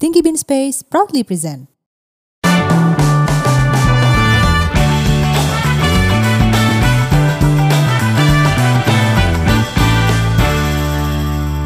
Stinky 0.00 0.24
Bean 0.24 0.32
Space 0.40 0.80
proudly 0.80 1.20
present. 1.20 1.68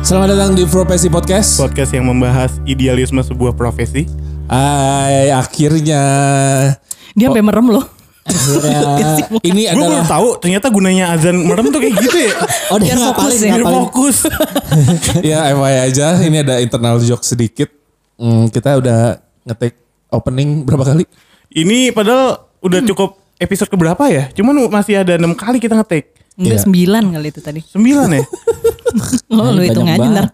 Selamat 0.02 0.34
datang 0.34 0.58
di 0.58 0.66
Profesi 0.66 1.06
Podcast. 1.06 1.62
podcast 1.62 1.94
yang 1.94 2.10
membahas 2.10 2.58
idealisme 2.66 3.22
sebuah 3.22 3.54
profesi. 3.54 4.10
Hai, 4.50 5.30
akhirnya 5.30 6.02
Dia 7.14 7.30
sampai 7.30 7.38
merem 7.38 7.70
loh. 7.70 7.86
ini 9.46 9.70
Gue 9.70 9.78
baru 9.78 9.94
adalah 9.94 10.10
tahu 10.10 10.28
ternyata 10.42 10.74
gunanya 10.74 11.14
azan 11.14 11.38
merem 11.38 11.70
tuh 11.70 11.78
kayak 11.78 12.02
gitu 12.02 12.18
ya. 12.18 12.34
Oh 12.74 12.82
dia 12.82 12.98
Biar 12.98 13.14
fokus 13.14 13.34
ya. 13.38 13.54
Ngapalin. 13.54 13.78
fokus. 13.78 14.16
ya 15.30 15.54
FYI 15.54 15.78
aja. 15.86 16.18
Ini 16.18 16.42
ada 16.42 16.58
internal 16.58 16.98
joke 16.98 17.22
sedikit. 17.22 17.83
Hmm, 18.14 18.46
kita 18.48 18.78
udah 18.78 19.18
ngetik 19.42 19.74
opening 20.08 20.62
berapa 20.62 20.84
kali? 20.86 21.04
Ini 21.50 21.90
padahal 21.90 22.46
udah 22.60 22.80
cukup 22.84 23.18
episode 23.36 23.68
keberapa 23.68 24.06
ya? 24.06 24.30
Cuman 24.30 24.70
masih 24.70 25.02
ada 25.02 25.18
enam 25.18 25.34
kali 25.34 25.58
kita 25.58 25.74
ngetik. 25.74 26.14
Enggak 26.34 26.58
Iya. 26.58 26.64
sembilan 26.66 27.04
kali 27.10 27.26
itu 27.30 27.40
tadi. 27.40 27.60
Sembilan 27.62 28.08
ya? 28.10 28.24
Oh, 29.34 29.50
lu 29.50 29.66
hitung 29.66 29.90
aja 29.90 30.06
ntar. 30.06 30.30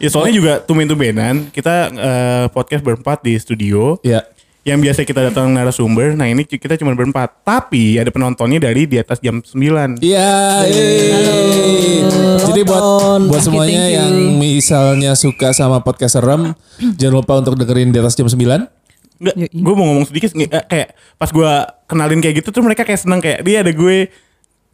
ya 0.00 0.08
soalnya 0.08 0.32
juga 0.32 0.52
tumen-tumenan 0.64 1.52
kita 1.52 1.74
eh, 1.92 2.44
podcast 2.48 2.80
berempat 2.80 3.20
di 3.20 3.36
studio. 3.36 4.00
Ya. 4.00 4.24
Yang 4.66 4.78
biasa 4.84 5.00
kita 5.06 5.20
datang 5.32 5.54
narasumber. 5.54 6.18
Nah 6.18 6.28
ini 6.28 6.44
kita 6.44 6.76
cuma 6.76 6.92
berempat. 6.92 7.42
Tapi 7.46 7.96
ada 7.96 8.10
penontonnya 8.12 8.58
dari 8.58 8.84
di 8.84 8.98
atas 8.98 9.22
jam 9.22 9.40
9. 9.40 10.02
Iya. 10.02 10.30
yeay. 10.66 12.04
Jadi 12.48 12.60
buat 12.66 12.82
buat 13.28 13.40
you, 13.42 13.46
semuanya 13.46 13.84
you. 13.88 13.96
yang 13.96 14.12
misalnya 14.36 15.12
suka 15.14 15.54
sama 15.54 15.80
podcast 15.80 16.18
serem, 16.20 16.52
jangan 16.98 17.14
lupa 17.22 17.38
untuk 17.38 17.54
dengerin 17.54 17.94
di 17.94 17.98
atas 18.02 18.18
jam 18.18 18.26
9. 18.26 18.38
Enggak, 19.18 19.34
gue 19.50 19.74
mau 19.74 19.86
ngomong 19.90 20.06
sedikit 20.06 20.30
eh, 20.38 20.46
kayak 20.46 20.94
pas 21.18 21.30
gue 21.34 21.50
kenalin 21.90 22.22
kayak 22.22 22.38
gitu 22.38 22.54
tuh 22.54 22.62
mereka 22.62 22.86
kayak 22.86 23.02
seneng 23.02 23.18
kayak 23.18 23.42
dia 23.42 23.66
ada 23.66 23.74
gue 23.74 24.06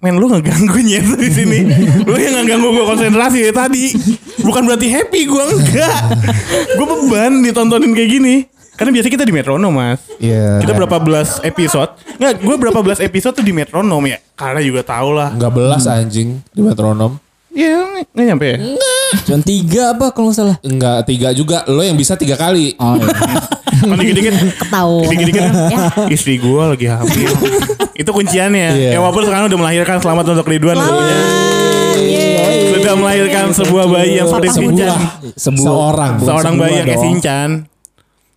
men 0.04 0.20
lu 0.20 0.28
ngeganggu 0.28 0.84
nyet 0.84 1.16
di 1.16 1.30
sini 1.32 1.60
lu 2.08 2.12
yang 2.20 2.44
ngeganggu 2.44 2.68
gue 2.76 2.84
konsentrasi 2.84 3.48
ya 3.48 3.52
tadi 3.56 3.96
bukan 4.44 4.68
berarti 4.68 4.92
happy 4.92 5.24
gue 5.24 5.44
enggak 5.48 6.00
gue 6.76 6.84
beban 6.84 7.40
ditontonin 7.40 7.96
kayak 7.96 8.10
gini 8.20 8.34
karena 8.74 8.90
biasa 8.90 9.06
kita 9.06 9.22
di 9.22 9.30
metronom 9.30 9.70
mas 9.70 10.00
Iya. 10.16 10.58
kita 10.58 10.72
berapa 10.74 10.96
belas 10.98 11.38
episode 11.40 11.94
Enggak, 12.14 12.32
gue 12.38 12.56
berapa 12.56 12.80
belas 12.80 12.98
episode 12.98 13.34
tuh 13.34 13.42
di 13.42 13.50
metronom 13.50 14.02
ya 14.02 14.18
karena 14.34 14.58
juga 14.58 14.82
tau 14.82 15.10
lah 15.10 15.30
Enggak 15.30 15.52
belas 15.52 15.82
anjing 15.84 16.42
di 16.48 16.60
metronom. 16.60 17.18
ya 17.50 18.02
nggak 18.10 18.26
nyampe 18.26 18.46
ya 18.48 18.58
Cuma 19.22 19.38
tiga 19.40 19.94
apa 19.94 20.10
kalau 20.10 20.26
nggak 20.26 20.36
salah. 20.36 20.56
Enggak 20.60 21.06
tiga 21.06 21.30
juga. 21.30 21.62
Lo 21.70 21.80
yang 21.80 21.94
bisa 21.94 22.18
tiga 22.18 22.34
kali. 22.34 22.74
Oh 22.74 22.98
iya. 22.98 23.06
dikit-dikit 23.94 24.34
Ketahuan. 24.58 25.06
Dikit-dikit 25.06 25.38
kan 25.38 25.52
istri 26.10 26.34
gue 26.36 26.62
lagi 26.66 26.86
hamil. 26.90 27.30
itu 28.02 28.10
kunciannya. 28.10 28.68
Iya. 28.74 28.90
Ya 28.90 28.98
walaupun 28.98 29.22
sekarang 29.22 29.46
udah 29.46 29.58
melahirkan 29.60 30.02
selamat 30.02 30.34
untuk 30.34 30.50
Ridwan 30.50 30.74
tentunya. 30.74 31.18
Sudah 32.74 32.94
melahirkan 32.98 33.44
sebuah 33.54 33.86
bayi 33.86 34.18
yang 34.18 34.26
seperti 34.26 34.48
Sebuah, 34.50 34.66
Sinchan. 34.66 34.98
Sebuah- 35.38 35.62
seorang. 35.62 36.12
Seorang 36.18 36.54
bayi 36.58 36.72
yang 36.74 36.86
kayak 36.90 36.98
dong. 36.98 37.06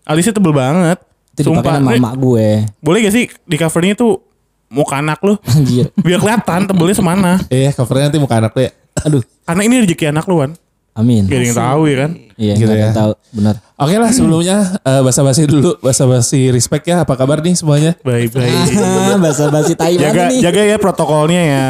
Alisnya 0.08 0.32
tebel 0.32 0.52
banget. 0.52 0.98
Itu 1.34 1.52
dipakai 1.52 1.70
Sumpah. 1.70 1.78
sama 1.78 1.92
emak 1.94 2.14
gue. 2.16 2.48
Boleh 2.80 3.00
gak 3.04 3.14
sih 3.14 3.26
di 3.30 3.56
covernya 3.56 3.94
tuh 3.94 4.24
muka 4.68 4.98
anak 4.98 5.20
lu? 5.22 5.36
Anjir. 5.46 5.92
Biar 6.06 6.18
kelihatan 6.18 6.66
tebelnya 6.66 6.96
semana. 6.96 7.32
Iya, 7.48 7.70
covernya 7.72 8.10
nanti 8.10 8.18
muka 8.18 8.36
anak 8.36 8.52
lo 8.52 8.62
ya. 8.64 8.72
Aduh. 9.04 9.22
Karena 9.44 9.62
ini 9.62 9.76
rezeki 9.80 10.06
anak 10.10 10.26
lu 10.26 10.40
kan. 10.40 10.52
Amin. 10.98 11.30
Gak 11.30 11.38
ada 11.38 11.46
yang 11.46 11.60
tahu 11.60 11.82
ya 11.86 11.96
kan. 12.00 12.12
Iya, 12.38 12.54
Gitu 12.54 12.64
gitu 12.64 12.74
ya. 12.74 12.90
ya. 12.90 12.92
tahu 12.92 13.12
benar. 13.32 13.56
Oke 13.78 13.96
lah 13.96 14.10
sebelumnya 14.10 14.58
eh, 14.82 15.02
basa-basi 15.02 15.46
dulu, 15.46 15.78
basa-basi 15.78 16.50
respect 16.50 16.86
ya. 16.86 17.06
Apa 17.06 17.14
kabar 17.14 17.38
nih 17.38 17.54
semuanya? 17.54 17.94
Baik-baik. 18.02 18.50
Ah, 19.08 19.14
bahasa 19.16 19.46
basi 19.48 19.74
tai 19.74 19.94
Jaga, 19.94 20.28
nih. 20.28 20.42
jaga 20.42 20.62
ya 20.66 20.78
protokolnya 20.78 21.42
ya. 21.44 21.68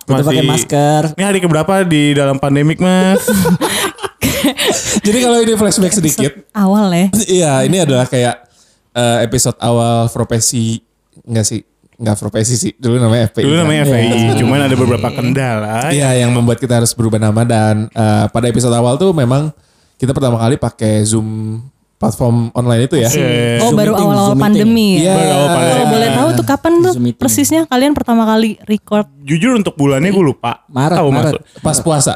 Tetap 0.00 0.24
pakai 0.24 0.44
masker. 0.44 1.02
Ini 1.12 1.22
hari 1.22 1.38
keberapa 1.38 1.84
di 1.84 2.16
dalam 2.16 2.36
pandemik 2.36 2.80
mas? 2.80 3.20
Jadi 5.06 5.18
kalau 5.20 5.38
ini 5.40 5.52
flashback 5.54 5.94
sedikit, 5.94 6.32
Awal 6.52 6.86
ya. 6.90 7.06
iya 7.26 7.52
ini 7.62 7.80
adalah 7.80 8.04
kayak 8.04 8.44
eh, 8.92 9.18
episode 9.22 9.58
awal 9.58 10.08
profesi 10.08 10.80
enggak 11.22 11.46
sih? 11.46 11.60
Enggak 11.94 12.18
profesi 12.18 12.54
sih. 12.54 12.72
Dulu 12.74 12.98
namanya 12.98 13.30
FPI. 13.30 13.44
Dulu 13.44 13.54
kan? 13.54 13.62
namanya 13.62 13.80
FPI, 13.86 14.08
cuman 14.42 14.60
ada 14.66 14.74
beberapa 14.74 15.08
kendala. 15.10 15.76
Iya, 15.90 16.26
yang 16.26 16.34
membuat 16.34 16.58
kita 16.58 16.82
harus 16.82 16.90
berubah 16.92 17.18
nama 17.18 17.42
dan 17.46 17.86
eh, 17.88 18.26
pada 18.28 18.46
episode 18.48 18.74
awal 18.74 18.98
tuh 18.98 19.14
memang 19.14 19.54
kita 19.94 20.10
pertama 20.10 20.42
kali 20.42 20.58
pakai 20.58 21.06
Zoom 21.06 21.60
platform 21.94 22.50
online 22.52 22.90
itu 22.90 22.98
ya. 22.98 23.08
Eh, 23.08 23.62
Oh 23.62 23.70
Zoom 23.70 23.78
baru 23.78 23.92
awal-awal 23.94 24.34
pandemi 24.34 24.98
ya. 25.00 25.06
Iya. 25.06 25.14
Baru 25.14 25.30
awal 25.30 25.48
pandemi. 25.48 25.72
Kalau 25.72 25.86
boleh 25.88 26.08
tahu 26.10 26.28
tuh 26.34 26.46
kapan 26.46 26.72
tuh 26.82 26.92
persisnya 27.14 27.60
kalian 27.64 27.92
pertama 27.94 28.22
kali 28.26 28.58
record? 28.66 29.06
Jujur 29.22 29.54
untuk 29.54 29.78
bulannya 29.78 30.10
gue 30.10 30.24
lupa. 30.24 30.66
Maret, 30.68 30.98
Tahu 30.98 31.08
Maret. 31.08 31.32
maksud. 31.38 31.40
Pas 31.62 31.78
puasa. 31.80 32.14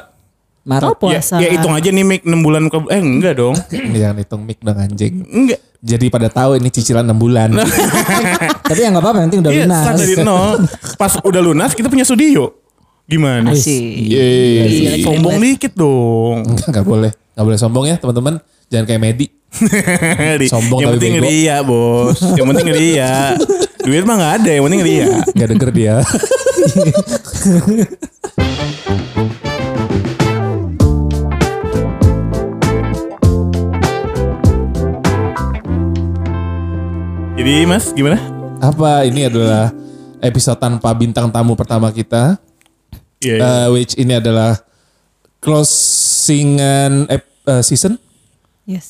Maret. 0.68 0.84
Oh 0.84 0.92
Ya, 0.92 1.00
puasa. 1.16 1.34
ya 1.40 1.48
hitung 1.48 1.72
aja 1.72 1.88
nih 1.88 2.04
Mik 2.04 2.22
6 2.22 2.38
bulan 2.38 2.62
ke 2.68 2.76
eh 2.86 3.00
enggak 3.00 3.34
dong. 3.34 3.54
Jangan 3.96 4.16
hitung 4.18 4.40
mic 4.44 4.58
dong 4.60 4.76
anjing. 4.76 5.24
Enggak. 5.24 5.58
Jadi 5.78 6.06
pada 6.08 6.28
tahu 6.28 6.54
ini 6.54 6.68
cicilan 6.68 7.02
6 7.02 7.16
bulan. 7.16 7.48
Tapi 8.68 8.78
ya 8.78 8.88
nggak 8.90 8.98
apa-apa, 8.98 9.16
yang 9.18 9.26
penting 9.28 9.40
udah 9.40 9.50
Iya, 9.50 9.64
lunas. 9.64 9.84
dari 9.96 10.14
nol. 10.18 10.48
Pas 10.94 11.12
udah 11.18 11.40
lunas 11.40 11.70
kita 11.72 11.86
punya 11.86 12.02
studio. 12.02 12.50
Gimana? 13.08 13.50
Asik. 13.50 14.04
Yeay. 14.04 15.00
Sombong 15.00 15.40
dikit 15.40 15.72
dong. 15.72 16.44
Enggak 16.44 16.84
boleh. 16.84 17.08
Enggak 17.32 17.44
boleh 17.46 17.56
sombong 17.56 17.84
ya 17.86 17.96
teman-teman. 17.96 18.34
Jangan 18.68 18.84
kayak 18.84 19.00
Medi. 19.00 19.26
Sombong 20.44 20.78
yang 20.78 20.92
tapi 20.92 20.96
penting 21.00 21.12
bego. 21.16 21.24
ria 21.24 21.56
bos. 21.64 22.20
Yang 22.36 22.46
penting 22.52 22.68
ria. 22.68 23.32
Duit 23.80 24.04
mah 24.04 24.14
nggak 24.14 24.32
ada, 24.38 24.50
yang 24.52 24.64
penting 24.68 24.82
ria. 24.84 25.06
Enggak 25.32 25.48
denger 25.48 25.70
dia. 25.72 25.94
Jadi 37.38 37.62
mas 37.64 37.94
gimana? 37.94 38.18
Apa 38.58 39.06
ini 39.06 39.30
adalah 39.30 39.70
episode 40.18 40.58
tanpa 40.58 40.90
bintang 40.90 41.30
tamu 41.30 41.54
pertama 41.54 41.94
kita. 41.94 42.34
Iya. 43.18 43.38
eh, 43.38 43.66
which 43.70 43.94
ini 43.94 44.14
adalah 44.14 44.58
closingan 45.38 47.06
ep- 47.06 47.30
eh, 47.46 47.62
season. 47.62 47.94
Yes. 48.62 48.86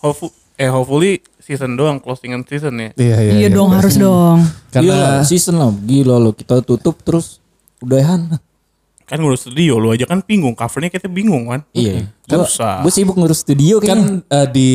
Hopefully, 0.00 0.32
eh 0.56 0.68
hopefully 0.68 1.12
season 1.36 1.76
doang 1.76 2.00
closingan 2.00 2.44
season 2.44 2.80
ya. 2.80 2.90
Iya 2.96 3.16
iya. 3.20 3.32
Iya 3.38 3.48
dong 3.52 3.70
harus 3.72 3.96
dong. 3.96 4.40
Iya 4.40 4.72
Karena 4.72 4.94
lah, 4.96 5.16
season 5.24 5.56
lah. 5.56 5.68
Gila 5.72 6.16
lo, 6.16 6.32
kita 6.32 6.64
tutup 6.64 7.00
terus 7.00 7.40
udahan. 7.80 8.40
Kan 9.04 9.20
ngurus 9.20 9.44
studio 9.44 9.76
lu 9.76 9.92
aja 9.92 10.08
kan 10.08 10.24
bingung 10.24 10.56
covernya 10.56 10.88
kita 10.88 11.12
bingung 11.12 11.48
kan. 11.48 11.60
Iya. 11.76 12.08
Gak 12.24 12.40
usah. 12.40 12.80
Gue 12.80 12.92
sibuk 12.92 13.16
ngurus 13.16 13.44
studio 13.44 13.80
kan 13.80 14.24
kan. 14.24 14.24
eh, 14.24 14.46
di 14.48 14.68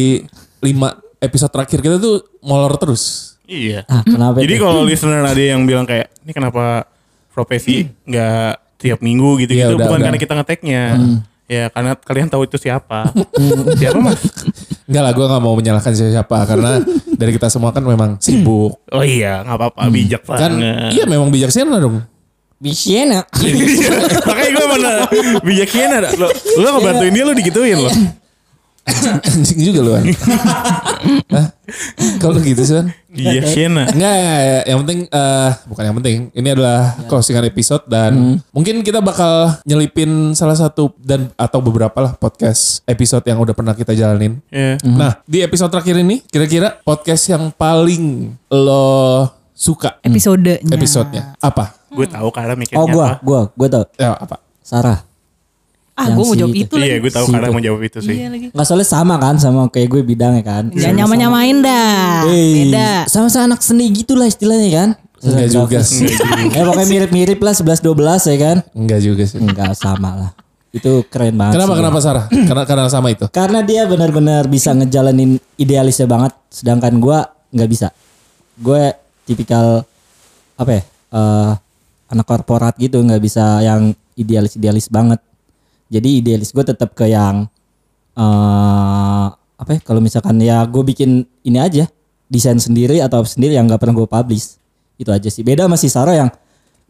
lima 0.62 0.94
episode 1.20 1.52
terakhir 1.52 1.80
kita 1.80 1.96
tuh 1.98 2.22
molor 2.40 2.78
terus. 2.78 3.36
Iya. 3.48 3.88
Ah, 3.88 4.04
kenapa 4.04 4.44
Jadi 4.44 4.56
kalau 4.60 4.84
listener 4.84 5.24
ada 5.24 5.40
yang 5.40 5.64
bilang 5.64 5.88
kayak 5.88 6.12
ini 6.22 6.32
kenapa 6.32 6.84
profesi 7.32 7.88
nggak 8.04 8.78
tiap 8.78 9.00
minggu 9.00 9.42
gitu 9.42 9.56
Iya, 9.56 9.72
gitu 9.72 9.80
udah, 9.80 9.86
bukan 9.88 9.98
udah. 9.98 10.06
karena 10.12 10.20
kita 10.20 10.34
ngeteknya. 10.36 10.82
Ya 11.48 11.64
karena 11.72 11.96
kalian 11.96 12.28
tahu 12.28 12.44
itu 12.44 12.60
siapa. 12.60 13.08
Hmm. 13.08 13.72
siapa 13.80 13.98
mas? 14.04 14.20
Enggak 14.84 15.04
lah 15.04 15.12
gue 15.16 15.26
gak 15.26 15.42
mau 15.42 15.56
menyalahkan 15.56 15.94
siapa 15.96 16.38
karena 16.44 16.84
dari 17.16 17.32
kita 17.32 17.48
semua 17.48 17.72
kan 17.72 17.82
memang 17.82 18.20
sibuk. 18.20 18.84
Oh 18.92 19.04
iya 19.04 19.48
nggak 19.48 19.56
apa-apa 19.56 19.88
bijak 19.88 20.28
Kan 20.28 20.60
banget. 20.60 20.92
iya 20.92 21.04
memang 21.08 21.32
bijaksana 21.32 21.80
dong. 21.80 22.04
Bisiena. 22.60 23.24
Makanya 24.28 24.50
gue 24.52 24.66
mana 24.68 24.90
bijaksana 25.40 25.96
dah. 26.04 26.12
Lo 26.20 26.28
lo 26.60 26.68
ngebantuin 26.76 27.14
dia 27.16 27.24
lo 27.24 27.32
digituin 27.32 27.80
lo. 27.80 27.92
Anjing 29.28 29.60
juga 29.68 29.80
lu. 29.84 29.92
Hah? 31.28 31.48
Kalau 32.18 32.40
gitu 32.40 32.64
sih 32.64 32.76
Wan? 32.80 32.88
Bijaksana. 33.12 33.84
Enggak, 33.92 34.14
enggak, 34.16 34.64
yang 34.64 34.80
penting 34.86 35.00
eh 35.12 35.52
bukan 35.68 35.84
yang 35.84 35.96
penting. 36.00 36.18
Ini 36.32 36.48
adalah 36.56 36.80
closingan 37.12 37.46
episode 37.46 37.84
dan 37.92 38.40
mungkin 38.56 38.82
kita 38.82 39.04
bakal 39.04 39.60
nyelipin 39.68 40.32
salah 40.34 40.56
satu 40.56 40.96
dan 41.02 41.28
atau 41.36 41.60
beberapa 41.60 41.98
lah 42.00 42.14
podcast 42.16 42.82
episode 42.88 43.26
yang 43.28 43.40
udah 43.42 43.52
pernah 43.52 43.76
kita 43.76 43.92
jalanin. 43.92 44.40
Ya. 44.48 44.80
Nah, 44.86 45.20
di 45.28 45.44
episode 45.44 45.70
terakhir 45.70 46.00
ini 46.00 46.24
kira-kira 46.24 46.80
podcast 46.82 47.28
yang 47.28 47.52
paling 47.52 48.34
lo 48.48 49.28
suka 49.58 49.98
Episodenya. 50.06 50.70
episodenya 50.70 51.24
apa? 51.42 51.74
Gue 51.90 52.06
tahu 52.06 52.30
karena 52.30 52.54
mikirnya 52.54 52.78
Oh 52.78 52.86
apa. 52.86 52.94
gua, 52.94 53.08
gua, 53.26 53.40
gua 53.58 53.68
tau. 53.68 53.84
Ya, 53.98 54.14
apa? 54.14 54.38
Sarah. 54.62 55.07
Ah 55.98 56.08
gue 56.08 56.22
mau 56.22 56.30
si 56.30 56.38
jawab 56.38 56.54
itu. 56.54 56.62
itu 56.64 56.76
Iya 56.78 56.86
lagi. 56.88 57.02
gue 57.02 57.12
tahu 57.12 57.26
Si 57.26 57.32
karena 57.34 57.48
itu. 57.48 57.54
mau 57.54 57.64
jawab 57.66 57.82
itu 57.82 57.98
sih. 58.00 58.16
Iya 58.16 58.28
lagi. 58.30 58.48
Nggak 58.54 58.66
soalnya 58.66 58.86
sama 58.86 59.16
kan 59.18 59.36
sama 59.36 59.60
kayak 59.68 59.88
gue 59.90 60.02
bidangnya 60.06 60.44
kan. 60.46 60.64
Jangan 60.70 60.96
nyama-nyamain 60.96 61.58
dah. 61.60 62.30
Eh, 62.30 62.70
Beda. 62.70 62.90
Sama-sama 63.10 63.44
anak 63.50 63.62
seni 63.62 63.90
gitu 63.90 64.14
lah 64.14 64.26
istilahnya 64.26 64.70
kan. 64.70 64.90
Enggak 65.18 65.50
juga 65.50 65.80
sih. 65.82 66.06
Eh 66.54 66.62
pokoknya 66.62 66.86
mirip-mirip 66.88 67.40
lah 67.42 67.50
11-12 67.52 67.98
ya 68.30 68.38
kan. 68.38 68.58
Enggak 68.72 69.00
juga 69.02 69.24
sih. 69.26 69.42
Enggak 69.42 69.74
sama 69.74 70.10
lah. 70.14 70.32
Itu 70.70 71.02
keren 71.10 71.34
banget. 71.34 71.58
Kenapa 71.58 71.74
sih. 71.74 71.80
kenapa 71.82 71.98
Sarah? 72.00 72.26
karena 72.30 72.64
karena 72.64 72.84
sama 72.88 73.08
itu. 73.10 73.26
Karena 73.28 73.60
dia 73.66 73.90
benar-benar 73.90 74.46
bisa 74.46 74.78
ngejalanin 74.78 75.42
idealisnya 75.56 76.06
banget, 76.06 76.38
sedangkan 76.54 76.94
gua 77.02 77.26
nggak 77.50 77.66
bisa. 77.66 77.90
Gue 78.54 78.94
tipikal 79.24 79.82
apa 80.54 80.72
ya? 80.72 80.82
eh, 81.08 81.52
anak 82.08 82.26
korporat 82.26 82.78
gitu, 82.78 83.02
nggak 83.02 83.18
bisa 83.18 83.58
yang 83.60 83.92
idealis-idealis 84.14 84.88
banget. 84.88 85.18
Jadi 85.88 86.24
idealis 86.24 86.52
gue 86.52 86.64
tetap 86.64 86.94
ke 86.94 87.08
yang 87.10 87.48
eh 88.18 89.28
apa 89.58 89.70
ya? 89.74 89.80
Kalau 89.82 90.02
misalkan 90.04 90.38
ya 90.40 90.64
gue 90.68 90.84
bikin 90.84 91.26
ini 91.44 91.58
aja, 91.58 91.90
desain 92.30 92.60
sendiri 92.60 93.02
atau 93.02 93.24
sendiri 93.24 93.58
yang 93.58 93.66
nggak 93.66 93.82
pernah 93.82 93.96
gue 93.98 94.08
publish. 94.08 94.60
Itu 94.98 95.10
aja 95.14 95.30
sih. 95.30 95.46
Beda 95.46 95.66
sama 95.66 95.78
si 95.78 95.88
Sarah 95.88 96.16
yang 96.16 96.30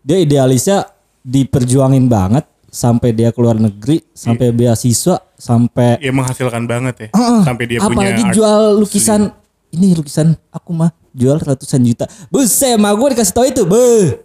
dia 0.02 0.18
idealisnya 0.20 0.88
diperjuangin 1.24 2.08
banget 2.08 2.48
sampai 2.68 3.16
dia 3.16 3.32
keluar 3.32 3.60
negeri, 3.60 4.04
sampai 4.16 4.52
beasiswa, 4.52 5.20
sampai 5.36 6.00
Ya 6.00 6.12
menghasilkan 6.12 6.68
banget 6.68 7.08
ya. 7.08 7.08
Heeh. 7.12 7.42
Sampai 7.44 7.66
dia 7.68 7.80
punya 7.84 7.92
apalagi 7.92 8.24
jual 8.32 8.80
lukisan 8.80 9.32
ini 9.72 9.96
lukisan 9.96 10.36
aku 10.52 10.72
mah 10.72 10.92
jual 11.12 11.38
ratusan 11.42 11.82
juta 11.84 12.06
buset 12.32 12.80
mah 12.80 12.94
gue 12.96 13.08
dikasih 13.16 13.34
tau 13.34 13.46
itu 13.46 13.64
be 13.68 14.16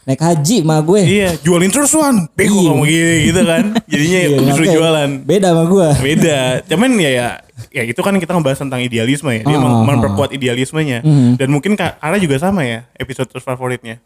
naik 0.00 0.16
haji 0.18 0.56
mah 0.60 0.80
gue 0.80 1.00
Iya, 1.02 1.30
jualin 1.40 1.68
terus 1.68 1.92
Wan. 1.92 2.24
Bego 2.32 2.56
Iya. 2.56 2.68
kamu 2.68 2.82
gini 2.84 3.16
gitu 3.28 3.40
kan. 3.44 3.64
Jadinya 3.84 4.18
Iya, 4.18 4.72
jualan. 4.72 5.10
beda 5.22 5.46
sama 5.52 5.64
gue 5.66 5.88
Beda. 6.00 6.38
Cuman 6.64 6.90
ya 6.96 7.10
ya 7.10 7.26
ya 7.68 7.82
itu 7.84 8.00
kan 8.00 8.16
kita 8.16 8.32
ngebahas 8.32 8.58
tentang 8.58 8.80
idealisme 8.80 9.28
ya. 9.30 9.44
Dia 9.44 9.56
ah, 9.56 9.84
memperkuat 9.84 10.32
idealismenya. 10.32 11.04
Mhm. 11.04 11.36
Dan 11.36 11.48
mungkin 11.50 11.76
Kak 11.76 12.00
Ara 12.00 12.16
juga 12.16 12.40
sama 12.40 12.64
ya 12.64 12.88
episode 12.96 13.28
terfavoritnya. 13.28 14.00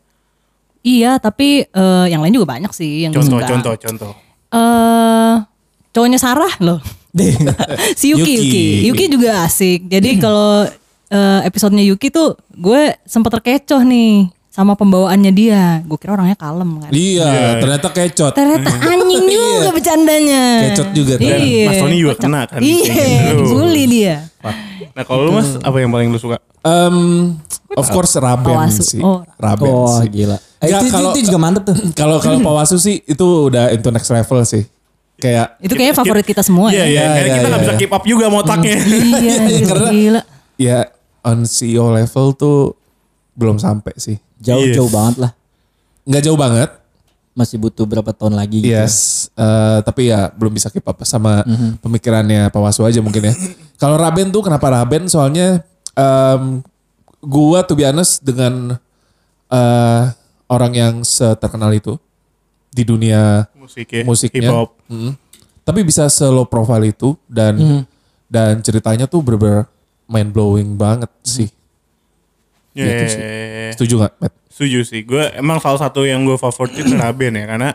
Iya, 0.81 1.17
tapi 1.17 1.65
eh, 1.65 2.07
yang 2.07 2.21
lain 2.21 2.35
juga 2.35 2.51
banyak 2.51 2.69
sih 2.71 3.07
yang 3.07 3.13
Contoh, 3.15 3.41
suka. 3.41 3.49
contoh, 3.49 3.75
contoh. 3.79 4.13
Eh, 4.53 5.35
cowoknya 5.91 6.19
Sarah 6.19 6.53
loh. 6.61 6.83
si 7.99 8.11
Yuki, 8.11 8.33
Yuki. 8.35 8.37
Yuki, 8.37 8.65
Yuki 8.91 9.05
juga 9.09 9.47
asik. 9.47 9.87
Hmm. 9.87 9.91
Jadi 9.95 10.11
kalau 10.19 10.67
eh, 11.09 11.41
episodenya 11.47 11.87
Yuki 11.87 12.11
tuh 12.11 12.35
gue 12.53 12.99
sempet 13.07 13.31
terkecoh 13.31 13.81
nih 13.81 14.29
sama 14.55 14.79
pembawaannya 14.79 15.33
dia. 15.35 15.83
Gue 15.83 15.99
kira 15.99 16.15
orangnya 16.15 16.39
kalem 16.39 16.79
kan. 16.79 16.91
Iya, 16.95 17.59
ternyata 17.59 17.91
kecot. 17.91 18.33
Ternyata 18.39 18.71
anjing 18.71 19.27
juga 19.27 19.71
bercandanya. 19.75 20.43
Kecot 20.71 20.89
juga 20.95 21.13
ternyata. 21.19 21.43
Iya. 21.43 21.67
Mas 21.67 21.77
Tony 21.83 21.97
juga 21.99 22.15
kena 22.15 22.41
kan. 22.47 22.61
Iya, 22.63 22.95
gitu. 23.35 23.43
dibully 23.43 23.85
dia. 23.91 24.17
Nah 24.95 25.03
kalau 25.03 25.27
lu 25.27 25.33
mas 25.35 25.59
apa 25.59 25.77
yang 25.83 25.91
paling 25.91 26.07
lu 26.07 26.23
suka? 26.23 26.39
Em, 26.63 27.35
of 27.75 27.87
course 27.91 28.15
Raben 28.15 28.47
Pawasu. 28.47 28.83
sih. 28.87 29.03
Oh. 29.03 29.27
Raben 29.35 29.67
oh 29.67 30.01
sih. 30.01 30.09
gila 30.09 30.39
eh, 30.39 30.71
Nggak, 30.71 30.81
itu, 30.81 30.89
kalau 30.89 31.11
itu 31.13 31.21
juga 31.27 31.39
mantep 31.43 31.63
tuh 31.67 31.77
kalau 32.01 32.17
kalau 32.23 32.39
Pawasu 32.41 32.79
sih 32.79 33.03
itu 33.03 33.27
udah 33.51 33.75
into 33.75 33.91
next 33.91 34.09
level 34.09 34.39
sih. 34.47 34.63
Kayak 35.15 35.59
Itu 35.59 35.75
kayaknya 35.75 35.99
favorit 35.99 36.23
kita 36.23 36.41
semua 36.41 36.71
Iya, 36.71 36.79
ya. 36.79 36.87
iya. 36.87 36.95
Iya, 36.95 37.03
Karena 37.05 37.19
iya, 37.19 37.35
kita 37.35 37.49
nggak 37.49 37.59
iya. 37.59 37.67
bisa 37.67 37.75
keep 37.77 37.93
up 37.93 38.05
juga 38.07 38.27
motaknya. 38.31 38.77
Iya, 38.79 39.35
karena- 39.69 39.91
gila. 39.91 40.23
ya 40.55 40.79
on 41.21 41.39
CEO 41.43 41.91
level 41.91 42.27
tuh 42.33 42.59
belum 43.35 43.59
sampai 43.59 43.99
sih. 43.99 44.17
Jauh-jauh 44.45 44.85
Yes. 44.85 44.95
banget 44.95 45.17
lah 45.19 45.33
Nggak 46.05 46.23
jauh 46.23 46.37
banget. 46.37 46.71
masih 47.35 47.59
butuh 47.59 47.83
berapa 47.83 48.15
tahun 48.15 48.39
lagi 48.39 48.63
gitu 48.63 48.71
Yes, 48.71 49.27
eh, 49.35 49.83
tapi 49.83 50.07
ya 50.07 50.31
belum 50.31 50.55
bisa 50.55 50.71
keep 50.71 50.85
up 50.85 50.95
sama 51.03 51.43
pemikirannya 51.83 52.47
Pak 52.47 52.61
Wasu 52.63 52.87
aja 52.87 53.03
mungkin 53.03 53.27
ya. 53.27 53.35
Kalau 53.75 53.99
Raben 53.99 54.31
tuh 54.31 54.39
kenapa 54.39 54.71
Raben? 54.71 55.11
Soalnya 55.11 55.59
em, 55.93 56.63
gua 57.19 57.67
tuh 57.67 57.75
be 57.75 57.83
honest 57.83 58.23
dengan 58.23 58.79
eh, 59.51 60.03
orang 60.47 60.73
yang 60.73 60.95
seterkenal 61.03 61.73
itu 61.73 61.99
di 62.71 62.83
dunia 62.83 63.51
Musik 63.55 63.87
ya. 63.89 64.03
musiknya, 64.05 64.43
Hip 64.45 64.55
hop. 64.55 64.71
Mm. 64.87 65.13
tapi 65.63 65.81
bisa 65.83 66.07
slow 66.07 66.45
profile 66.45 66.87
itu 66.87 67.19
dan 67.25 67.83
dan 68.27 68.61
ceritanya 68.61 69.07
tuh 69.07 69.23
bener 69.23 69.67
mind 70.07 70.31
blowing 70.31 70.77
banget 70.77 71.11
sih. 71.23 71.51
Iya, 72.75 72.85
Gitu 72.85 73.05
sih. 73.09 73.21
iya, 73.23 73.35
iya. 73.47 73.73
Setuju 73.73 73.95
gak, 74.03 74.13
Matt? 74.19 74.35
Setuju 74.51 74.79
sih. 74.83 75.01
Gue 75.03 75.25
emang 75.35 75.59
salah 75.59 75.79
satu 75.79 76.03
yang 76.03 76.23
gue 76.23 76.35
favorit 76.35 76.75
itu 76.75 76.95
Raben 76.95 77.35
ya. 77.35 77.47
Karena 77.47 77.71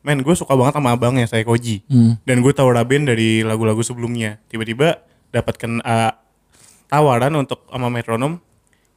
men 0.00 0.22
gue 0.22 0.34
suka 0.36 0.54
banget 0.54 0.78
sama 0.78 0.94
abangnya 0.94 1.26
saya 1.26 1.42
Koji. 1.42 1.82
Dan 2.22 2.40
gue 2.40 2.52
tahu 2.52 2.68
Raben 2.70 3.08
dari 3.08 3.40
lagu-lagu 3.42 3.80
sebelumnya. 3.80 4.38
Tiba-tiba 4.48 5.02
dapatkan 5.32 5.82
uh, 5.82 6.12
tawaran 6.86 7.34
untuk 7.34 7.66
sama 7.66 7.90
metronom 7.90 8.38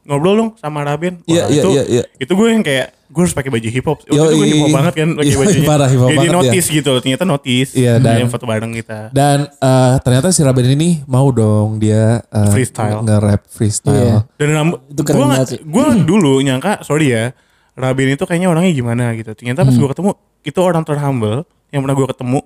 ngobrol 0.09 0.35
dong 0.35 0.49
sama 0.57 0.81
Raben. 0.81 1.21
Wah, 1.21 1.29
Iya, 1.29 1.43
iya, 1.47 1.61
itu, 1.61 1.69
iya, 1.69 1.83
iya. 1.85 2.03
Itu 2.17 2.33
gue 2.33 2.47
yang 2.49 2.59
kayak 2.59 2.97
gue 3.05 3.21
harus 3.21 3.31
pakai 3.31 3.49
baju 3.49 3.67
hip 3.67 3.85
hop. 3.85 3.97
Waktu 4.01 4.09
Yoi. 4.11 4.25
itu 4.25 4.35
gue 4.35 4.47
hip 4.47 4.59
hop 4.59 4.71
banget 4.71 4.93
kan 4.95 5.09
pakai 5.13 5.35
bajunya. 5.35 5.65
parah 5.65 5.87
hip 5.87 5.99
hop 5.99 6.09
Jadi 6.09 6.17
banget, 6.19 6.33
notice 6.35 6.67
gitu 6.67 6.89
loh. 6.89 6.99
Ternyata 6.99 7.23
notice. 7.23 7.71
Iya, 7.73 7.93
dan- 7.97 8.19
Yang 8.19 8.29
foto 8.29 8.45
bareng 8.45 8.71
kita. 8.75 8.99
Dan 9.09 9.37
eh, 9.47 9.93
ternyata 9.99 10.27
si 10.29 10.41
Raben 10.41 10.65
ini 10.67 10.89
mau 11.05 11.29
dong 11.29 11.77
dia 11.77 12.21
eh, 12.23 12.49
Freestyle. 12.49 13.01
nge-rap 13.01 13.41
freestyle. 13.45 13.95
Iya. 13.95 14.17
Dan 14.35 14.49
Itu 14.89 15.01
sih. 15.47 15.59
Gua 15.63 15.93
dulu 15.93 16.41
nyangka 16.41 16.81
sorry 16.81 17.09
ya, 17.09 17.31
Rabin 17.73 18.09
itu 18.11 18.25
kayaknya 18.25 18.49
orangnya 18.49 18.73
gimana 18.73 19.13
gitu. 19.13 19.31
Ternyata 19.31 19.61
pas 19.61 19.71
Hmm. 19.71 19.79
gua 19.79 19.89
ketemu 19.89 20.11
itu 20.41 20.59
orang 20.59 20.83
terhumble 20.83 21.37
yang 21.69 21.81
pernah 21.81 21.95
gua 21.95 22.07
ketemu 22.09 22.39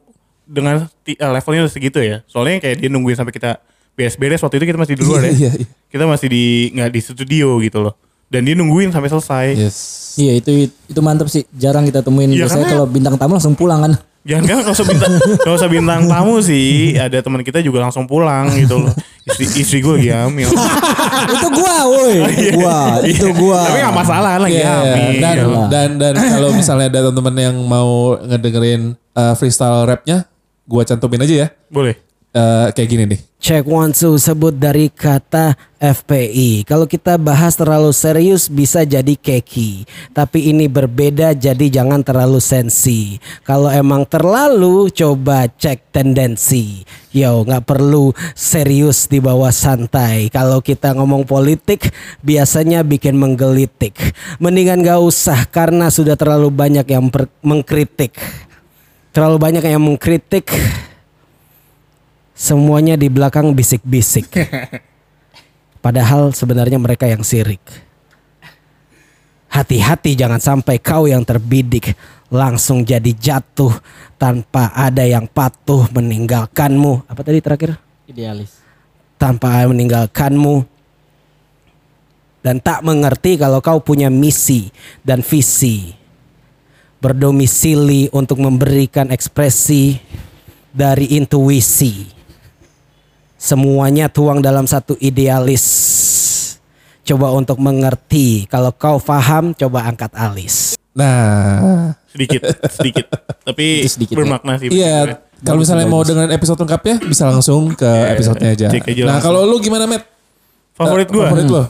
dengan 0.44 0.76
eh, 1.06 1.32
levelnya 1.32 1.62
udah 1.64 1.74
segitu 1.74 2.00
ya. 2.00 2.22
Soalnya 2.24 2.60
kayak 2.60 2.78
dia 2.78 2.88
nungguin 2.88 3.16
sampai 3.16 3.32
kita 3.32 3.64
beres-beres 3.94 4.40
waktu 4.40 4.58
itu 4.58 4.66
kita 4.68 4.78
masih 4.78 4.94
di 4.94 5.04
luar 5.04 5.22
Iya, 5.22 5.30
ya. 5.30 5.34
iya, 5.34 5.52
iya. 5.56 5.68
Kita 5.88 6.04
masih 6.04 6.28
di 6.28 6.44
nggak 6.72 6.90
di 6.90 7.00
studio 7.00 7.58
gitu 7.60 7.80
loh. 7.80 7.94
Dan 8.26 8.44
dia 8.44 8.54
nungguin 8.54 8.90
sampai 8.90 9.08
selesai. 9.08 9.46
Yes. 9.56 9.78
iya 10.14 10.34
itu 10.36 10.50
itu 10.68 11.00
mantep 11.00 11.26
sih 11.26 11.46
jarang 11.52 11.84
kita 11.84 12.02
temuin 12.02 12.30
Iya, 12.30 12.44
biasanya 12.44 12.64
karena- 12.64 12.74
kalau 12.76 12.86
bintang 12.86 13.16
tamu 13.16 13.34
langsung 13.34 13.54
pulang 13.54 13.82
kan 13.82 13.94
Jangan 14.24 14.44
kan 14.48 14.56
kalau 14.62 14.72
usah 14.72 14.88
bintang, 14.88 15.14
kalau 15.44 15.56
usah 15.58 15.68
bintang 15.68 16.02
tamu 16.08 16.40
sih. 16.40 16.96
Ada 16.96 17.20
teman 17.20 17.44
kita 17.44 17.60
juga 17.60 17.84
langsung 17.84 18.08
pulang 18.08 18.48
gitu 18.56 18.80
loh. 18.80 18.94
Istri, 19.24 19.46
istri 19.58 19.78
gue 19.80 19.94
lagi 19.94 20.10
hamil. 20.12 20.48
itu 21.34 21.48
gua 21.52 21.76
woi 21.86 22.16
gua 22.54 22.78
itu 23.04 23.28
gua 23.34 23.60
Tapi 23.62 23.80
gak 23.80 23.92
masalah 23.94 24.30
kan 24.34 24.42
lagi 24.42 24.58
Iya, 24.58 24.72
hamil. 24.72 24.96
dan 25.20 25.36
Iyalah. 25.36 25.68
dan 25.68 25.90
dan 26.00 26.14
kalau 26.16 26.50
misalnya 26.52 26.88
ada 26.88 27.00
teman-teman 27.04 27.36
yang 27.38 27.56
mau 27.62 27.90
ngedengerin 28.18 28.82
eh, 28.96 29.34
freestyle 29.36 29.84
rapnya, 29.84 30.24
gua 30.64 30.82
cantumin 30.84 31.20
aja 31.20 31.36
ya. 31.36 31.48
Boleh. 31.68 32.00
Eh, 32.32 32.68
kayak 32.72 32.88
gini 32.88 33.04
nih. 33.06 33.20
Check 33.44 33.68
one 33.68 33.92
two 33.92 34.16
sebut 34.16 34.56
dari 34.56 34.88
kata 34.88 35.60
FPI. 35.76 36.64
Kalau 36.64 36.88
kita 36.88 37.20
bahas 37.20 37.60
terlalu 37.60 37.92
serius 37.92 38.48
bisa 38.48 38.88
jadi 38.88 39.20
keki. 39.20 39.84
Tapi 40.16 40.48
ini 40.48 40.72
berbeda 40.72 41.36
jadi 41.36 41.68
jangan 41.68 42.08
terlalu 42.08 42.40
sensi. 42.40 43.20
Kalau 43.44 43.68
emang 43.68 44.08
terlalu 44.08 44.88
coba 44.96 45.52
cek 45.52 45.92
tendensi. 45.92 46.88
Yo 47.12 47.44
nggak 47.44 47.68
perlu 47.68 48.16
serius 48.32 49.12
di 49.12 49.20
bawah 49.20 49.52
santai. 49.52 50.32
Kalau 50.32 50.64
kita 50.64 50.96
ngomong 50.96 51.28
politik 51.28 51.92
biasanya 52.24 52.80
bikin 52.80 53.20
menggelitik. 53.20 54.16
Mendingan 54.40 54.88
gak 54.88 55.04
usah 55.04 55.44
karena 55.52 55.92
sudah 55.92 56.16
terlalu 56.16 56.48
banyak 56.48 56.88
yang 56.88 57.12
mengkritik. 57.44 58.16
Terlalu 59.12 59.36
banyak 59.36 59.68
yang 59.68 59.84
mengkritik 59.84 60.48
semuanya 62.44 63.00
di 63.00 63.08
belakang 63.08 63.56
bisik-bisik. 63.56 64.28
Padahal 65.86 66.36
sebenarnya 66.36 66.76
mereka 66.76 67.08
yang 67.08 67.24
sirik. 67.24 67.64
Hati-hati 69.48 70.20
jangan 70.20 70.44
sampai 70.44 70.82
kau 70.82 71.08
yang 71.08 71.24
terbidik 71.24 71.96
langsung 72.28 72.84
jadi 72.84 73.14
jatuh 73.14 73.72
tanpa 74.20 74.76
ada 74.76 75.06
yang 75.08 75.30
patuh 75.30 75.88
meninggalkanmu. 75.96 77.08
Apa 77.08 77.22
tadi 77.24 77.40
terakhir? 77.40 77.80
idealis 78.04 78.60
Tanpa 79.16 79.64
meninggalkanmu 79.64 80.68
dan 82.44 82.60
tak 82.60 82.84
mengerti 82.84 83.40
kalau 83.40 83.64
kau 83.64 83.80
punya 83.80 84.12
misi 84.12 84.68
dan 85.06 85.24
visi. 85.24 85.96
Berdomisili 87.00 88.08
untuk 88.16 88.40
memberikan 88.40 89.12
ekspresi 89.12 90.00
dari 90.72 91.20
intuisi. 91.20 92.23
Semuanya 93.44 94.08
tuang 94.08 94.40
dalam 94.40 94.64
satu 94.64 94.96
idealis. 95.04 95.66
Coba 97.04 97.36
untuk 97.36 97.60
mengerti. 97.60 98.48
Kalau 98.48 98.72
kau 98.72 98.96
paham, 98.96 99.52
coba 99.52 99.84
angkat 99.84 100.16
alis. 100.16 100.80
Nah, 100.96 101.92
Sedikit, 102.08 102.40
sedikit. 102.72 103.12
Tapi 103.44 103.84
Itu 103.84 104.00
sedikit, 104.00 104.16
bermakna 104.16 104.56
sih. 104.56 104.72
iya. 104.72 105.20
Kalau 105.44 105.60
misalnya 105.60 105.84
mau 105.84 106.08
dengerin 106.08 106.32
episode 106.32 106.56
lengkapnya, 106.56 107.04
bisa 107.04 107.28
langsung 107.28 107.76
ke 107.76 107.90
episodenya 108.16 108.56
aja. 108.56 108.68
cek 108.72 108.88
aja 108.88 109.04
Nah, 109.04 109.20
kalau 109.20 109.44
lu 109.44 109.60
gimana, 109.60 109.84
Matt? 109.84 110.08
Favorit 110.72 111.12
gue. 111.12 111.20
Favorit 111.20 111.48
lu? 111.52 111.64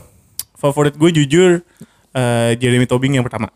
Favorit 0.54 0.94
gue 0.94 1.10
jujur 1.12 1.50
eh, 2.14 2.50
Jeremy 2.54 2.86
Tobing 2.86 3.18
yang 3.18 3.26
pertama. 3.26 3.50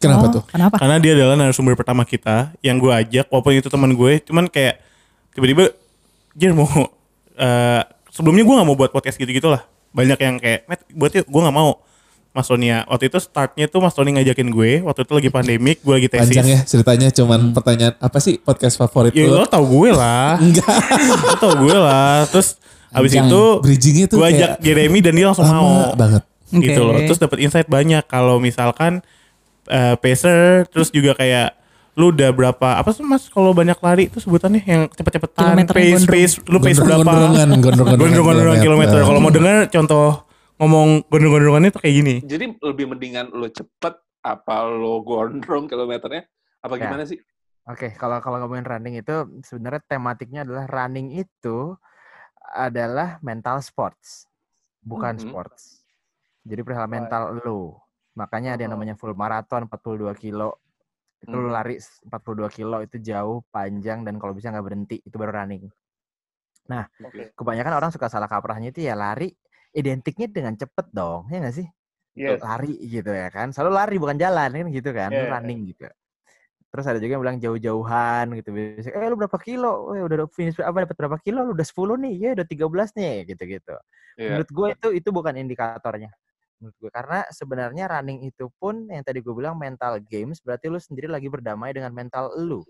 Kenapa 0.00 0.32
Oh, 0.32 0.40
tuh? 0.40 0.42
Kenapa? 0.48 0.80
Karena 0.80 0.96
dia 0.96 1.12
adalah 1.12 1.36
narasumber 1.36 1.76
pertama 1.76 2.08
kita 2.08 2.56
yang 2.64 2.80
gue 2.80 2.88
ajak 2.88 3.28
walaupun 3.28 3.52
itu 3.52 3.68
teman 3.68 3.92
gue, 3.92 4.12
cuman 4.24 4.48
kayak 4.48 4.80
tiba-tiba 5.36 5.76
Jer 6.32 6.56
mau 6.56 6.70
eh, 7.38 7.80
sebelumnya 8.10 8.42
gue 8.42 8.54
nggak 8.54 8.66
mau 8.66 8.76
buat 8.76 8.90
podcast 8.90 9.16
gitu-gitu 9.16 9.48
lah. 9.48 9.62
Banyak 9.88 10.18
yang 10.18 10.36
kayak, 10.36 10.66
Matt 10.66 10.80
buat 10.90 11.10
yuk, 11.10 11.24
gue 11.24 11.40
nggak 11.40 11.54
mau. 11.54 11.80
Mas 12.28 12.44
Sonia. 12.44 12.84
Waktu 12.86 13.08
itu 13.08 13.18
startnya 13.18 13.66
tuh 13.66 13.80
Mas 13.80 13.96
Tony 13.96 14.12
ngajakin 14.12 14.48
gue. 14.48 14.84
Waktu 14.84 15.00
itu 15.02 15.12
lagi 15.12 15.30
pandemik, 15.32 15.80
gue 15.80 15.94
lagi 15.96 16.08
tesis. 16.08 16.28
Panjang 16.28 16.46
ya 16.46 16.60
ceritanya 16.62 17.08
cuman 17.08 17.40
pertanyaan 17.50 17.94
apa 17.98 18.18
sih 18.20 18.36
podcast 18.36 18.76
favorit 18.76 19.10
Ya 19.10 19.26
lu? 19.26 19.34
lo 19.34 19.48
tau 19.48 19.64
gue 19.64 19.90
lah. 19.90 20.36
Enggak. 20.44 20.68
lo 21.24 21.34
tau 21.34 21.54
gue 21.56 21.74
lah. 21.74 22.28
Terus 22.28 22.60
abis 22.88 23.16
Panjang. 23.16 23.26
itu 23.26 23.42
Bridgingnya 23.64 24.06
tuh 24.06 24.16
gue 24.20 24.28
kayak 24.28 24.38
ajak 24.38 24.50
Jeremy 24.60 24.98
dan 25.00 25.12
dia 25.16 25.26
langsung 25.26 25.46
lama 25.48 25.56
mau. 25.56 25.72
banget. 25.96 26.22
Gitu 26.48 26.78
Oke. 26.78 26.86
loh. 26.86 27.00
Terus 27.00 27.18
dapat 27.18 27.38
insight 27.42 27.66
banyak 27.66 28.04
kalau 28.06 28.36
misalkan 28.38 29.00
eh, 29.66 29.94
pacer 29.98 30.68
terus 30.68 30.92
juga 30.92 31.16
kayak 31.16 31.56
lu 31.98 32.14
udah 32.14 32.30
berapa 32.30 32.78
apa 32.78 32.90
sih 32.90 33.02
mas 33.02 33.26
kalau 33.26 33.50
banyak 33.50 33.74
lari 33.76 34.06
itu 34.06 34.16
sebutannya 34.16 34.62
yang 34.62 34.82
cepet-cepetan 34.86 35.66
pace 35.66 36.06
pace 36.06 36.34
lu 36.46 36.56
pace 36.56 36.78
berapa 36.78 37.02
Gondrong-gondrongan, 37.02 38.62
kilometer 38.62 38.62
kilometer. 38.62 39.00
kalau 39.02 39.18
mau 39.18 39.28
denger 39.28 39.66
contoh 39.66 40.22
ngomong 40.56 41.02
gondrong-gondrongan 41.04 41.68
itu 41.68 41.78
kayak 41.78 41.94
gini 41.96 42.14
Jadi 42.22 42.44
lebih 42.56 42.86
mendingan 42.88 43.26
lo 43.28 43.46
cepet 43.46 43.98
apa 44.20 44.62
lo 44.64 45.00
gondrong 45.00 45.66
kilometernya? 45.66 46.22
Apa 46.58 46.74
Ya. 46.74 46.86
gimana 46.86 47.02
sih? 47.02 47.18
Oke, 47.64 47.92
kalau 47.92 48.18
kalau 48.18 48.38
ngomongin 48.38 48.64
running 48.64 48.94
itu 48.96 49.14
sebenarnya 49.42 49.82
tematiknya 49.84 50.40
adalah 50.42 50.66
running 50.66 51.12
itu 51.12 51.74
adalah 52.48 53.20
mental 53.20 53.58
sports, 53.58 54.24
bukan 54.80 55.14
Mhm. 55.14 55.22
sports. 55.24 55.82
Jadi 56.42 56.60
perihal 56.62 56.86
mental 56.86 57.36
lo. 57.36 57.82
Makanya 58.14 58.54
ada 58.54 58.62
yang 58.62 58.72
namanya 58.72 58.94
full 58.94 59.12
marathon 59.12 59.66
42 59.66 60.14
kilo. 60.14 60.56
Itu 61.22 61.36
Mhm. 61.36 61.50
lari 61.50 61.74
42 62.06 62.50
kilo 62.52 62.78
itu 62.86 62.96
jauh, 63.02 63.42
panjang 63.50 64.06
dan 64.06 64.16
kalau 64.22 64.32
bisa 64.38 64.54
nggak 64.54 64.66
berhenti 64.66 64.96
itu 65.02 65.16
baru 65.18 65.32
running. 65.42 65.66
Nah, 66.70 66.84
Oke. 67.04 67.32
kebanyakan 67.38 67.74
orang 67.78 67.90
suka 67.94 68.08
salah 68.12 68.28
kaprahnya 68.30 68.70
itu 68.74 68.84
ya 68.86 68.94
lari 68.98 69.32
identiknya 69.74 70.28
dengan 70.30 70.54
cepet 70.58 70.86
dong, 70.94 71.28
ya 71.32 71.40
nggak 71.42 71.56
sih? 71.56 71.68
Yes. 72.14 72.42
lari 72.42 72.74
gitu 72.90 73.10
ya 73.14 73.28
kan 73.30 73.50
selalu 73.54 73.72
lari 73.78 73.96
bukan 74.02 74.18
jalan 74.20 74.50
kan 74.52 74.66
gitu 74.74 74.90
kan 74.96 75.12
iya. 75.12 75.28
running 75.30 75.70
gitu 75.70 75.86
terus 76.72 76.84
ada 76.90 76.98
juga 77.00 77.16
yang 77.16 77.22
bilang 77.24 77.38
jauh-jauhan 77.40 78.26
gitu 78.38 78.50
biasanya 78.52 78.94
eh 79.00 79.08
lu 79.08 79.16
berapa 79.16 79.38
kilo 79.40 79.94
eh 79.96 80.02
udah 80.04 80.28
finish 80.32 80.58
apa 80.60 80.84
dapat 80.84 80.96
berapa 81.00 81.18
kilo 81.24 81.40
lu 81.48 81.52
udah 81.56 81.66
10 81.66 81.96
nih 82.00 82.14
ya 82.20 82.30
udah 82.36 82.46
13 82.48 82.90
nih 82.98 83.24
gitu 83.32 83.42
gitu 83.48 83.74
Iya. 84.18 84.28
menurut 84.28 84.48
gue 84.52 84.68
itu 84.76 84.88
itu 85.00 85.08
bukan 85.14 85.34
indikatornya 85.40 86.10
menurut 86.58 86.76
gue 86.76 86.90
karena 86.90 87.22
sebenarnya 87.28 87.84
running 87.88 88.20
itu 88.24 88.50
pun 88.52 88.86
yang 88.86 89.00
tadi 89.00 89.18
gue 89.18 89.30
bilang 89.30 89.54
mental 89.54 89.98
games 90.00 90.38
berarti 90.38 90.66
lu 90.66 90.76
sendiri 90.76 91.06
lagi 91.06 91.26
berdamai 91.26 91.70
dengan 91.70 91.90
mental 91.90 92.34
lu 92.34 92.66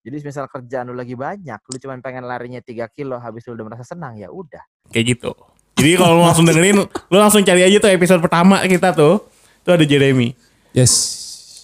jadi 0.00 0.18
misal 0.18 0.44
kerjaan 0.46 0.88
lu 0.88 0.94
lagi 0.94 1.12
banyak 1.12 1.60
lu 1.62 1.76
cuma 1.78 1.94
pengen 1.98 2.24
larinya 2.24 2.58
3 2.58 2.72
kilo 2.90 3.16
habis 3.16 3.44
lu 3.44 3.54
udah 3.54 3.66
merasa 3.66 3.84
senang 3.86 4.16
ya 4.16 4.26
udah 4.26 4.64
kayak 4.88 5.12
gitu 5.12 5.30
jadi 5.74 5.96
kalau 5.96 6.16
lu 6.16 6.22
langsung 6.22 6.42
dengerin 6.42 6.80
lu 6.82 7.16
langsung 7.16 7.40
cari 7.40 7.62
aja 7.62 7.76
tuh 7.78 7.90
episode 7.90 8.18
pertama 8.18 8.64
kita 8.64 8.90
tuh 8.90 9.20
tuh 9.60 9.72
ada 9.72 9.84
Jeremy 9.84 10.32
Yes. 10.72 10.92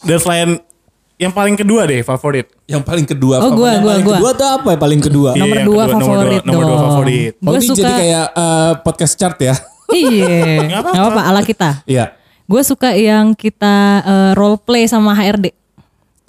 dan 0.04 0.18
selain 0.18 0.48
yang 1.16 1.32
paling 1.32 1.56
kedua 1.56 1.82
deh 1.82 1.98
favorit 2.02 2.46
Yang 2.64 2.82
paling 2.84 3.02
kedua 3.02 3.40
Oh 3.40 3.50
gua 3.50 3.72
Yang 3.72 3.80
gua 3.80 3.90
paling 3.90 4.04
gua. 4.04 4.14
kedua 4.14 4.30
tuh 4.32 4.48
apa 4.52 4.68
ya 4.68 4.78
paling 4.78 5.00
kedua? 5.00 5.30
Iya, 5.32 5.40
Nomor 5.40 5.56
yang 5.56 5.66
dua 5.66 5.82
kedua, 5.82 5.88
nomor 5.90 5.98
dua- 5.98 6.14
favorit 6.14 6.42
nomor 6.44 6.62
dua 6.62 6.78
favorit. 6.78 7.32
Oh, 7.34 7.42
Gue 7.42 7.56
ini 7.56 7.66
suka. 7.66 7.80
jadi 7.80 7.92
kayak 7.96 8.26
eh, 8.30 8.72
podcast 8.78 9.14
chart 9.16 9.38
ya? 9.40 9.54
Iya. 9.90 10.68
Nggak 10.68 10.80
apa-apa. 10.84 11.22
ala 11.24 11.40
kita. 11.40 11.70
Iya. 11.84 12.12
Gue 12.44 12.60
suka 12.60 12.92
yang 12.92 13.32
kita 13.32 13.74
eh, 14.02 14.30
role 14.32 14.56
play 14.58 14.84
sama 14.84 15.12
HRD 15.12 15.52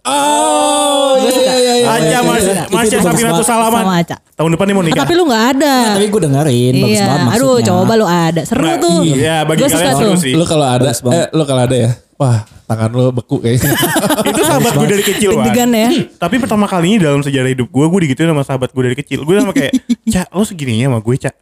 Oh, 0.01 1.19
iya, 1.19 1.29
iya, 1.29 1.53
iya, 1.53 1.73
iya. 1.75 1.87
Aja 1.91 2.17
Mas 2.23 2.41
iya. 2.41 2.63
Mas 2.65 2.87
Itu 2.87 2.97
bagus 2.97 3.19
Safinatus 3.19 3.35
banget. 3.37 3.45
Salaman 3.45 3.81
sama 3.83 3.93
Aca. 3.99 4.17
tahun 4.33 4.49
depan 4.55 4.65
nih 4.65 4.73
mau 4.73 4.79
Ah, 4.79 4.87
nikah 4.87 5.03
tapi 5.03 5.13
lu 5.13 5.23
nggak 5.27 5.45
ada. 5.53 5.75
Tapi 5.91 6.05
gue 6.07 6.21
dengerin, 6.23 6.73
bagus 6.73 6.89
iya. 6.89 7.05
banget 7.05 7.27
Aduh, 7.29 7.45
maksudnya. 7.53 7.67
coba 7.69 7.93
lu 7.93 8.07
ada. 8.07 8.41
Seru 8.41 8.63
Nah, 8.63 8.75
tuh. 8.79 8.99
iya, 9.03 9.35
bagi 9.43 9.59
Gua 9.59 9.69
kalian 9.69 9.93
seru 9.93 10.07
tuh. 10.07 10.15
sih. 10.17 10.33
Lu 10.33 10.43
kalau 10.43 10.65
ada, 10.65 10.87
Bagus 10.87 11.01
banget. 11.03 11.19
eh, 11.19 11.27
lu 11.29 11.43
kalau 11.43 11.61
ada 11.61 11.75
ya, 11.77 11.89
wah 12.15 12.37
tangan 12.65 12.89
lu 12.89 13.03
beku 13.11 13.35
kayaknya. 13.37 13.69
itu 14.29 14.41
sahabat 14.41 14.71
gue 14.73 14.87
dari 14.89 15.03
kecil 15.05 15.29
Wan. 15.33 15.45
Ya. 15.69 15.87
Tapi 16.15 16.35
pertama 16.37 16.65
kalinya 16.65 16.97
dalam 17.05 17.19
sejarah 17.19 17.49
hidup 17.49 17.67
gue, 17.67 17.85
gue 17.85 17.99
digituin 18.01 18.29
sama 18.29 18.41
sahabat 18.41 18.69
gue 18.71 18.81
dari 18.81 18.95
kecil. 18.95 19.19
Gue 19.21 19.35
sama 19.37 19.51
kayak, 19.51 19.75
Cak, 20.07 20.31
lo 20.31 20.41
segininya 20.41 20.89
sama 20.89 20.99
gue, 21.01 21.15
Cak. 21.19 21.35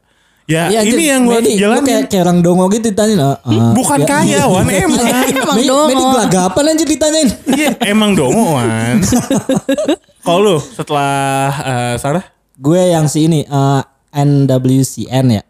Ya, 0.47 0.71
Iya, 0.71 0.79
ini 0.87 1.03
yang 1.05 1.27
gue 1.27 1.43
jalanin. 1.59 1.83
kayak, 1.83 2.03
kayak 2.07 2.23
orang 2.23 2.39
dongo 2.39 2.71
gitu 2.71 2.87
ditanya. 2.87 3.35
ah, 3.35 3.51
ah, 3.51 3.75
Bukan 3.75 3.99
ya, 3.99 4.07
kaya, 4.07 4.41
Wan, 4.47 4.63
emang. 4.87 5.03
Emang 5.27 5.57
dongo. 5.59 5.87
Medi 5.91 6.03
gelagapan 6.07 6.63
aja 6.71 6.85
ditanyain. 6.87 7.29
Iya, 7.51 7.69
emang 7.83 8.15
dongo, 8.15 8.55
Wan. 8.55 9.03
Kalau 10.25 10.39
lu 10.39 10.55
setelah 10.57 11.11
eh, 11.51 11.93
Sarah? 11.99 12.23
Gue 12.55 12.79
yang 12.79 13.05
si 13.05 13.27
ini 13.27 13.43
eh, 13.43 13.81
NWCN 14.09 15.25
ya. 15.29 15.43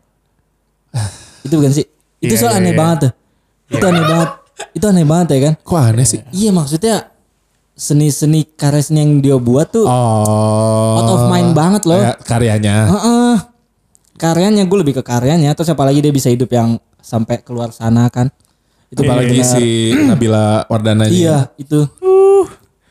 Itu 1.41 1.53
bukan 1.55 1.71
sih? 1.71 1.85
Itu 2.17 2.33
Iya, 2.33 2.41
soal 2.41 2.53
iya, 2.53 2.59
aneh 2.59 2.73
iya. 2.73 2.79
banget 2.79 2.97
tuh. 2.99 3.11
Itu 3.69 3.85
aneh 3.85 4.01
banget. 4.01 4.29
Itu 4.73 4.85
aneh 4.87 5.05
banget 5.05 5.27
ya 5.29 5.39
kan? 5.43 5.53
Kok 5.61 5.77
aneh 5.77 6.05
sih? 6.05 6.21
Iya 6.31 6.49
maksudnya 6.49 7.13
seni-seni 7.73 8.49
karya 8.49 8.81
seni 8.81 8.99
yang 8.99 9.21
dia 9.21 9.37
buat 9.37 9.69
tuh 9.69 9.85
Oh. 9.85 10.97
out 10.97 11.09
of 11.11 11.21
mind 11.27 11.53
banget 11.53 11.85
loh. 11.85 12.01
Kayak 12.01 12.17
karyanya. 12.25 12.75
Heeh. 12.89 13.35
Karyanya 14.17 14.65
gue 14.65 14.77
lebih 14.77 14.97
ke 14.97 15.03
karyanya. 15.03 15.53
Terus 15.53 15.69
apalagi 15.69 16.01
dia 16.01 16.11
bisa 16.11 16.27
hidup 16.27 16.49
yang 16.49 16.75
sampai 16.99 17.39
keluar 17.39 17.69
sana 17.69 18.09
kan. 18.09 18.33
Itu 18.87 19.03
Apalagi 19.03 19.37
benar-benar- 19.37 19.53
si 19.53 19.65
Nabila 19.99 20.45
Wardana 20.65 21.05
Iya 21.05 21.51
itu. 21.55 21.85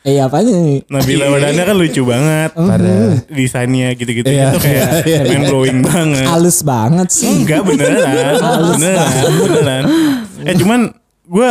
Eh 0.02 0.22
apanya 0.22 0.54
nih? 0.54 0.86
Nabila 0.86 1.26
Wadana 1.28 1.62
kan 1.66 1.74
lucu 1.74 2.06
banget. 2.06 2.54
Pada 2.54 2.94
Desainnya 3.26 3.90
gitu-gitu. 3.90 4.22
Iya, 4.24 4.54
itu 4.54 4.58
kayak 4.62 4.86
iya, 5.02 5.18
iya, 5.18 5.20
mind 5.26 5.44
blowing 5.50 5.78
banget. 5.82 6.26
Halus 6.30 6.62
banget 6.62 7.08
sih. 7.10 7.42
Enggak 7.42 7.66
beneran, 7.66 8.38
beneran, 8.70 9.30
beneran. 9.42 9.84
Eh 10.46 10.54
cuman 10.54 10.80
gue 11.26 11.50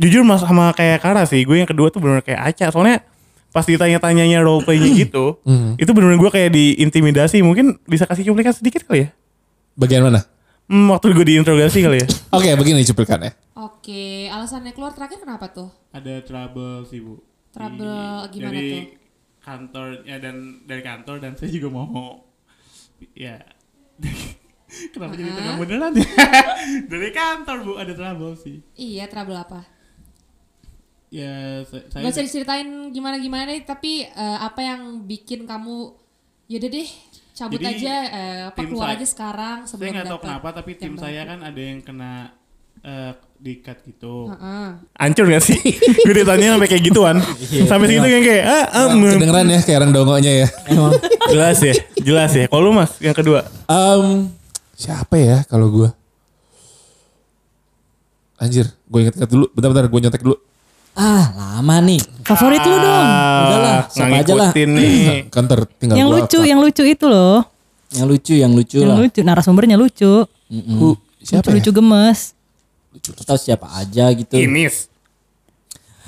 jujur 0.00 0.24
mas 0.24 0.40
sama 0.40 0.72
kayak 0.72 1.04
Kara 1.04 1.28
sih, 1.28 1.44
gue 1.44 1.60
yang 1.60 1.68
kedua 1.68 1.92
tuh 1.92 2.00
bener 2.00 2.24
kayak 2.24 2.56
Aca. 2.56 2.72
Soalnya 2.72 3.04
pas 3.54 3.62
ditanya-tanyanya 3.62 4.42
role 4.42 4.66
playnya 4.66 4.90
gitu, 5.06 5.38
itu 5.78 5.90
bener-bener 5.94 6.18
gue 6.18 6.30
kayak 6.34 6.50
diintimidasi. 6.50 7.38
Mungkin 7.46 7.78
bisa 7.86 8.02
kasih 8.04 8.26
cuplikan 8.26 8.50
sedikit 8.50 8.82
kali 8.82 9.06
ya? 9.06 9.10
bagian 9.74 10.06
mana? 10.06 10.26
Hmm, 10.66 10.90
waktu 10.90 11.12
gue 11.12 11.26
diinterogasi 11.34 11.78
kali 11.82 12.02
ya? 12.02 12.06
Oke, 12.36 12.50
begini 12.58 12.82
cuplikannya. 12.82 13.30
Oke, 13.54 14.26
alasannya 14.26 14.74
keluar 14.74 14.90
terakhir 14.90 15.22
kenapa 15.22 15.46
tuh? 15.54 15.70
Ada 15.94 16.24
trouble 16.26 16.82
sih 16.88 16.98
bu. 16.98 17.22
Trouble 17.54 18.26
gimana 18.34 18.50
dari 18.50 18.66
tuh? 18.66 18.82
kantor 19.44 19.86
ya 20.02 20.16
dan 20.18 20.64
dari 20.64 20.82
kantor 20.82 21.20
dan 21.20 21.36
saya 21.36 21.52
juga 21.52 21.68
mau 21.68 22.24
ya 23.12 23.36
kenapa 24.96 25.14
jadi 25.14 25.30
tengah 25.36 25.56
beneran 25.60 25.92
ya 25.94 26.08
dari 26.90 27.12
kantor 27.12 27.56
bu 27.62 27.72
ada 27.76 27.92
trouble 27.92 28.34
sih 28.40 28.64
Iya, 28.74 29.04
trouble 29.06 29.36
apa? 29.36 29.68
Ya 31.14 31.34
sa- 31.62 31.86
saya 31.88 32.02
Gak 32.02 32.10
usah 32.10 32.24
diceritain 32.24 32.66
gimana-gimana 32.90 33.46
deh, 33.46 33.62
tapi 33.62 34.02
eh, 34.02 34.38
apa 34.40 34.60
yang 34.60 34.80
bikin 35.00 35.46
kamu 35.46 35.94
yaudah 36.44 36.70
deh 36.72 36.88
cabut 37.32 37.56
Jadi, 37.56 37.66
aja 37.78 37.94
eh, 38.04 38.40
apa 38.48 38.60
keluar 38.60 38.88
saya- 38.88 38.96
aja 38.96 39.06
sekarang 39.06 39.58
saya 39.60 39.70
sebelum 39.70 39.92
nggak 39.92 40.06
tahu 40.08 40.20
kenapa 40.20 40.48
tapi 40.52 40.70
tim 40.74 40.86
yang 40.88 40.94
saya 40.96 41.22
kan 41.24 41.38
ada 41.40 41.60
yang 41.60 41.78
kena 41.80 42.12
eh, 42.80 43.12
diikat 43.36 43.78
gitu 43.84 44.28
Heeh. 44.28 44.68
Hancur 44.94 45.26
gak 45.26 45.42
sih? 45.42 45.60
gue 46.04 46.14
ditanya 46.14 46.54
sampai 46.54 46.64
kayak 46.66 46.84
gituan 46.84 47.16
Sampai 47.64 47.86
segitu 47.86 48.06
kayak 48.06 48.24
kayak 48.24 48.44
ah, 48.44 48.64
ah, 48.66 48.86
mm. 48.88 49.12
Kedengeran 49.14 49.46
ya 49.46 49.60
kayak 49.60 49.78
orang 49.78 49.92
dongonya 49.92 50.32
ya. 50.34 50.48
Jelas 51.28 51.58
ya 51.60 51.74
Jelas 52.00 52.32
ya 52.32 52.44
Kalau 52.46 52.62
lu 52.62 52.72
mas 52.72 52.96
yang 52.98 53.12
kedua 53.12 53.44
Em, 53.66 54.32
siapa 54.72 55.14
ya 55.14 55.44
kalau 55.44 55.68
gue? 55.68 55.88
Anjir, 58.34 58.66
gue 58.84 58.98
inget-inget 59.00 59.30
dulu. 59.30 59.46
Bentar-bentar, 59.52 59.86
gue 59.86 60.00
nyontek 60.00 60.20
dulu. 60.20 60.36
Ah 60.94 61.26
lama 61.34 61.76
nih. 61.80 61.98
Favorit 62.22 62.62
lu 62.62 62.72
dong. 62.72 63.06
Udahlah, 63.44 63.76
Ah, 63.76 63.82
siapa 63.88 64.16
aja 64.16 64.32
lah. 64.32 64.50
nih 64.54 65.26
Kan 65.34 65.44
ntar 65.44 65.66
tinggal 65.68 65.94
Yang 65.94 66.08
lucu, 66.08 66.38
apa. 66.38 66.46
yang 66.46 66.58
lucu 66.60 66.82
itu 66.84 67.04
loh. 67.04 67.42
Yang 67.90 68.06
lucu, 68.08 68.32
yang 68.32 68.52
lucu 68.52 68.78
Yang 68.78 68.88
lah. 68.88 68.98
lucu, 68.98 69.20
narasumbernya 69.20 69.76
lucu. 69.76 70.12
Hu- 70.48 70.98
siapa 71.20 71.48
lucu, 71.48 71.58
lucu 71.60 71.70
ya? 71.70 71.76
gemes. 71.76 72.18
Atau 73.16 73.34
siapa 73.36 73.66
aja 73.74 74.06
gitu. 74.10 74.34
Inis 74.34 74.86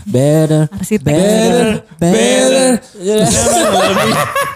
Better, 0.03 0.71
Arsitek. 0.71 1.03
better, 1.03 1.67
better. 1.99 2.71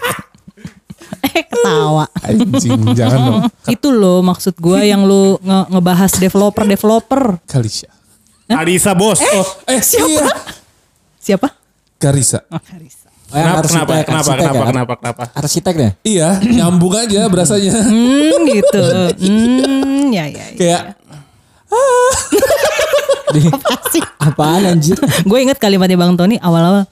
Eh 1.21 1.43
ketawa. 1.45 2.07
Anjing, 2.19 2.81
jangan 2.93 3.19
dong. 3.21 3.41
itu 3.65 3.87
loh 3.89 4.19
maksud 4.21 4.57
gua 4.57 4.81
yang 4.81 5.03
lu 5.03 5.37
nge- 5.37 5.67
ngebahas 5.69 6.11
developer-developer. 6.17 7.39
Kalisha. 7.45 7.91
Arisa 8.57 8.91
bos 8.91 9.19
Oh, 9.21 9.45
Eh, 9.67 9.79
siapa? 9.79 10.27
Siapa? 11.21 11.47
Karisa. 11.95 12.41
Oh, 12.49 12.57
Karisa. 12.57 13.07
Oh, 13.31 13.33
Kenapa, 13.37 13.63
kenapa, 13.63 13.63
arsitek, 13.63 14.03
kenapa, 14.03 14.19
arsitek 14.19 14.41
kenapa, 14.41 14.59
ya? 14.59 14.67
kenapa, 14.67 14.93
kenapa? 14.99 15.23
Arsitek 15.31 15.73
deh. 15.77 15.91
Iya, 16.03 16.27
nyambung 16.43 16.91
aja 16.91 17.21
berasanya. 17.31 17.71
Hmm 17.79 18.43
gitu. 18.43 18.81
Hmm 19.23 20.11
ya 20.11 20.25
ya. 20.27 20.45
ya. 20.51 20.55
Kayak 20.59 20.81
Apaan 24.19 24.67
anjir? 24.67 24.99
gue 24.99 25.39
inget 25.39 25.55
kalimatnya 25.55 25.95
Bang 25.95 26.19
Tony 26.19 26.35
awal-awal. 26.37 26.83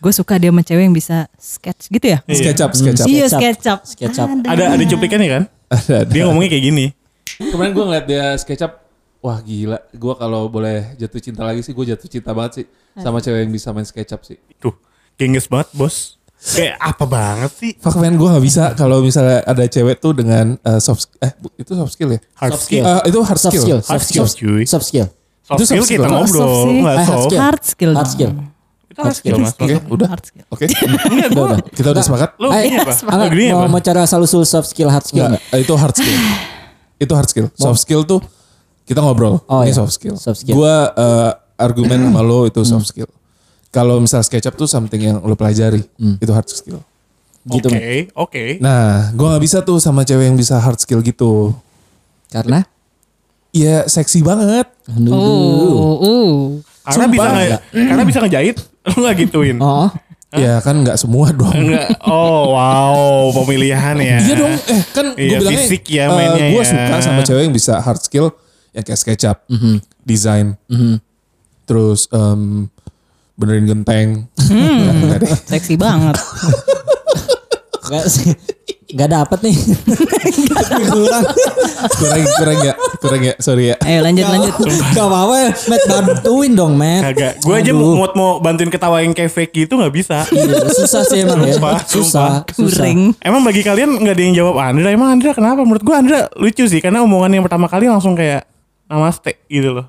Gue 0.00 0.10
suka 0.10 0.34
dia 0.34 0.48
sama 0.48 0.64
cewek 0.64 0.82
yang 0.82 0.96
bisa 0.96 1.28
sketch 1.36 1.86
gitu 1.86 2.10
ya. 2.10 2.18
sketchup, 2.24 2.72
sketchup. 2.72 3.06
Iya 3.06 3.28
SketchUp. 3.28 3.78
SketchUp. 3.84 4.26
SketchUp. 4.26 4.48
Ada 4.48 4.74
ada 4.74 4.84
cuplikannya 4.88 5.28
kan? 5.28 5.42
Ada, 5.68 5.94
ada. 6.02 6.08
Dia 6.08 6.22
ngomongnya 6.26 6.50
kayak 6.50 6.64
gini 6.64 6.86
Kemarin 7.38 7.70
gue 7.70 7.84
ngeliat 7.86 8.06
dia 8.08 8.24
SketchUp 8.34 8.81
wah 9.22 9.38
gila. 9.38 9.78
Gue 9.92 10.14
kalau 10.14 10.46
boleh 10.46 10.92
jatuh 10.94 11.18
cinta 11.18 11.42
lagi 11.42 11.62
sih, 11.62 11.70
gue 11.70 11.86
jatuh 11.88 12.08
cinta 12.08 12.30
banget 12.30 12.52
sih 12.52 12.66
sama 12.94 13.18
cewek 13.18 13.40
yang 13.40 13.52
bisa 13.52 13.70
main 13.70 13.86
SketchUp 13.86 14.20
sih. 14.20 14.36
Tuh, 14.58 14.74
gengges 15.14 15.46
banget 15.46 15.70
bos. 15.72 16.18
Kayak 16.42 16.74
apa 16.76 17.04
banget 17.06 17.50
sih? 17.54 17.70
Fuck 17.78 17.96
man, 17.96 18.18
gue 18.18 18.26
gak 18.26 18.42
bisa 18.42 18.64
kalau 18.74 18.98
misalnya 18.98 19.46
ada 19.46 19.62
cewek 19.62 20.02
tuh 20.02 20.10
dengan 20.10 20.58
uh, 20.60 20.82
soft 20.82 21.06
eh 21.22 21.30
itu 21.54 21.70
soft 21.70 21.94
skill 21.94 22.10
ya? 22.10 22.20
Hard 22.34 22.50
Soft 22.52 22.64
skill. 22.66 22.82
skill. 22.82 22.98
Eh, 22.98 23.02
itu 23.06 23.18
hard 23.22 23.38
Soft 23.38 23.52
skill. 23.54 23.62
skill. 23.62 23.78
Hard 23.78 23.86
Soft 23.86 24.04
skill, 24.04 24.26
skill. 24.26 24.66
Soft 24.66 24.86
skill. 24.90 25.06
Soft 25.06 25.54
Itu 25.54 25.62
soft 25.62 25.70
skill 25.70 25.84
kita 25.86 26.02
skill. 26.02 26.10
ngobrol. 26.10 26.42
Soft 26.42 26.66
Eh, 26.66 26.82
hard 26.82 27.22
skill. 27.22 27.40
Hard 27.40 27.62
skill. 27.62 27.92
Hard 27.94 28.10
skill. 28.10 28.30
Itu 28.90 29.00
hard 29.00 29.16
skill 29.16 29.34
mas. 29.38 29.54
Oke, 29.54 29.74
udah. 29.86 30.08
Hard 30.10 30.24
skill. 30.26 30.44
Oke. 30.50 30.64
Udah, 30.66 31.46
udah. 31.46 31.58
Kita 31.70 31.88
udah 31.94 32.02
sepakat? 32.02 32.30
Gini 32.34 32.74
apa? 32.74 32.92
Mau, 33.54 33.62
apa? 33.62 33.70
mau 33.70 33.80
cara 33.80 34.00
asal 34.02 34.18
usul 34.20 34.42
soft 34.42 34.66
skill, 34.66 34.90
hard 34.90 35.06
skill 35.06 35.30
eh, 35.30 35.58
itu 35.62 35.72
hard 35.72 35.94
skill. 35.94 36.18
itu 36.98 37.12
hard 37.14 37.28
skill. 37.30 37.46
Soft 37.54 37.78
skill 37.78 38.02
tuh 38.02 38.18
kita 38.84 38.98
ngobrol. 39.00 39.40
Oh, 39.46 39.62
ini 39.62 39.70
iya. 39.70 39.78
soft 39.78 39.94
skill. 39.94 40.16
Soft 40.18 40.42
skill. 40.42 40.54
Gua 40.56 40.90
eh, 40.90 41.30
argumen 41.56 42.10
sama 42.10 42.20
lo 42.20 42.46
itu 42.46 42.60
soft 42.62 42.90
skill. 42.90 43.08
Kalau 43.72 43.96
misal 43.98 44.20
SketchUp 44.20 44.52
tuh 44.52 44.68
something 44.68 45.00
yang 45.00 45.16
lo 45.24 45.32
pelajari, 45.32 45.80
itu 46.20 46.32
hard 46.32 46.48
skill. 46.48 46.80
Gitu, 47.42 47.66
Oke, 47.66 47.74
men. 47.74 48.04
oke. 48.14 48.44
Nah, 48.60 49.10
gua 49.16 49.34
nggak 49.34 49.42
bisa 49.42 49.58
tuh 49.64 49.80
sama 49.80 50.04
cewek 50.04 50.28
yang 50.28 50.36
bisa 50.36 50.60
hard 50.60 50.78
skill 50.78 51.00
gitu. 51.00 51.56
Karena? 52.28 52.62
Iya, 53.50 53.84
seksi 53.84 54.20
banget. 54.22 54.68
Aduh. 54.88 55.12
Oh, 55.12 55.92
oh. 55.98 56.32
Karena 56.82 57.06
bisa 57.08 57.28
nge, 57.32 57.46
karena 57.70 58.02
bisa 58.04 58.18
ngejahit, 58.24 58.56
lo 58.88 58.96
nggak 59.02 59.16
gituin. 59.24 59.58
Oh, 59.60 59.88
Ya 60.32 60.64
kan 60.64 60.80
nggak 60.80 60.96
semua 60.96 61.28
dong. 61.28 61.52
Enggak. 61.52 61.92
Oh 62.08 62.56
wow, 62.56 63.28
pemilihan 63.36 63.92
ya. 64.00 64.16
Iya 64.16 64.34
dong, 64.40 64.54
eh 64.64 64.80
kan 64.96 65.04
gue 65.12 65.20
Iya, 65.28 65.38
bilangnya 65.44 65.60
fisik 65.68 65.84
ya 65.92 66.08
mainnya 66.08 66.46
gue 66.56 66.62
ya. 66.64 66.70
suka 66.72 66.96
sama 67.04 67.20
cewek 67.20 67.42
yang 67.44 67.52
bisa 67.52 67.76
hard 67.76 68.00
skill 68.00 68.32
yang 68.72 68.84
kayak 68.84 69.00
SketchUp, 69.00 69.38
desain, 70.02 70.56
terus 71.64 72.08
em, 72.10 72.68
benerin 73.36 73.66
genteng. 73.68 74.08
Deh. 75.20 75.32
Seksi 75.48 75.76
banget. 75.76 76.16
Gak 77.92 78.06
sih. 78.08 78.32
Gak 78.92 79.08
dapet 79.08 79.38
nih. 79.48 79.56
Kurang. 80.92 81.24
kurang 81.98 82.22
kurang 82.38 82.58
ya, 82.62 82.74
kurang 83.00 83.22
ya, 83.24 83.34
sorry 83.40 83.72
ya. 83.72 83.76
Ayo 83.82 84.04
lanjut 84.04 84.22
lanjut. 84.28 84.54
Gak 84.94 85.02
apa-apa 85.08 85.34
ya. 85.34 85.50
Matt 85.66 85.82
bantuin 85.88 86.52
dong, 86.52 86.72
Matt. 86.76 87.02
Kagak. 87.10 87.32
Gue 87.42 87.54
aja 87.58 87.72
mau 87.72 88.06
mau 88.14 88.30
bantuin 88.38 88.68
ketawain 88.70 89.10
kayak 89.10 89.32
fake 89.32 89.66
gitu 89.66 89.80
nggak 89.80 89.92
bisa. 89.96 90.22
Iya, 90.30 90.68
susah 90.70 91.02
sih 91.08 91.24
emang 91.24 91.40
ya. 91.42 91.56
Sumpah, 91.56 91.76
Susah. 91.88 92.30
susah. 92.52 92.84
Kuring. 92.84 93.00
Emang 93.24 93.42
bagi 93.42 93.64
kalian 93.64 93.96
nggak 93.96 94.14
ada 94.14 94.22
yang 94.22 94.34
jawab 94.36 94.54
Andra. 94.60 94.88
Emang 94.92 95.08
Andra 95.10 95.32
kenapa? 95.34 95.64
Menurut 95.64 95.82
gue 95.82 95.94
Andra 95.96 96.20
lucu 96.38 96.64
sih 96.68 96.80
karena 96.84 97.00
omongan 97.02 97.32
yang 97.32 97.44
pertama 97.48 97.66
kali 97.66 97.88
langsung 97.88 98.12
kayak 98.14 98.51
namaste 98.92 99.40
gitu 99.48 99.72
loh. 99.72 99.88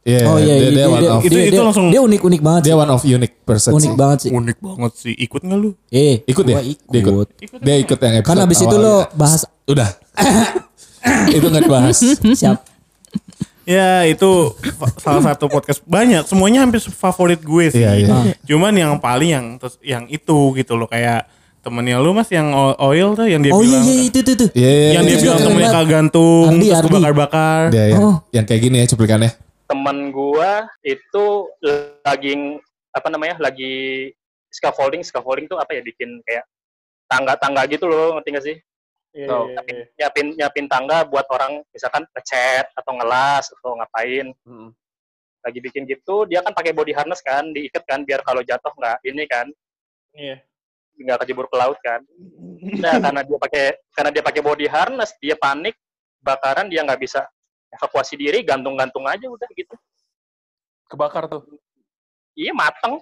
Iya, 0.00 0.24
Oh 0.26 0.40
iya, 0.40 0.56
dia, 0.56 0.56
iya, 0.56 0.70
dia 0.72 0.86
one 0.88 0.98
dia, 0.98 1.10
of 1.12 1.20
Itu- 1.20 1.30
dia, 1.30 1.44
itu 1.44 1.52
dia- 1.52 1.62
langsung- 1.62 1.92
dia 1.92 2.00
unik-unik 2.00 2.40
banget 2.40 2.62
dia 2.64 2.72
sih. 2.72 2.80
one 2.80 2.90
of 2.90 3.02
unique 3.04 3.36
person 3.44 3.70
Unik 3.70 3.84
sih. 3.84 3.94
banget 3.94 4.18
sih. 4.18 4.30
Unik 4.32 4.58
banget 4.58 4.92
sih. 4.96 5.14
Ikut 5.14 5.40
nggak 5.44 5.58
lu? 5.60 5.70
Eh, 5.88 6.24
Ikut 6.24 6.42
ya? 6.42 6.56
gua 6.56 6.62
Dia 6.88 7.00
ikut. 7.00 7.28
Dia 7.60 7.74
ikut 7.78 7.98
yang 8.00 8.14
episode 8.16 8.28
Kan 8.32 8.38
abis 8.40 8.58
itu 8.58 8.66
awal 8.70 8.80
lo 8.80 8.96
ya. 8.96 9.04
bahas 9.14 9.42
Udah. 9.64 9.88
itu 11.36 11.46
nggak 11.46 11.62
dibahas. 11.62 11.96
siap. 12.32 12.58
Ya 13.68 14.02
itu 14.02 14.56
salah 14.98 15.22
satu 15.22 15.46
podcast 15.46 15.84
banyak. 15.84 16.24
Semuanya 16.24 16.64
hampir 16.64 16.80
favorit 16.82 17.38
gue 17.38 17.70
sih. 17.70 17.78
Iya, 17.78 17.92
iya. 18.00 18.34
Cuman 18.42 18.72
yang 18.72 18.96
paling 18.98 19.30
yang 19.30 19.46
terus 19.56 19.76
yang 19.78 20.08
itu 20.08 20.56
gitu 20.56 20.74
loh 20.74 20.88
kayak 20.88 21.28
temennya 21.60 21.96
lu 21.96 22.10
mas 22.10 22.28
yang 22.28 22.48
oil 22.78 23.12
tuh 23.12 23.24
yang 23.24 23.40
dia 23.40 23.52
Oh 23.52 23.60
iya 23.60 23.76
bilang 23.76 23.84
iya 23.86 23.94
itu 24.02 24.18
itu 24.18 24.32
tuh. 24.34 24.48
Iya, 24.52 24.70
iya, 24.70 24.88
yang 24.92 25.04
iya. 25.04 25.08
dia 25.08 25.14
Itu 25.14 25.22
bilang 25.22 25.38
temennya 25.40 25.60
banget. 25.66 25.76
kagantung 25.78 26.48
Ardi, 26.48 26.66
terus 26.66 26.78
Ardi. 26.80 26.94
bakar-bakar. 26.94 27.60
Dia 27.68 27.84
yang, 27.86 28.00
Oh. 28.02 28.16
yang 28.30 28.44
kayak 28.44 28.60
gini 28.62 28.76
ya 28.78 28.86
cuplikannya. 28.86 29.30
teman 29.62 30.10
gua 30.10 30.50
itu 30.82 31.26
lagi 32.02 32.34
apa 32.90 33.06
namanya 33.06 33.38
lagi 33.38 34.10
scaffolding 34.48 34.98
scaffolding 35.00 35.46
tuh 35.46 35.56
apa 35.56 35.70
ya 35.72 35.80
bikin 35.80 36.18
kayak 36.20 36.42
tangga-tangga 37.06 37.62
gitu 37.68 37.86
loh 37.86 38.14
ngerti 38.14 38.28
gak 38.32 38.44
sih 38.44 38.56
Tahu. 39.12 39.46
nyiapin, 39.48 39.76
nyiapin 39.92 40.26
nyiapin 40.34 40.66
tangga 40.66 41.02
buat 41.04 41.22
orang 41.28 41.62
misalkan 41.70 42.02
ngecat 42.08 42.66
atau 42.72 42.92
ngelas 42.94 43.46
atau 43.52 43.74
ngapain 43.74 44.34
Mm. 44.42 44.74
lagi 45.40 45.58
bikin 45.60 45.86
gitu 45.86 46.26
dia 46.26 46.42
kan 46.42 46.50
pakai 46.50 46.70
body 46.70 46.90
harness 46.90 47.18
kan 47.20 47.46
diikat 47.48 47.82
kan 47.84 48.02
biar 48.02 48.20
kalau 48.20 48.42
jatuh 48.42 48.70
nggak 48.72 48.98
ini 49.04 49.22
kan 49.24 49.46
Iya. 50.10 50.42
Nggak 51.00 51.24
kejebur 51.24 51.48
ke 51.48 51.56
laut 51.56 51.80
kan 51.80 52.04
nah 52.76 53.00
karena 53.00 53.20
dia 53.24 53.38
pakai 53.40 53.64
karena 53.90 54.10
dia 54.12 54.22
pakai 54.22 54.40
body 54.40 54.66
harness 54.68 55.10
dia 55.16 55.34
panik 55.34 55.72
bakaran 56.20 56.68
dia 56.68 56.84
nggak 56.84 57.00
bisa 57.00 57.24
evakuasi 57.72 58.14
diri 58.14 58.44
gantung-gantung 58.44 59.08
aja 59.08 59.24
udah 59.24 59.48
gitu 59.52 59.72
Kebakar 60.86 61.26
tuh. 61.26 61.46
iya 62.34 62.50
mateng 62.50 62.98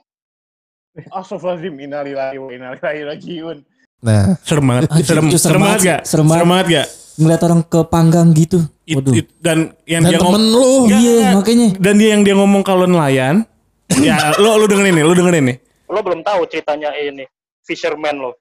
Astagfirullahaladzim, 1.09 1.75
innalillahi 1.79 2.37
wa 2.37 2.51
innalillahi 2.51 3.01
rajiun. 3.07 3.59
Nah, 4.03 4.35
Serem 4.43 4.67
banget, 4.67 4.91
Anjing, 4.91 5.07
serem, 5.07 5.25
serem 5.31 5.39
serem 5.39 5.61
banget 5.63 5.81
gak? 5.81 6.01
Serem 6.03 6.27
banget. 6.27 6.47
banget 6.47 6.67
gak? 6.69 6.87
Ngeliat 7.19 7.41
orang 7.43 7.61
ke 7.63 7.81
panggang 7.87 8.29
gitu. 8.35 8.59
It- 8.83 8.97
Waduh. 8.99 9.15
it- 9.15 9.31
dan 9.39 9.59
yang 9.87 10.03
dan 10.03 10.11
dia 10.11 10.19
temen 10.19 10.43
ngomong, 10.43 10.91
lu. 10.91 10.91
Iya, 10.91 11.19
makanya. 11.33 11.69
dan 11.79 11.95
dia 11.97 12.09
yang 12.13 12.23
dia 12.23 12.35
ngomong 12.35 12.63
kalau 12.63 12.85
nelayan, 12.85 13.47
ya 13.95 14.17
lo 14.43 14.59
lu 14.59 14.67
dengerin 14.67 14.91
nih, 14.93 15.05
lu 15.07 15.15
dengerin 15.15 15.45
nih. 15.49 15.57
lo 15.89 16.01
belum 16.03 16.21
tahu 16.21 16.45
ceritanya 16.45 16.93
ini 16.93 17.25
fisherman 17.69 18.17
lo 18.17 18.33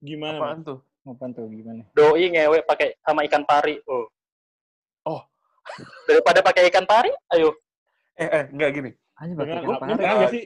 Gimana? 0.00 0.40
Apaan 0.40 0.64
tuh? 0.64 0.78
Apaan 1.04 1.36
tuh 1.36 1.44
gimana? 1.52 1.84
doi 1.92 2.24
ngewe 2.26 2.64
pakai 2.64 2.96
sama 3.04 3.20
ikan 3.28 3.44
pari 3.44 3.76
oh 3.84 4.08
Oh. 5.04 5.20
daripada 6.08 6.40
pakai 6.40 6.68
ikan 6.68 6.84
pari 6.84 7.12
ayo 7.30 7.52
Eh, 8.16 8.28
eh, 8.28 8.44
enggak 8.52 8.70
gini. 8.74 8.90
Beneran, 9.16 9.64
pakai 9.64 9.64
beneran 9.80 9.96
kepala. 9.96 10.20
gak 10.20 10.32
sih? 10.32 10.44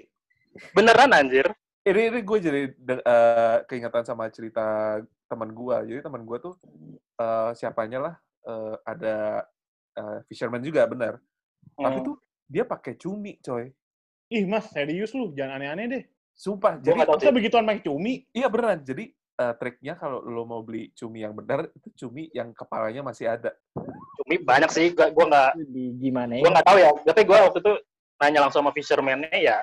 beneran 0.71 1.11
anjir 1.11 1.47
Ini, 1.85 2.01
ini 2.09 2.21
gue 2.23 2.39
jadi 2.41 2.61
eh, 2.71 3.57
keingetan 3.67 4.03
sama 4.03 4.31
cerita 4.31 4.99
teman 5.27 5.51
gue. 5.51 5.77
Jadi 5.85 6.01
teman 6.01 6.23
gue 6.23 6.39
tuh 6.41 6.55
eh, 7.19 7.51
siapanya 7.53 7.99
lah 8.01 8.15
eh, 8.43 8.75
ada 8.85 9.17
eh, 9.93 10.19
fisherman 10.25 10.63
juga 10.63 10.87
benar. 10.87 11.19
Tapi 11.75 11.99
Hmm. 11.99 12.07
tuh 12.07 12.17
dia 12.47 12.63
pakai 12.63 12.95
cumi, 12.95 13.37
coy. 13.39 13.75
Ih 14.31 14.45
mas, 14.47 14.71
serius 14.71 15.11
lu, 15.13 15.35
jangan 15.35 15.59
aneh-aneh 15.59 15.87
deh. 15.91 16.03
Sumpah. 16.35 16.77
Gua 16.79 16.85
Jadi 16.85 16.99
tahu 17.07 17.17
Masa 17.17 17.31
begituan 17.31 17.65
pakai 17.65 17.83
cumi? 17.83 18.27
iya 18.31 18.51
beneran. 18.51 18.83
Jadi 18.83 19.09
eh, 19.11 19.55
triknya 19.55 19.95
kalau 19.95 20.19
lo 20.21 20.43
mau 20.45 20.61
beli 20.61 20.91
cumi 20.93 21.23
yang 21.23 21.35
benar 21.35 21.71
itu 21.71 21.89
cumi 21.97 22.31
yang 22.31 22.51
kepalanya 22.51 23.03
masih 23.03 23.31
ada. 23.31 23.55
cumi 24.15 24.39
banyak 24.39 24.71
sih 24.71 24.95
gua 24.95 25.11
gua 25.11 25.27
nggak 25.27 25.51
Di 25.69 25.85
gimana 25.99 26.39
gua 26.39 26.51
nggak 26.55 26.67
tahu 26.67 26.79
ya 26.79 26.91
tapi 27.05 27.23
gua 27.27 27.39
waktu 27.51 27.59
itu 27.61 27.73
nanya 28.17 28.41
langsung 28.47 28.63
sama 28.63 28.71
fisherman-nya 28.71 29.29
ya 29.35 29.59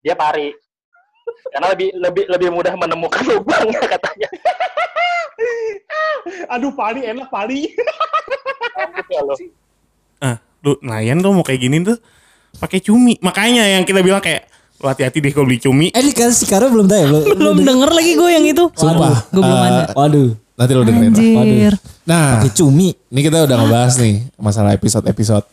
dia 0.00 0.16
pari 0.16 0.50
karena 1.52 1.76
lebih 1.76 1.88
lebih 1.94 2.24
lebih 2.26 2.48
mudah 2.50 2.74
menemukan 2.74 3.22
lubangnya 3.22 3.80
katanya 3.86 4.28
Aduh, 6.52 6.72
pari 6.74 7.06
enak 7.06 7.30
pari. 7.30 7.70
ya 9.08 9.20
lo 9.22 9.34
Ah, 10.20 10.36
lu 10.60 10.76
nelayan 10.84 11.22
tuh 11.22 11.32
mau 11.32 11.40
kayak 11.40 11.60
gini 11.60 11.80
tuh 11.80 11.96
pakai 12.58 12.82
cumi. 12.82 13.16
Makanya 13.24 13.64
yang 13.64 13.88
kita 13.88 14.04
bilang 14.04 14.20
kayak 14.20 14.49
lu 14.80 14.86
hati-hati 14.86 15.20
deh 15.20 15.30
kalau 15.30 15.44
beli 15.44 15.60
cumi. 15.60 15.86
Eh, 15.88 16.00
ini 16.00 16.10
kan 16.10 16.32
si 16.32 16.44
Karo 16.44 16.66
belum 16.66 16.84
tahu 16.84 16.96
ya? 16.96 17.06
Belum, 17.06 17.36
Belum 17.36 17.56
denger 17.60 17.90
lagi 17.90 18.12
gue 18.14 18.30
yang 18.30 18.42
itu. 18.42 18.64
Sumpah. 18.72 19.28
Gue 19.28 19.40
belum 19.40 19.58
Eh, 19.58 19.68
ada. 19.68 19.82
Waduh, 19.92 20.30
nanti 20.54 20.72
lo 20.72 20.82
dengerin 20.82 21.12
lah. 21.12 21.20
Anjir. 21.38 21.74
Nah, 22.02 22.24
pakai 22.38 22.50
cumi. 22.50 22.88
ini 22.90 23.20
kita 23.20 23.44
udah 23.44 23.56
ngebahas 23.56 23.94
nih 23.96 24.14
masalah 24.34 24.72
episode-episode 24.72 25.44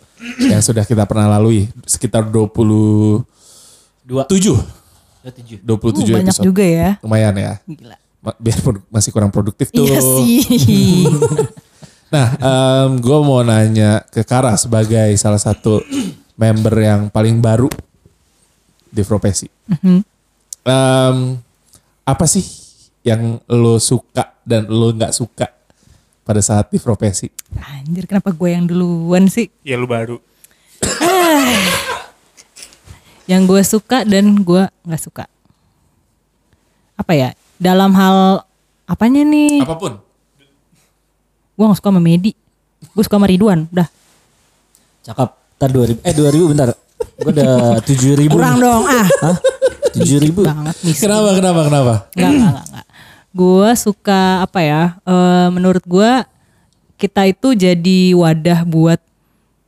yang 0.41 0.61
sudah 0.61 0.81
kita 0.81 1.03
pernah 1.03 1.27
lalui. 1.29 1.67
Sekitar 1.83 2.23
27. 2.23 3.27
Dua. 4.01 4.23
27 4.23 4.55
Uh, 5.27 5.75
banyak 6.15 6.31
episode. 6.31 6.45
juga 6.45 6.63
ya. 6.63 6.89
Lumayan 7.03 7.35
ya. 7.35 7.53
Gila. 7.61 7.95
Biarpun 8.33 8.79
masih 8.87 9.11
kurang 9.11 9.27
produktif 9.27 9.67
tuh. 9.69 9.83
Iya 9.83 9.99
sih. 9.99 10.39
Nah, 12.07 12.39
gue 12.87 13.17
mau 13.19 13.43
nanya 13.43 13.99
ke 14.07 14.23
Kara 14.23 14.55
sebagai 14.55 15.11
salah 15.19 15.35
satu 15.37 15.83
member 16.33 16.71
yang 16.73 17.01
paling 17.11 17.43
baru 17.43 17.67
di 18.91 19.01
Profesi. 19.03 19.47
Mhm. 19.67 19.99
Em, 20.67 21.17
apa 22.03 22.25
sih 22.27 22.43
yang 23.03 23.39
lo 23.47 23.79
suka 23.79 24.35
dan 24.43 24.67
lo 24.67 24.91
nggak 24.91 25.15
suka 25.15 25.47
pada 26.27 26.41
saat 26.43 26.71
di 26.71 26.79
Profesi? 26.79 27.31
Anjir 27.55 28.07
kenapa 28.07 28.35
gue 28.35 28.49
yang 28.51 28.67
duluan 28.67 29.31
sih? 29.31 29.47
Ya 29.63 29.79
lu 29.79 29.87
baru. 29.87 30.19
Yang 33.27 33.43
gue 33.43 33.61
suka 33.67 34.07
dan 34.07 34.39
gue 34.39 34.63
nggak 34.87 35.03
suka. 35.03 35.27
Apa 36.95 37.11
ya? 37.11 37.35
Dalam 37.59 37.91
hal 37.91 38.47
apanya 38.87 39.27
nih? 39.27 39.67
Apa 39.67 39.75
pun. 39.75 39.99
Gue 41.57 41.65
gak 41.67 41.79
suka 41.81 41.89
sama 41.89 41.99
Medi. 41.99 42.31
Gue 42.93 43.03
suka 43.03 43.17
sama 43.19 43.27
Ridwan. 43.27 43.67
Udah. 43.73 43.89
Cakep. 45.03 45.29
Ntar 45.57 45.69
2000, 45.73 46.05
eh 46.05 46.13
2000 46.13 46.51
bentar. 46.53 46.69
Gue 47.17 47.31
udah 47.33 47.81
7000. 47.81 48.29
Kurang 48.29 48.57
dong 48.57 48.83
ah. 48.85 49.07
Hah? 49.25 49.35
7000. 49.93 50.37
Banget. 50.37 50.75
Kenapa, 50.95 51.29
kenapa, 51.33 51.61
kenapa? 51.65 51.93
Enggak, 52.13 52.31
enggak. 52.31 52.85
Gue 53.33 53.69
suka 53.75 54.21
apa 54.41 54.59
ya? 54.61 54.83
eh, 55.01 55.47
menurut 55.49 55.81
gue 55.83 56.11
kita 56.97 57.25
itu 57.25 57.53
jadi 57.53 58.13
wadah 58.13 58.65
buat 58.65 58.97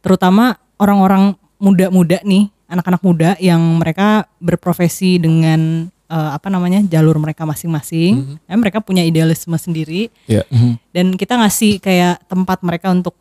terutama 0.01 0.57
orang-orang 0.77 1.37
muda-muda 1.57 2.17
nih, 2.23 2.49
anak-anak 2.65 3.01
muda 3.03 3.29
yang 3.37 3.61
mereka 3.77 4.25
berprofesi 4.37 5.17
dengan 5.17 5.85
eh, 6.07 6.29
apa 6.33 6.49
namanya 6.49 6.81
jalur 6.81 7.17
mereka 7.17 7.45
masing-masing, 7.45 8.41
Eh, 8.45 8.57
mereka 8.57 8.81
punya 8.81 9.01
idealisme 9.01 9.53
sendiri 9.55 10.09
Iya. 10.25 10.41
dan 10.89 11.13
kita 11.13 11.37
ngasih 11.37 11.77
kayak 11.77 12.25
tempat 12.25 12.61
mereka 12.61 12.89
untuk 12.89 13.13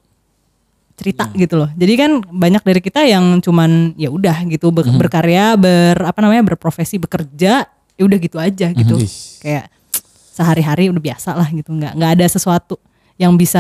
cerita 0.99 1.31
gitu 1.33 1.55
loh. 1.55 1.71
Jadi 1.79 1.93
kan 1.95 2.11
banyak 2.27 2.63
dari 2.67 2.81
kita 2.83 3.07
yang 3.07 3.39
cuman 3.39 3.95
ya 3.95 4.11
udah 4.11 4.43
gitu 4.51 4.75
ber- 4.75 4.91
berkarya, 4.99 5.55
ber 5.55 6.03
apa 6.03 6.19
namanya 6.19 6.43
berprofesi, 6.43 6.99
bekerja, 6.99 7.71
ya 7.71 8.03
udah 8.03 8.19
gitu 8.19 8.37
aja 8.43 8.67
gitu. 8.75 8.99
Ih. 8.99 9.13
Kayak 9.39 9.65
sehari-hari 10.35 10.91
udah 10.91 11.03
biasa 11.03 11.39
lah 11.39 11.49
gitu. 11.55 11.71
nggak 11.71 11.95
nggak 11.95 12.11
ada 12.19 12.27
sesuatu 12.27 12.79
yang 13.19 13.35
bisa 13.35 13.59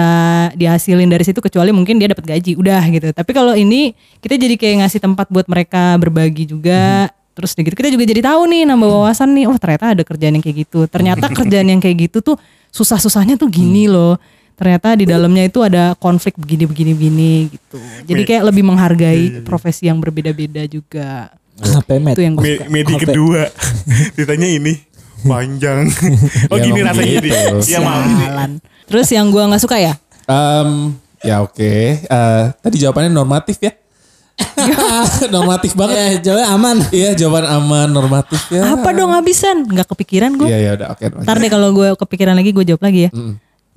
dihasilin 0.55 1.11
dari 1.11 1.27
situ 1.27 1.42
kecuali 1.42 1.74
mungkin 1.74 1.98
dia 1.98 2.14
dapat 2.14 2.27
gaji, 2.27 2.55
udah 2.55 2.83
gitu. 2.94 3.11
Tapi 3.11 3.31
kalau 3.35 3.59
ini 3.59 3.90
kita 4.22 4.38
jadi 4.38 4.55
kayak 4.55 4.87
ngasih 4.87 5.01
tempat 5.03 5.27
buat 5.31 5.51
mereka 5.51 5.98
berbagi 5.98 6.46
juga. 6.46 7.11
Terus 7.35 7.55
udah 7.55 7.64
gitu 7.70 7.74
kita 7.79 7.90
juga 7.90 8.05
jadi 8.07 8.22
tahu 8.22 8.51
nih 8.51 8.62
nambah 8.66 8.87
wawasan 8.87 9.31
nih, 9.35 9.46
oh 9.51 9.59
ternyata 9.59 9.94
ada 9.94 10.03
kerjaan 10.07 10.38
yang 10.38 10.44
kayak 10.46 10.66
gitu. 10.66 10.87
Ternyata 10.87 11.27
kerjaan 11.38 11.66
yang 11.70 11.83
kayak 11.83 12.11
gitu 12.11 12.22
tuh 12.22 12.37
susah-susahnya 12.70 13.35
tuh 13.35 13.51
gini 13.51 13.90
loh. 13.90 14.14
Ternyata 14.59 14.99
di 14.99 15.07
dalamnya 15.07 15.47
itu 15.47 15.62
ada 15.62 15.94
konflik 15.94 16.35
begini-begini 16.35 16.92
begini 16.99 17.33
gitu. 17.47 17.79
Jadi 18.11 18.23
kayak 18.27 18.42
lebih 18.51 18.66
menghargai 18.66 19.47
profesi 19.47 19.87
yang 19.87 20.03
berbeda-beda 20.03 20.66
juga. 20.66 21.31
Apa 21.62 22.03
Met? 22.03 22.18
Itu 22.18 22.27
yang 22.27 22.35
gue. 22.35 22.66
Medi 22.66 22.94
kedua 22.99 23.47
ditanya 24.18 24.49
ini 24.51 24.75
panjang. 25.23 25.87
oh 26.51 26.57
Ya, 26.59 26.62
gini 26.66 26.81
rasanya 26.83 27.14
gitu. 27.23 27.57
Iya 27.71 27.79
maaf. 27.87 28.07
Jalan. 28.11 28.51
Terus 28.90 29.09
yang 29.14 29.27
gua 29.31 29.47
nggak 29.47 29.62
suka 29.62 29.77
ya? 29.79 29.94
Em, 30.27 30.99
ya 31.23 31.42
oke. 31.47 31.73
Eh, 32.03 32.44
tadi 32.59 32.77
jawabannya 32.83 33.14
normatif 33.14 33.62
ya. 33.62 33.73
normatif 35.35 35.75
banget. 35.75 35.97
Eh, 35.99 36.12
jawabnya 36.23 36.47
aman. 36.55 36.77
Iya 36.90 37.11
jawaban 37.14 37.47
aman 37.47 37.88
normatif 37.90 38.42
ya. 38.51 38.75
Apa 38.75 38.90
dong 38.90 39.14
habisan? 39.14 39.66
Nggak 39.66 39.87
kepikiran 39.94 40.35
gue. 40.35 40.47
Iya 40.51 40.59
ya 40.59 40.71
udah 40.79 40.88
oke. 40.94 41.05
Ntar 41.27 41.37
deh 41.38 41.51
kalau 41.51 41.68
gue 41.75 41.88
kepikiran 41.94 42.35
lagi 42.35 42.51
gue 42.51 42.64
jawab 42.66 42.83
lagi 42.83 43.07
ya. 43.07 43.11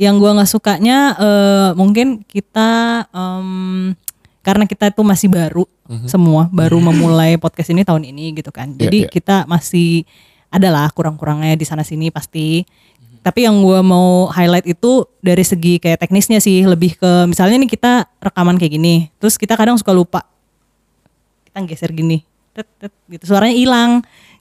Yang 0.02 0.16
gua 0.18 0.32
nggak 0.42 0.50
sukanya 0.50 0.98
eh, 1.14 1.70
mungkin 1.78 2.26
kita 2.26 3.06
em, 3.14 3.94
karena 4.42 4.66
kita 4.66 4.90
itu 4.90 5.06
masih 5.06 5.30
baru 5.30 5.70
semua, 6.10 6.50
baru 6.50 6.82
memulai 6.82 7.38
podcast 7.38 7.70
ini 7.70 7.86
tahun 7.86 8.10
ini 8.10 8.42
gitu 8.42 8.50
kan. 8.50 8.74
Iya, 8.74 8.90
Jadi 8.90 9.00
iya. 9.06 9.10
kita 9.12 9.46
masih 9.46 10.02
adalah 10.50 10.90
kurang-kurangnya 10.90 11.54
di 11.54 11.66
sana 11.68 11.86
sini 11.86 12.10
pasti. 12.10 12.66
Tapi 13.22 13.46
yang 13.46 13.62
gua 13.62 13.86
mau 13.86 14.26
highlight 14.34 14.66
itu 14.66 15.06
dari 15.22 15.46
segi 15.46 15.78
kayak 15.78 16.02
teknisnya 16.02 16.42
sih 16.42 16.66
lebih 16.66 16.98
ke 16.98 17.30
misalnya 17.30 17.62
nih 17.62 17.70
kita 17.70 18.10
rekaman 18.18 18.58
kayak 18.58 18.74
gini, 18.82 19.14
terus 19.22 19.38
kita 19.38 19.54
kadang 19.54 19.78
suka 19.78 19.94
lupa 19.94 20.26
kita 21.52 21.68
geser 21.68 21.92
gini 21.92 22.24
tet, 22.56 22.68
tet, 22.80 22.94
gitu 23.12 23.28
suaranya 23.28 23.52
hilang 23.52 23.92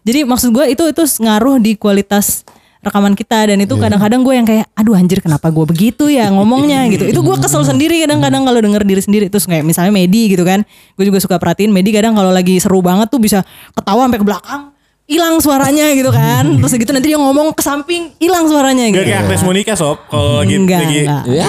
jadi 0.07 0.23
maksud 0.23 0.55
gue 0.55 0.65
itu 0.71 0.85
itu 0.87 1.03
ngaruh 1.27 1.59
di 1.59 1.75
kualitas 1.75 2.47
rekaman 2.81 3.13
kita 3.13 3.53
dan 3.53 3.61
itu 3.61 3.77
kadang-kadang 3.77 4.25
gue 4.25 4.35
yang 4.35 4.47
kayak 4.49 4.67
aduh 4.73 4.97
anjir 4.97 5.21
kenapa 5.21 5.53
gue 5.53 5.65
begitu 5.69 6.09
ya 6.09 6.33
ngomongnya? 6.33 6.85
Gitu. 6.93 7.07
Itu 7.13 7.21
gue 7.21 7.37
kesel 7.37 7.63
sendiri 7.63 8.01
kadang-kadang 8.03 8.43
kalau 8.49 8.61
denger 8.61 8.83
diri 8.89 9.03
sendiri. 9.05 9.27
Terus 9.29 9.45
kayak 9.45 9.63
misalnya 9.63 9.93
Medi 9.93 10.33
gitu 10.33 10.43
kan 10.43 10.65
gue 10.97 11.05
juga 11.05 11.21
suka 11.21 11.37
perhatiin 11.37 11.71
Medi 11.71 11.93
kadang 11.93 12.17
kalau 12.17 12.33
lagi 12.33 12.57
seru 12.59 12.81
banget 12.81 13.13
tuh 13.13 13.21
bisa 13.21 13.45
ketawa 13.77 14.09
sampai 14.09 14.21
ke 14.21 14.27
belakang 14.27 14.63
hilang 15.11 15.43
suaranya 15.43 15.91
gitu 15.99 16.15
kan 16.15 16.47
terus 16.63 16.79
gitu 16.79 16.95
nanti 16.95 17.11
dia 17.11 17.19
ngomong 17.19 17.51
ke 17.51 17.63
samping 17.67 18.15
hilang 18.23 18.47
suaranya 18.47 18.87
Gak 18.87 18.95
gitu 18.95 19.03
kayak 19.11 19.21
Agnes 19.27 19.43
Monica 19.43 19.75
sob 19.75 19.99
kalau 20.07 20.47
enggak 20.47 20.87
lagi. 20.87 21.03
enggak 21.03 21.23
Ya. 21.27 21.47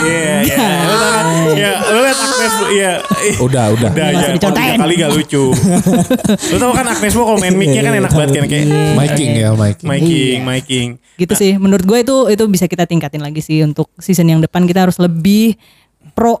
Iya, 0.00 0.34
iya. 0.48 0.68
Lu 0.80 0.94
tau 0.96 1.10
kan? 1.12 1.26
Ya, 1.52 1.72
lu 1.92 1.98
liat 2.00 2.18
Agnes, 2.18 2.54
iya. 2.72 2.92
Udah 3.36 3.64
udah. 3.76 3.90
Udah 3.92 4.32
dicontain. 4.32 4.80
tiga 4.80 4.80
kali 4.80 4.94
gak 4.96 5.12
lucu. 5.12 5.44
lu 6.24 6.56
tau 6.56 6.72
kan 6.72 6.86
Agnes 6.88 7.12
Mo 7.12 7.22
kalau 7.28 7.38
main 7.38 7.52
mic-nya 7.52 7.82
kan 7.84 7.92
enak 8.00 8.12
banget 8.12 8.30
kan 8.32 8.44
kayak 8.48 8.64
Miking 8.96 9.30
ya 9.36 9.48
miking. 9.52 9.88
miking, 9.88 10.38
miking. 10.44 10.88
gitu 11.20 11.34
sih 11.36 11.60
menurut 11.60 11.84
gue 11.84 11.98
itu 12.00 12.16
itu 12.32 12.44
bisa 12.48 12.64
kita 12.64 12.88
tingkatin 12.88 13.20
lagi 13.20 13.44
sih 13.44 13.60
untuk 13.60 13.92
season 14.00 14.28
yang 14.28 14.40
depan 14.40 14.64
kita 14.64 14.88
harus 14.88 14.96
lebih 14.96 15.56
pro 16.16 16.40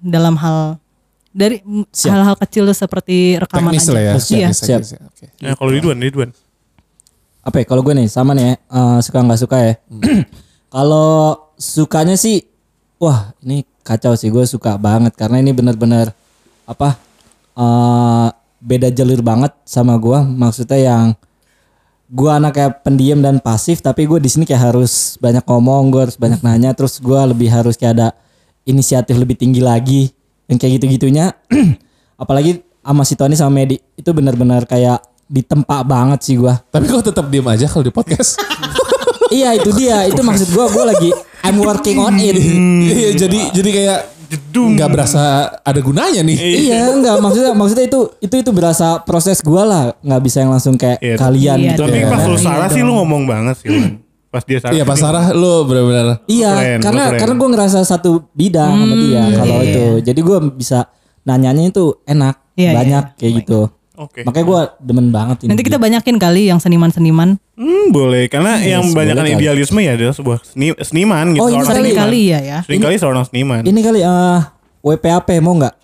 dalam 0.00 0.36
hal 0.36 0.79
dari 1.30 1.62
Siap. 1.94 2.10
hal-hal 2.10 2.36
kecil 2.36 2.64
seperti 2.70 3.38
rekaman 3.38 3.70
Teknis 3.70 3.86
aja. 3.86 3.94
lah 3.94 4.02
ya. 4.02 4.14
Iya. 4.18 4.48
Siap. 4.50 4.80
ya, 4.82 4.98
Oke. 5.06 5.24
Nah, 5.40 5.54
kalau 5.54 5.70
Ridwan, 5.70 5.98
Ridwan. 5.98 6.30
apa 7.40 7.56
ya 7.56 7.64
kalau 7.64 7.80
gue 7.80 7.94
nih 7.96 8.04
sama 8.04 8.36
nih 8.36 8.44
ya, 8.44 8.54
eh, 8.60 8.98
suka 9.00 9.18
nggak 9.24 9.40
suka 9.40 9.56
ya 9.58 9.74
kalau 10.74 11.08
sukanya 11.56 12.12
sih 12.14 12.44
wah 13.00 13.32
ini 13.40 13.64
kacau 13.80 14.12
sih 14.12 14.28
gue 14.28 14.44
suka 14.44 14.76
banget 14.76 15.16
karena 15.16 15.40
ini 15.40 15.48
benar-benar 15.50 16.12
apa 16.68 17.00
eh 17.56 18.28
beda 18.60 18.92
jalur 18.92 19.24
banget 19.24 19.56
sama 19.64 19.96
gue 19.96 20.20
maksudnya 20.20 20.76
yang 20.78 21.06
gue 22.12 22.28
anaknya 22.28 22.76
pendiam 22.76 23.24
dan 23.24 23.40
pasif 23.40 23.80
tapi 23.80 24.04
gue 24.04 24.20
di 24.20 24.28
sini 24.28 24.44
kayak 24.44 24.74
harus 24.76 25.16
banyak 25.16 25.40
ngomong 25.48 25.88
gue 25.88 26.00
harus 26.10 26.20
banyak 26.20 26.44
nanya 26.44 26.76
terus 26.76 27.00
gue 27.00 27.20
lebih 27.24 27.48
harus 27.48 27.80
kayak 27.80 27.94
ada 27.96 28.08
inisiatif 28.68 29.16
lebih 29.16 29.40
tinggi 29.40 29.64
lagi 29.64 30.12
yang 30.50 30.58
kayak 30.58 30.72
gitu-gitunya 30.76 31.30
apalagi 32.16 32.60
sama 32.80 33.02
si 33.02 33.14
Tony 33.14 33.32
sama 33.32 33.54
Medi 33.54 33.78
itu 33.94 34.10
benar-benar 34.10 34.64
kayak 34.64 34.98
ditempa 35.24 35.80
banget 35.82 36.20
sih 36.20 36.34
gue 36.34 36.50
Tapi 36.50 36.84
kok 36.84 37.06
tetap 37.06 37.30
diem 37.30 37.46
aja 37.46 37.64
kalau 37.64 37.80
di 37.80 37.90
podcast? 37.90 38.34
iya 39.30 39.54
itu 39.54 39.70
dia 39.70 40.02
itu 40.04 40.18
maksud 40.18 40.50
gue 40.50 40.64
gue 40.66 40.84
lagi 40.84 41.10
I'm 41.40 41.56
working 41.56 41.96
on 41.96 42.18
it 42.18 42.34
Iya 42.34 43.14
jadi 43.16 43.40
jadi 43.54 43.70
kayak 43.70 44.00
nggak 44.50 44.90
berasa 44.90 45.22
ada 45.60 45.78
gunanya 45.78 46.22
nih. 46.22 46.38
iya 46.38 46.86
enggak 46.94 47.18
maksudnya 47.18 47.50
maksudnya 47.50 47.86
itu 47.86 48.00
itu 48.20 48.34
itu 48.36 48.50
berasa 48.50 48.98
proses 49.00 49.38
gue 49.38 49.58
lah 49.60 49.94
nggak 49.98 50.22
bisa 50.22 50.42
yang 50.42 50.50
langsung 50.50 50.74
kayak 50.74 50.98
Iya. 50.98 51.14
kalian 51.14 51.58
Iya, 51.58 51.68
gitu 51.68 51.82
Tapi 51.84 51.94
ya. 51.96 52.08
pas 52.08 52.22
lu 52.24 52.34
Iya 52.34 52.42
salah 52.42 52.68
sih 52.68 52.78
dong. 52.78 52.88
lu 52.88 52.98
ngomong 52.98 53.22
banget 53.24 53.54
sih. 53.58 53.68
Pas 54.30 54.42
dia 54.42 54.58
salah. 54.58 54.72
Iya 54.72 54.84
dia- 54.84 54.94
Sarah 54.96 55.26
lu 55.32 55.66
benar-benar 55.66 56.22
Iya, 56.24 56.52
Keren, 56.52 56.78
karena 56.80 57.02
keren. 57.04 57.18
karena 57.18 57.34
gue 57.34 57.48
ngerasa 57.50 57.78
satu 57.82 58.10
bidang 58.30 58.72
sama 58.78 58.94
dia 58.96 59.22
kalau 59.34 59.56
iya, 59.56 59.66
itu. 59.66 59.84
Jadi 60.06 60.20
gue 60.20 60.38
bisa 60.52 60.78
nanyanya 61.20 61.64
itu 61.66 61.84
enak, 62.04 62.38
Iya, 62.54 62.70
banyak 62.72 63.04
iya. 63.06 63.16
kayak 63.18 63.32
gitu. 63.42 63.60
Oke. 63.96 64.22
Makanya 64.22 64.46
gue 64.46 64.60
demen 64.80 65.06
banget 65.10 65.44
ini. 65.44 65.50
Nanti 65.50 65.62
kita 65.62 65.76
banyakin 65.76 66.16
kali 66.16 66.46
yang 66.46 66.56
seniman-seniman. 66.56 67.36
Hmm, 67.52 67.86
boleh. 67.90 68.24
Karena 68.26 68.56
yang 68.56 68.86
Yes, 68.86 68.94
banyak 68.94 69.12
boleh 69.12 69.28
kali. 69.28 69.42
idealisme 69.42 69.78
ya 69.78 69.92
adalah 69.92 70.14
sebuah 70.14 70.38
seni, 70.40 70.72
seniman 70.80 71.26
gitu. 71.30 71.42
Oh, 71.42 71.48
ini 71.48 71.58
Seorang 71.58 71.68
kali- 71.68 71.90
seniman. 71.90 72.00
Kali 72.00 72.20
ya 72.24 72.38
ya. 72.40 72.58
Sering 72.64 72.80
kali 72.80 72.96
seorang 72.96 73.24
seniman. 73.24 73.60
ini 73.62 73.80
kali 73.80 74.00
eh 74.00 74.40
WPAP 74.80 75.28
mau 75.38 75.52
nggak? 75.54 75.74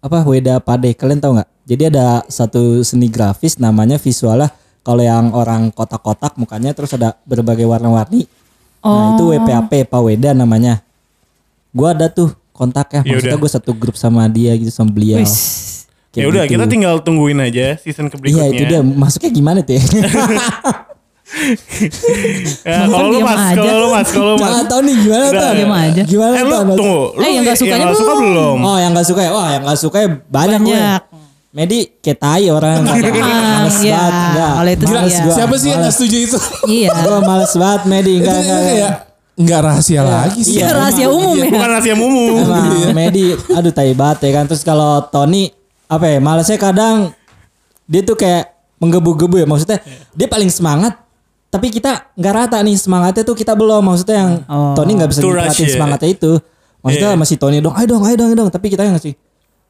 Apa 0.00 0.22
Weda 0.22 0.56
Pade? 0.56 0.94
Kalian 0.94 1.18
tahu 1.18 1.36
nggak? 1.36 1.50
Jadi 1.66 1.82
ada 1.84 2.06
satu 2.24 2.80
seni 2.80 3.10
grafis 3.10 3.58
namanya 3.58 3.98
visualnya 3.98 4.48
kalau 4.86 5.02
yang 5.02 5.34
orang 5.34 5.74
kotak-kotak 5.74 6.38
mukanya 6.38 6.70
terus 6.70 6.94
ada 6.94 7.18
berbagai 7.26 7.66
warna-warni. 7.66 8.30
Nah, 8.86 9.18
itu 9.18 9.34
WPAP 9.34 9.90
Pak 9.90 9.98
Weda 9.98 10.30
namanya. 10.30 10.78
Gua 11.74 11.90
ada 11.90 12.06
tuh 12.06 12.30
kontaknya. 12.54 13.02
Ya 13.02 13.18
Maksudnya 13.18 13.34
udah. 13.34 13.42
gue 13.42 13.50
satu 13.50 13.70
grup 13.74 13.98
sama 13.98 14.30
dia 14.30 14.54
gitu 14.54 14.70
sama 14.70 14.94
beliau. 14.94 15.18
Wis. 15.18 15.34
Kayak 16.14 16.22
ya 16.22 16.26
udah, 16.30 16.42
gitu. 16.46 16.52
kita 16.54 16.64
tinggal 16.70 16.94
tungguin 17.02 17.42
aja 17.42 17.74
season 17.82 18.06
ke 18.06 18.14
berikutnya. 18.14 18.46
Iya 18.46 18.54
itu 18.54 18.62
dia 18.70 18.80
masuknya 18.86 19.30
gimana 19.34 19.58
tuh 19.66 19.74
ya? 19.74 19.82
Ya, 22.66 22.86
kalau 22.86 23.10
lu 23.10 23.18
mas, 23.18 23.38
kalau 23.58 23.74
lu 23.82 23.88
mas, 23.90 24.08
kalau 24.14 24.26
lu 24.34 24.36
mas. 24.38 24.46
Jangan 24.46 24.66
tahu 24.70 24.80
nih 24.86 24.94
gimana 25.02 25.24
tuh? 25.26 25.50
Diam 25.52 25.72
aja. 25.74 26.02
Gimana 26.06 26.34
Eh 26.38 26.42
lu 26.46 26.54
tuh? 26.54 26.76
tunggu, 26.78 27.02
lu 27.18 27.22
Eh, 27.22 27.30
yang 27.34 27.42
nggak 27.42 27.58
sukanya 27.58 27.84
nggak 27.86 27.98
suka 27.98 28.12
belum. 28.14 28.30
belum? 28.30 28.56
Oh 28.62 28.76
yang 28.78 28.90
gak 28.94 29.06
suka 29.10 29.20
ya? 29.26 29.30
Wah 29.34 29.48
yang 29.50 29.62
gak 29.66 29.80
suka 29.82 29.96
ya 29.98 30.08
banyak, 30.30 30.60
gue. 30.62 30.78
Medi 31.56 31.88
kayak 31.96 32.18
tai 32.20 32.46
orang. 32.46 32.84
males 32.84 33.80
Iya, 33.80 33.96
banget. 33.96 34.12
Enggak. 34.12 34.52
kalau 34.52 34.70
itu 34.70 34.84
Males 34.86 35.08
iya. 35.10 35.22
gua. 35.24 35.34
Siapa 35.34 35.54
sih 35.56 35.68
yang 35.72 35.82
setuju 35.88 36.16
itu? 36.20 36.38
Iya. 36.68 36.90
Gue 37.02 37.18
males 37.22 37.52
banget 37.54 37.82
Medi. 37.86 38.12
itu 38.14 38.20
Enggak, 38.20 38.36
itu 38.36 38.44
enggak. 38.46 38.60
kayak 38.62 38.92
nggak 39.36 39.60
rahasia 39.62 40.00
lagi 40.00 40.40
sih. 40.40 40.56
Iya, 40.56 40.66
rahasia 40.70 41.08
umum 41.08 41.32
ya. 41.34 41.48
Bukan 41.48 41.68
rahasia 41.70 41.94
umum. 41.94 42.36
Emang 42.38 42.92
Medi 42.92 43.24
aduh 43.50 43.68
tai 43.70 43.92
banget 43.92 44.18
ya 44.22 44.30
kan. 44.34 44.44
Terus 44.46 44.62
kalau 44.62 45.00
Tony 45.06 45.48
apa 45.86 46.04
ya 46.06 46.18
malesnya 46.18 46.56
kadang 46.56 47.16
dia 47.84 48.02
tuh 48.02 48.14
kayak 48.14 48.52
menggebu-gebu 48.76 49.38
ya 49.38 49.46
maksudnya 49.46 49.78
dia 50.10 50.26
paling 50.26 50.48
semangat 50.48 50.98
tapi 51.46 51.70
kita 51.70 52.12
nggak 52.12 52.34
rata 52.34 52.58
nih 52.58 52.74
semangatnya 52.74 53.22
tuh 53.22 53.32
kita 53.32 53.54
belum 53.54 53.80
maksudnya 53.80 54.16
yang 54.18 54.32
Oh. 54.44 54.74
Tony 54.74 54.92
nggak 54.92 55.08
bisa 55.08 55.20
nikmatin 55.22 55.62
ya. 55.62 55.72
semangatnya 55.72 56.10
itu 56.10 56.32
maksudnya 56.82 57.10
Iya. 57.10 57.16
masih 57.16 57.36
Tony 57.36 57.56
dong 57.58 57.72
ayo 57.72 57.86
dong 57.86 58.02
ayo 58.02 58.14
dong 58.14 58.28
ayo 58.28 58.36
dong 58.36 58.50
tapi 58.50 58.66
kita 58.66 58.82
yang 58.82 58.92
ngasih 58.92 59.14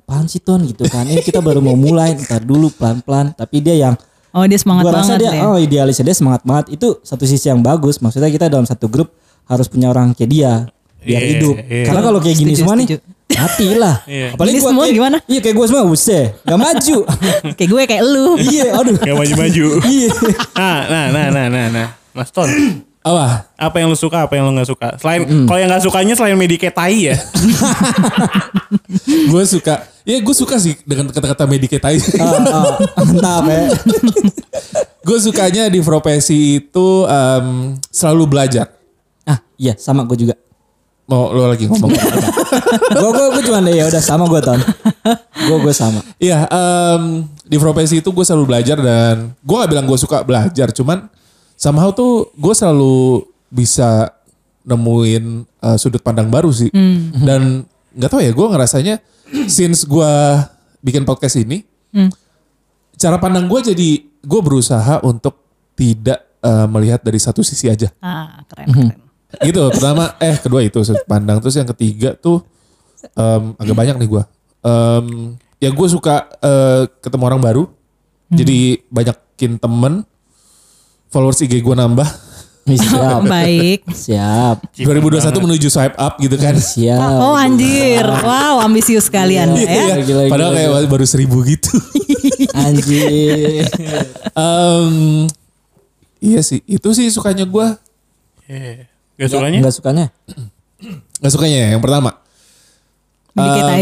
apaan 0.06 0.24
sih 0.24 0.38
Ton 0.38 0.62
gitu 0.62 0.86
kan 0.86 1.02
ini 1.02 1.18
kita 1.18 1.38
baru 1.40 1.58
mau 1.58 1.74
mulai 1.74 2.14
ntar 2.16 2.38
dulu 2.40 2.70
pelan-pelan 2.70 3.34
tapi 3.34 3.58
dia 3.58 3.74
yang 3.76 3.98
Oh 4.30 4.44
dia 4.44 4.54
semangat 4.54 4.84
gua 4.84 4.92
rasa 4.94 5.16
banget 5.16 5.20
dia 5.24 5.30
ya. 5.32 5.42
oh 5.44 5.56
idealisnya 5.56 6.04
dia 6.04 6.14
semangat 6.14 6.42
banget 6.42 6.66
itu 6.70 7.00
satu 7.00 7.24
sisi 7.24 7.42
yang 7.44 7.58
bagus 7.58 7.98
maksudnya 7.98 8.28
kita 8.28 8.46
dalam 8.46 8.62
satu 8.62 8.86
grup 8.86 9.10
harus 9.44 9.66
punya 9.66 9.88
orang 9.88 10.12
kayak 10.12 10.28
dia 10.28 10.52
biar 11.00 11.18
Iya, 11.18 11.30
hidup 11.32 11.54
iya. 11.58 11.82
karena 11.82 12.00
kalau 12.00 12.18
kayak 12.18 12.36
gini 12.36 12.52
Setuju, 12.52 12.60
semua 12.62 12.74
setuju. 12.76 12.94
nih 12.94 13.34
mati 13.34 13.66
lah 13.74 13.96
Iya. 14.06 14.28
Ini 14.30 14.50
gua 14.52 14.68
semua 14.68 14.84
kayak- 14.84 14.94
gimana? 14.94 15.16
iya 15.24 15.40
kayak 15.40 15.54
gue 15.54 15.66
semua 15.66 15.82
usah 15.84 16.22
gak 16.38 16.58
maju 16.60 16.96
Kayak 17.56 17.68
gue 17.68 17.82
kayak 17.88 18.04
lu. 18.04 18.26
iya 18.38 18.64
aduh 18.74 18.96
Kayak 18.96 19.16
maju-maju. 19.16 19.66
iya 19.88 20.08
Nah, 20.54 20.80
nah, 20.86 21.04
nah, 21.10 21.26
nah, 21.28 21.46
nah, 21.48 21.66
nah. 21.68 21.88
Mas 22.12 22.30
Ton, 22.30 22.46
Apa? 23.06 23.46
apa 23.54 23.76
yang 23.78 23.86
lu 23.86 23.94
suka, 23.94 24.26
apa 24.26 24.34
yang 24.34 24.50
lu 24.50 24.52
nggak 24.58 24.66
suka? 24.66 24.88
Selain 24.98 25.22
Hmm. 25.22 25.46
kalau 25.46 25.58
yang 25.62 25.70
nggak 25.70 25.84
sukanya 25.86 26.14
selain 26.18 26.34
Medi 26.34 26.58
kayak 26.58 26.74
tai 26.74 27.06
ya. 27.06 27.16
gue 29.30 29.44
suka 29.46 29.86
Ya 30.06 30.22
gue 30.22 30.34
suka 30.38 30.54
sih 30.62 30.78
dengan 30.86 31.10
kata-kata 31.10 31.50
mediketai. 31.50 31.98
Oh, 32.22 32.38
oh, 32.38 32.72
mantap 33.10 33.42
ya. 33.50 33.74
gue 35.06 35.18
sukanya 35.18 35.66
di 35.66 35.82
profesi 35.82 36.62
itu 36.62 36.86
em, 37.10 37.74
selalu 37.90 38.24
belajar. 38.30 38.70
Ah 39.26 39.42
iya 39.58 39.74
sama 39.74 40.06
gue 40.06 40.14
juga. 40.14 40.38
Mau 41.10 41.34
lo 41.34 41.50
lagi 41.50 41.66
ngomong? 41.66 41.90
Gue 41.90 43.10
gue 43.10 43.26
gue 43.34 43.42
cuma 43.50 43.58
ya 43.66 43.90
udah 43.90 43.98
sama 43.98 44.30
gue 44.30 44.38
ton. 44.38 44.62
Gue 45.50 45.58
gue 45.66 45.74
sama. 45.74 46.06
Iya, 46.22 46.46
em, 46.54 47.26
di 47.42 47.58
profesi 47.58 47.98
itu 47.98 48.10
gue 48.10 48.22
selalu 48.22 48.46
belajar 48.46 48.78
dan 48.78 49.34
gue 49.38 49.56
gak 49.58 49.70
bilang 49.70 49.86
gue 49.90 49.98
suka 49.98 50.22
belajar, 50.22 50.70
cuman 50.70 51.10
somehow 51.56 51.90
tuh 51.90 52.30
gue 52.36 52.54
selalu 52.54 53.24
bisa 53.48 54.12
nemuin 54.62 55.24
eh, 55.42 55.76
sudut 55.76 56.00
pandang 56.00 56.28
baru 56.28 56.52
sih. 56.52 56.70
Dan 57.18 57.64
nggak 57.96 58.10
tahu 58.12 58.20
ya, 58.20 58.30
gue 58.30 58.46
ngerasanya 58.52 58.94
since 59.48 59.82
gue 59.82 60.12
bikin 60.84 61.02
podcast 61.02 61.40
ini, 61.40 61.64
cara 62.94 63.16
pandang 63.16 63.48
gue 63.48 63.60
jadi 63.72 63.90
gue 64.20 64.40
berusaha 64.44 65.00
untuk 65.02 65.40
tidak 65.74 66.22
eh, 66.40 66.66
melihat 66.68 67.00
dari 67.00 67.18
satu 67.18 67.40
sisi 67.40 67.66
aja. 67.66 67.88
Ah, 67.98 68.44
keren 68.46 68.68
keren. 68.70 68.98
gitu 69.42 69.68
pertama 69.74 70.14
eh 70.22 70.38
kedua 70.38 70.62
itu 70.62 70.80
sudut 70.80 71.02
pandang. 71.04 71.42
Terus 71.42 71.58
yang 71.58 71.68
ketiga 71.74 72.14
tuh 72.14 72.40
em, 73.12 73.52
agak 73.58 73.74
banyak 73.76 73.96
nih 73.98 74.08
gue 74.08 74.22
Em, 74.66 75.06
ya 75.62 75.70
gue 75.70 75.88
suka 75.90 76.26
eh, 76.42 76.90
ketemu 77.02 77.22
orang 77.26 77.40
baru. 77.42 77.64
Jadi 78.26 78.82
banyakin 78.90 79.62
temen 79.62 80.02
followers 81.08 81.40
IG 81.40 81.60
gue 81.60 81.74
nambah 81.74 82.08
Siap. 82.66 83.22
Baik. 83.22 83.86
Siap. 83.86 84.74
2021 84.74 85.22
menuju 85.38 85.70
swipe 85.70 85.94
up 85.94 86.18
gitu 86.18 86.34
kan 86.34 86.58
Siap. 86.58 86.98
Oh 87.14 87.38
anjir, 87.38 88.02
wow 88.02 88.58
ambisius 88.58 89.06
sekali 89.06 89.38
anda 89.38 89.62
ya. 89.62 89.70
Iya, 89.70 90.02
Gila, 90.02 90.02
gila, 90.02 90.22
padahal 90.26 90.50
gila. 90.50 90.74
kayak 90.74 90.90
baru 90.90 91.06
seribu 91.06 91.46
gitu 91.46 91.70
Anjir. 92.58 93.70
Em, 94.34 94.94
iya 96.18 96.42
sih 96.42 96.58
itu 96.66 96.88
sih 96.90 97.06
sukanya 97.08 97.46
gue 97.46 97.66
Iya. 98.50 98.90
Gak 99.16 99.30
sukanya? 99.30 99.58
Enggak 99.62 99.74
sukanya. 99.74 100.06
nggak 101.22 101.32
sukanya 101.32 101.56
ya, 101.62 101.68
yang 101.72 101.82
pertama 101.82 102.18
Dikit 103.30 103.62
aja. 103.62 103.78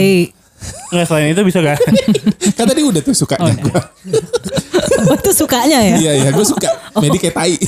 Nggak 0.92 1.06
selain 1.08 1.32
itu 1.32 1.42
bisa 1.46 1.58
gak? 1.62 1.78
kan 2.58 2.64
tadi 2.68 2.80
udah 2.84 3.00
tuh 3.00 3.16
sukanya 3.16 3.52
gua. 3.64 3.80
Oh 5.04 5.14
itu 5.14 5.30
sukanya 5.34 5.78
ya? 5.80 5.96
Iya 5.98 6.12
iya 6.16 6.28
gue 6.30 6.46
suka 6.46 6.68
mediketai. 6.96 7.54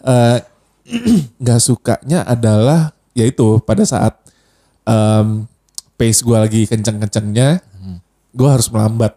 Eh, 0.00 0.38
Nggak 1.44 1.60
sukanya 1.60 2.24
adalah 2.24 2.90
yaitu 3.12 3.60
pada 3.62 3.84
saat 3.84 4.16
em, 4.82 5.44
pace 5.94 6.24
gue 6.24 6.32
lagi 6.34 6.64
kenceng-kencengnya, 6.64 7.60
gue 8.32 8.48
harus 8.48 8.72
melambat 8.72 9.12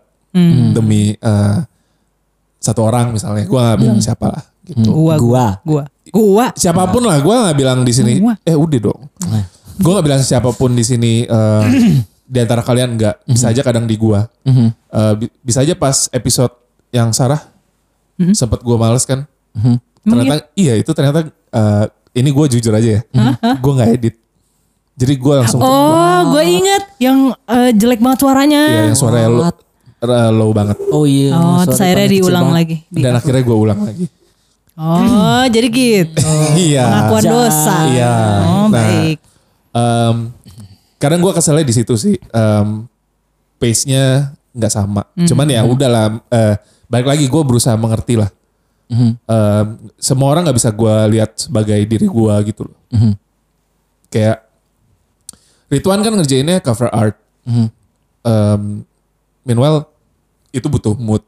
demi 0.75 1.15
eh, 1.15 1.57
satu 2.59 2.83
orang 2.83 3.15
misalnya. 3.15 3.47
Gue 3.47 3.57
nggak 3.57 3.79
bilang 3.79 3.99
siapa 4.03 4.27
lah 4.27 4.43
gitu. 4.63 4.91
Gua, 4.91 5.15
Gua. 5.17 5.45
gua, 5.63 5.83
gua. 6.11 6.45
Siapa 6.53 6.83
pun 6.89 7.03
lah, 7.03 7.19
gue 7.19 7.31
nggak 7.31 7.57
bilang 7.57 7.79
di 7.81 7.93
sini. 7.95 8.19
Gua. 8.19 8.35
Eh 8.43 8.53
udah 8.53 8.79
dong. 8.83 9.01
Gue 9.79 9.91
nggak 9.93 10.05
bilang 10.05 10.21
siapa 10.21 10.51
pun 10.51 10.75
di 10.75 10.83
sini. 10.83 11.23
eh, 11.23 11.63
di 12.33 12.41
antara 12.41 12.59
kalian 12.59 12.97
nggak 12.97 13.15
bisa 13.27 13.45
aja 13.47 13.61
kadang 13.61 13.85
di 13.85 13.93
gua. 13.93 14.25
Eh, 14.43 15.13
bi- 15.15 15.33
bisa 15.39 15.61
aja 15.61 15.73
pas 15.73 16.09
episode 16.09 16.49
yang 16.89 17.13
Sarah 17.13 17.41
sempet 18.31 18.59
gue 18.59 18.73
males 18.73 19.05
kan. 19.05 19.29
Ternyata 20.01 20.49
iya 20.53 20.73
itu 20.73 20.89
ternyata 20.91 21.23
eh, 21.29 21.85
ini 22.13 22.29
gue 22.29 22.45
jujur 22.49 22.73
aja 22.73 22.89
ya. 22.97 23.01
Gue 23.55 23.71
nggak 23.71 23.89
edit. 23.91 24.15
Jadi 24.93 25.13
gue 25.15 25.33
langsung 25.35 25.57
Oh, 25.57 26.19
gue 26.31 26.43
inget 26.43 26.83
yang 26.97 27.33
eh, 27.45 27.69
jelek 27.71 27.97
banget 27.97 28.19
suaranya. 28.19 28.61
ya 28.67 28.81
yang 28.87 28.97
suaranya 28.97 29.29
low, 29.29 29.49
eh, 30.03 30.31
low 30.31 30.49
banget. 30.51 30.77
Oh 30.87 31.05
iya. 31.05 31.33
Oh, 31.33 31.61
terus 31.63 31.77
suara 31.77 31.89
akhirnya 31.91 32.09
diulang 32.11 32.49
lagi. 32.49 32.75
Di- 32.87 33.01
Dan 33.01 33.13
akhirnya 33.15 33.41
gue 33.41 33.57
ulang 33.59 33.81
lagi. 33.83 34.05
Oh, 34.73 35.45
jadi 35.47 35.67
gitu. 35.69 36.21
Iya. 36.65 36.81
Pengakuan 36.83 37.23
dosa. 37.27 37.75
Iya. 37.87 38.13
Oh, 38.41 38.65
Nah, 38.65 38.69
baik. 38.69 39.17
Em, 39.73 40.15
kadang 41.03 41.19
gue 41.19 41.33
keselnya 41.35 41.67
di 41.67 41.75
situ 41.75 41.93
sih. 41.93 42.15
Em, 42.31 42.87
pace-nya 43.59 44.31
nggak 44.55 44.71
sama. 44.71 45.03
Cuman 45.27 45.47
ya 45.49 45.61
udahlah. 45.65 46.23
eh, 46.29 46.55
balik 46.87 47.07
lagi 47.09 47.25
gue 47.27 47.41
berusaha 47.43 47.75
mengerti 47.75 48.15
lah. 48.15 48.31
Em, 49.19 49.67
semua 49.97 50.31
orang 50.31 50.45
nggak 50.45 50.55
bisa 50.55 50.69
gue 50.69 50.95
lihat 51.11 51.35
sebagai 51.35 51.79
diri 51.83 52.05
gue 52.05 52.35
gitu 52.47 52.63
loh. 52.63 52.77
Kayak 54.07 54.47
Ridwan 55.67 55.99
kan 55.99 56.13
ngerjainnya 56.13 56.61
cover 56.61 56.87
art. 56.87 57.17
Em, 58.23 58.61
meanwhile 59.41 59.89
itu 60.51 60.69
butuh 60.69 60.93
mood. 60.95 61.23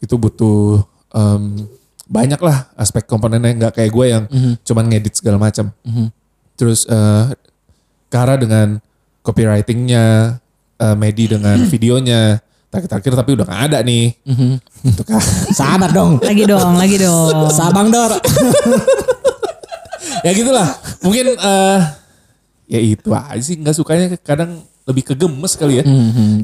Itu 0.00 0.16
butuh 0.16 0.82
em, 1.10 1.68
banyak 2.04 2.40
lah 2.40 2.68
aspek 2.74 3.04
komponennya 3.04 3.52
nggak 3.54 3.74
kayak 3.74 3.92
gue 3.92 4.06
yang 4.08 4.24
cuman 4.60 4.84
ngedit 4.88 5.14
segala 5.14 5.36
macam. 5.38 5.68
Terus 6.54 6.84
eh 6.84 7.24
Kara 8.14 8.38
dengan 8.38 8.78
copywritingnya, 9.26 10.38
eh, 10.78 10.94
Medi 10.94 11.26
dengan 11.26 11.58
videonya, 11.72 12.38
terakhir-terakhir 12.70 13.12
tapi 13.18 13.30
udah 13.34 13.46
gak 13.50 13.62
ada 13.74 13.78
nih. 13.82 14.14
Gitu 14.86 15.02
kan. 15.02 15.18
Sabar 15.58 15.90
dong. 15.90 16.22
Lagi 16.22 16.46
dong, 16.46 16.78
lagi 16.78 16.96
dong. 17.02 17.50
Sabang 17.50 17.90
Dor. 17.90 18.14
ya 20.26 20.30
gitulah. 20.30 20.70
Mungkin 21.02 21.34
eh 21.34 21.80
ya 22.64 22.80
itu 22.80 23.10
aja 23.12 23.42
sih 23.42 23.60
nggak 23.60 23.76
sukanya 23.76 24.06
kadang 24.22 24.64
lebih 24.84 25.12
ke 25.12 25.14
gemes 25.16 25.52
kali 25.56 25.80
ya. 25.80 25.84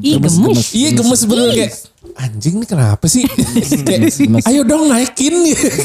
Ih, 0.01 0.17
gemes. 0.17 0.73
Iya 0.73 0.89
gemes 0.97 1.21
bener 1.23 1.49
kayak 1.53 1.73
anjing 2.17 2.55
nih 2.57 2.67
kenapa 2.69 3.05
sih? 3.05 3.23
kayak 3.87 4.09
Gemes. 4.09 4.43
ayo 4.49 4.61
dong 4.65 4.89
naikin 4.89 5.33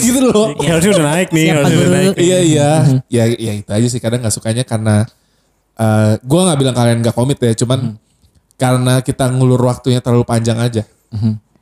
gitu 0.01 0.20
loh. 0.25 0.57
Ya 0.61 0.77
harusnya 0.77 0.92
udah 1.01 1.07
naik 1.14 1.29
nih. 1.33 1.46
Siapa 1.53 1.68
udah 1.68 1.92
naik. 1.92 2.14
Iya 2.16 2.38
iya. 2.42 2.70
Ya 3.12 3.25
ya 3.29 3.53
itu 3.61 3.70
aja 3.70 3.87
sih 3.88 4.01
kadang 4.01 4.25
nggak 4.25 4.35
sukanya 4.35 4.64
karena 4.64 5.05
eh 5.77 6.12
gue 6.21 6.41
nggak 6.41 6.59
bilang 6.59 6.77
kalian 6.77 6.99
nggak 7.05 7.17
komit 7.17 7.39
ya, 7.39 7.53
cuman 7.53 8.01
karena 8.57 9.05
kita 9.05 9.29
ngulur 9.29 9.61
waktunya 9.69 10.01
terlalu 10.01 10.25
panjang 10.25 10.57
aja. 10.57 10.83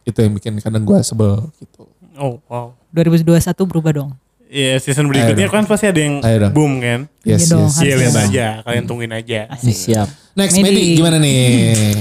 Itu 0.05 0.19
yang 0.21 0.37
bikin 0.37 0.61
kadang 0.63 0.87
gue 0.87 0.99
sebel 1.03 1.51
gitu. 1.59 1.89
Oh 2.15 2.39
wow. 2.47 2.71
2021 2.95 3.43
berubah 3.67 3.91
dong. 3.91 4.11
Iya 4.55 4.79
season 4.79 5.11
berikutnya 5.11 5.51
kan 5.51 5.67
pasti 5.67 5.91
ada 5.91 5.99
yang 5.99 6.23
Ayo 6.23 6.47
dong. 6.47 6.53
boom 6.55 6.73
kan. 6.79 7.11
Yes 7.27 7.51
Iya 7.51 7.67
yes. 7.67 7.75
Iya 7.83 7.95
lihat 7.99 8.17
aja. 8.31 8.47
Kalian 8.63 8.85
tungguin 8.87 9.11
aja. 9.11 9.51
Asik. 9.51 9.75
Siap. 9.75 10.09
Next 10.39 10.55
Medi. 10.55 10.71
Medi 10.71 10.83
gimana 10.95 11.17
nih? 11.19 11.99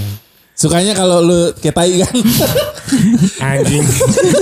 Sukanya 0.54 0.94
kalau 0.94 1.26
lu 1.26 1.50
kayak 1.58 1.74
tai 1.74 1.98
kan? 1.98 2.14
Anjing. 3.58 3.82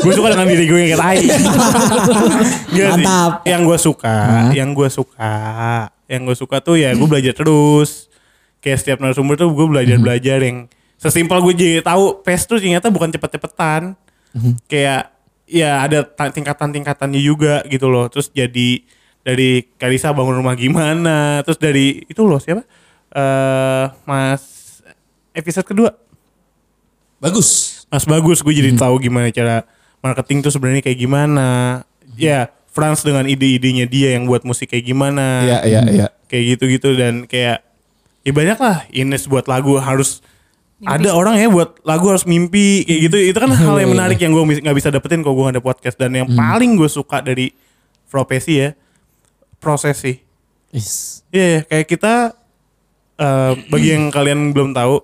gue 0.03 0.12
suka 0.12 0.27
dengan 0.36 0.47
diri 0.51 0.67
gue 0.67 0.79
yang 0.84 0.89
kayak 0.91 0.99
tai. 0.99 1.19
Sih. 2.75 2.84
Mantap. 2.84 3.31
Yang 3.47 3.62
gue 3.63 3.77
suka, 3.79 4.17
yang 4.51 4.69
gue 4.75 4.89
suka, 4.91 5.36
yang 6.12 6.28
gue 6.28 6.36
suka 6.36 6.60
tuh 6.60 6.76
ya 6.76 6.91
gue 6.91 7.08
belajar 7.08 7.32
terus. 7.32 8.12
Kayak 8.60 8.78
setiap 8.84 8.97
narasumber 9.00 9.39
tuh 9.39 9.47
gue 9.50 9.63
belajar-belajar 9.65 10.43
yang 10.43 10.67
sesimpel 11.00 11.39
gue 11.41 11.54
jadi 11.56 11.76
tahu 11.82 12.21
PES 12.21 12.41
tuh 12.45 12.60
ternyata 12.60 12.91
bukan 12.91 13.10
cepet-cepetan. 13.10 13.95
Kayak 14.67 15.15
ya 15.47 15.82
ada 15.82 16.04
ta- 16.04 16.30
tingkatan-tingkatannya 16.30 17.21
juga 17.24 17.63
gitu 17.65 17.88
loh. 17.88 18.12
Terus 18.12 18.28
jadi 18.30 18.84
dari 19.24 19.65
Karisa 19.80 20.12
bangun 20.12 20.38
rumah 20.38 20.54
gimana, 20.54 21.41
terus 21.41 21.58
dari 21.58 22.04
itu 22.06 22.21
loh 22.28 22.38
siapa? 22.38 22.67
eh 23.12 23.86
Mas 24.08 24.43
episode 25.36 25.67
kedua 25.67 25.91
Bagus. 27.21 27.84
Mas 27.91 28.08
bagus 28.08 28.41
gue 28.41 28.50
jadi 28.56 28.74
tahu 28.74 28.97
gimana 28.97 29.30
cara 29.30 29.67
marketing 30.02 30.41
tuh 30.41 30.50
sebenarnya 30.50 30.82
kayak 30.82 30.97
gimana. 30.97 31.47
Ya, 32.17 32.50
Franz 32.71 33.03
dengan 33.03 33.27
ide-idenya 33.27 33.86
dia 33.86 34.15
yang 34.15 34.25
buat 34.25 34.47
musik 34.47 34.71
kayak 34.71 34.88
gimana. 34.88 35.43
Iya 35.43 35.60
iya 35.67 35.81
iya. 35.91 36.07
Kayak 36.31 36.43
gitu-gitu 36.55 36.95
dan 36.95 37.27
kayak 37.27 37.67
ya 38.23 38.31
banyak 38.31 38.57
lah 38.57 38.88
Ines 38.95 39.27
buat 39.27 39.45
lagu 39.51 39.75
harus 39.75 40.23
ada 40.81 41.13
orang 41.13 41.38
ya 41.38 41.45
buat 41.51 41.77
lagu 41.86 42.10
harus 42.10 42.23
mimpi 42.23 42.88
kayak 42.88 42.99
gitu. 43.12 43.17
Itu 43.36 43.38
kan 43.43 43.51
hal 43.67 43.75
yang 43.77 43.91
menarik 43.91 44.17
yang 44.23 44.31
gue 44.31 44.63
nggak 44.63 44.77
bisa 44.77 44.89
dapetin 44.89 45.21
kalau 45.21 45.36
gue 45.36 45.45
gak 45.51 45.55
ada 45.60 45.63
podcast 45.63 45.99
dan 45.99 46.15
yang 46.15 46.31
paling 46.31 46.79
gue 46.79 46.88
suka 46.88 47.19
dari 47.19 47.51
profesi 48.07 48.63
ya 48.63 48.71
proses 49.62 50.01
sih. 50.01 50.17
Is. 50.71 51.21
Iya, 51.29 51.67
kayak 51.67 51.88
kita 51.91 52.13
eh, 53.19 53.53
bagi 53.69 53.93
yang 53.93 54.10
kalian 54.15 54.55
belum 54.55 54.73
tahu, 54.73 55.03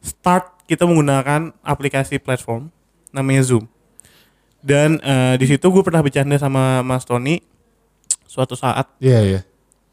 start 0.00 0.64
kita 0.64 0.88
menggunakan 0.88 1.52
aplikasi 1.60 2.16
platform 2.22 2.72
namanya 3.12 3.44
Zoom. 3.44 3.73
Dan 4.64 4.96
eh, 5.04 5.36
di 5.36 5.44
situ 5.44 5.68
gue 5.68 5.82
pernah 5.84 6.00
bercanda 6.00 6.40
sama 6.40 6.80
Mas 6.80 7.04
Tony 7.04 7.44
suatu 8.24 8.56
saat 8.56 8.88
Iya 8.96 9.20
iya. 9.20 9.40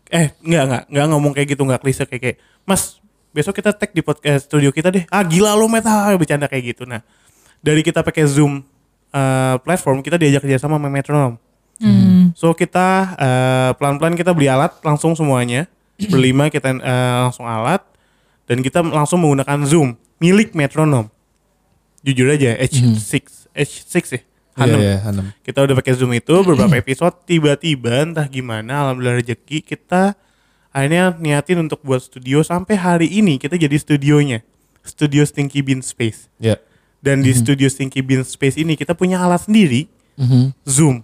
eh 0.07 0.31
enggak 0.43 0.63
enggak 0.63 0.83
enggak 0.87 1.05
ngomong 1.11 1.31
kayak 1.35 1.47
gitu 1.55 1.61
enggak 1.67 1.83
klise 1.83 2.03
kayak, 2.07 2.21
kayak 2.23 2.37
Mas 2.63 3.03
besok 3.35 3.59
kita 3.59 3.75
tag 3.75 3.91
di 3.91 3.99
podcast 3.99 4.47
studio 4.47 4.71
kita 4.71 4.87
deh. 4.87 5.03
Ah 5.11 5.27
gila 5.27 5.55
lo 5.59 5.67
meta 5.67 6.15
bercanda 6.15 6.47
kayak 6.47 6.75
gitu. 6.75 6.83
Nah, 6.87 7.03
dari 7.59 7.83
kita 7.83 7.99
pakai 7.99 8.23
Zoom 8.27 8.63
eh, 9.11 9.55
platform 9.59 9.99
kita 9.99 10.15
diajak 10.15 10.47
kerja 10.47 10.55
sama 10.55 10.79
sama 10.79 10.87
Metronom. 10.87 11.35
So 12.37 12.55
kita 12.55 13.17
eh, 13.19 13.71
pelan-pelan 13.75 14.15
kita 14.15 14.31
beli 14.31 14.47
alat 14.47 14.71
langsung 14.85 15.17
semuanya 15.17 15.67
berlima 16.13 16.47
kita 16.47 16.79
eh, 16.79 17.17
langsung 17.27 17.43
alat 17.43 17.83
dan 18.47 18.63
kita 18.63 18.79
langsung 18.87 19.19
menggunakan 19.19 19.67
Zoom 19.67 19.99
milik 20.21 20.55
Metronom. 20.55 21.11
Jujur 22.07 22.31
aja 22.31 22.55
H6 22.57 23.51
H6 23.53 23.95
ya. 24.15 24.21
Iya, 24.51 24.59
Hanem. 24.61 24.79
iya, 24.79 24.95
Hanem. 24.99 25.25
Kita 25.39 25.59
udah 25.61 25.75
pakai 25.75 25.93
Zoom 25.93 26.11
itu 26.11 26.35
beberapa 26.41 26.75
episode 26.75 27.15
tiba-tiba 27.23 28.03
entah 28.03 28.25
gimana 28.25 28.83
alhamdulillah 28.83 29.17
rezeki 29.17 29.63
kita 29.63 30.13
akhirnya 30.69 31.15
niatin 31.15 31.59
untuk 31.61 31.79
buat 31.81 31.99
studio 31.99 32.39
sampai 32.41 32.75
hari 32.75 33.07
ini 33.09 33.35
kita 33.35 33.55
jadi 33.55 33.73
studionya. 33.73 34.43
Studio 34.81 35.21
Stinky 35.21 35.61
Bean 35.61 35.79
Space. 35.79 36.25
Ya. 36.37 36.57
Dan 36.99 37.21
di 37.21 37.31
studio 37.31 37.65
Stinky 37.65 37.99
Bean 37.99 38.21
Space 38.21 38.55
ini 38.55 38.73
kita 38.73 38.91
punya 38.91 39.19
alat 39.19 39.43
sendiri 39.43 39.87
Mhm. 40.13 40.51
Zoom. 40.63 40.95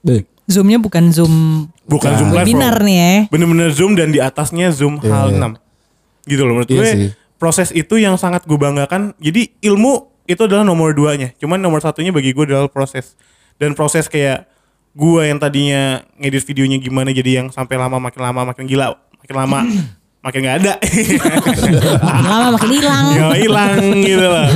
Beh. 0.00 0.22
Zoomnya 0.44 0.76
bukan 0.76 1.10
Zoom 1.10 1.66
Bukan 1.84 2.12
Zoom 2.14 2.28
webinar 2.30 2.76
platform. 2.76 2.86
nih 2.86 2.96
ya. 2.96 3.12
Bener-bener 3.28 3.68
Zoom 3.70 3.92
dan 3.94 4.08
di 4.08 4.18
atasnya 4.18 4.68
Zoom 4.70 4.96
Iya, 4.98 5.08
HAL 5.10 5.28
iya. 5.30 5.38
6. 5.38 5.52
Gitu 6.24 6.42
loh 6.42 6.52
menurut 6.54 6.68
Iya 6.68 6.76
gue. 6.76 6.88
sih. 6.88 7.08
Proses 7.36 7.68
itu 7.70 7.94
yang 7.96 8.16
sangat 8.16 8.44
gue 8.44 8.56
banggakan. 8.56 9.12
Jadi 9.16 9.54
ilmu 9.60 10.08
itu 10.28 10.44
adalah 10.44 10.60
nomor 10.60 10.92
duanya. 10.92 11.32
Cuman 11.40 11.56
nomor 11.56 11.80
satunya 11.80 12.12
bagi 12.12 12.36
gue 12.36 12.44
adalah 12.44 12.68
proses. 12.68 13.16
Dan 13.56 13.72
proses 13.72 14.06
kayak 14.12 14.44
gue 14.92 15.22
yang 15.24 15.40
tadinya 15.40 16.04
ngedit 16.20 16.44
videonya 16.44 16.76
gimana 16.78 17.10
jadi 17.10 17.42
yang 17.42 17.48
sampai 17.48 17.80
lama 17.80 17.96
makin 17.96 18.20
lama 18.20 18.52
makin 18.52 18.68
gila. 18.68 18.92
Makin 19.24 19.34
lama 19.34 19.58
makin 20.28 20.38
gak 20.44 20.56
ada. 20.60 20.72
Makin 22.04 22.26
lama 22.28 22.46
makin 22.60 22.70
hilang. 22.76 23.04
Gak 23.16 23.38
hilang 23.40 23.76
gitu 24.04 24.26
loh. 24.28 24.48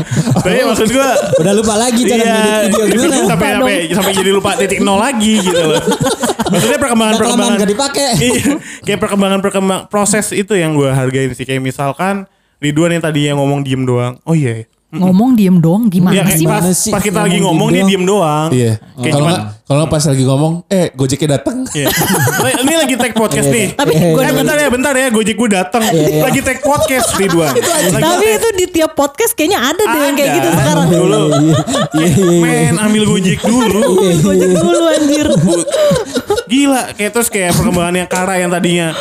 Tapi 0.44 0.60
maksud 0.68 0.88
gue 0.92 1.08
Udah 1.40 1.52
lupa 1.56 1.74
lagi 1.80 2.02
cara 2.04 2.20
Iya, 2.20 2.34
ngedit 2.36 2.68
video 2.68 2.84
gimana. 2.92 3.16
sampai 3.32 3.48
sampai 3.56 3.76
sampai 3.96 4.12
jadi 4.12 4.30
lupa 4.36 4.50
titik 4.60 4.80
nol 4.84 5.00
lagi 5.00 5.40
gitu 5.40 5.56
loh. 5.56 5.80
Maksudnya 6.52 6.76
perkembangan 6.76 7.14
perkembangan 7.16 7.56
gak 7.64 7.70
dipakai. 7.72 8.08
iya, 8.20 8.44
kayak 8.84 9.00
perkembangan 9.00 9.40
perkembang 9.40 9.80
proses 9.88 10.36
itu 10.36 10.52
yang 10.52 10.76
gue 10.76 10.92
hargain 10.92 11.32
sih 11.32 11.48
kayak 11.48 11.64
misalkan 11.64 12.28
Ridwan 12.60 12.92
yang 12.92 13.02
tadinya 13.02 13.40
ngomong 13.40 13.64
diem 13.64 13.88
doang. 13.88 14.20
Oh 14.28 14.36
iya. 14.36 14.68
Ngomong 14.92 15.32
diem 15.32 15.56
dong 15.56 15.88
gimana 15.88 16.12
Iya, 16.12 16.22
kayak 16.28 16.36
sih? 16.36 16.44
pas, 16.44 16.64
sih? 16.68 16.92
pas 16.92 17.00
kita 17.00 17.24
lagi 17.24 17.40
Ngomong 17.40 17.72
dia 17.72 17.80
doang. 17.80 17.88
diem 17.88 18.04
doang. 18.04 18.48
Iya. 18.52 18.72
Kayak 18.92 19.14
Kalau 19.16 19.32
kalau 19.64 19.84
pas 19.88 20.04
lagi 20.04 20.20
ngomong, 20.22 20.52
eh 20.68 20.92
Gojeknya 20.92 21.40
datang. 21.40 21.64
Iya. 21.72 21.88
Ini- 22.60 22.76
lagi 22.76 22.94
take 23.00 23.16
podcast 23.16 23.48
nih. 23.48 23.72
Tapi 23.72 23.88
Iya, 23.88 24.04
eh, 24.04 24.12
demen- 24.12 24.36
bentar 24.36 24.56
ya, 24.60 24.68
bentar 24.68 24.92
ya, 24.92 25.08
Gojek 25.08 25.32
gue 25.32 25.48
datang. 25.50 25.80
Iya, 25.80 25.96
iya. 26.12 26.22
Lagi 26.22 26.40
take 26.44 26.60
podcast 26.60 27.08
Ridwan. 27.16 27.56
Tapi 27.88 28.26
itu 28.36 28.48
di 28.52 28.66
tiap 28.68 28.92
podcast 28.92 29.32
kayaknya 29.32 29.64
ada 29.64 29.80
deh 29.82 30.00
yang 30.02 30.12
kayak 30.12 30.30
gitu 30.36 30.48
sekarang. 30.52 30.86
Dulu. 30.86 31.22
Iya, 31.24 31.56
iya, 31.96 32.08
iya. 32.12 32.40
Men, 32.68 32.74
ambil 32.78 33.02
Gojek 33.08 33.40
dulu. 33.40 33.80
Gojek 34.20 34.50
dulu 34.52 34.80
anjir. 34.92 35.28
Gila, 36.44 36.82
kayak 36.92 37.10
terus 37.10 37.28
kayak 37.28 37.56
perkembangan 37.56 37.94
yang 37.96 38.08
Kara 38.08 38.36
yang 38.36 38.52
tadinya 38.52 38.92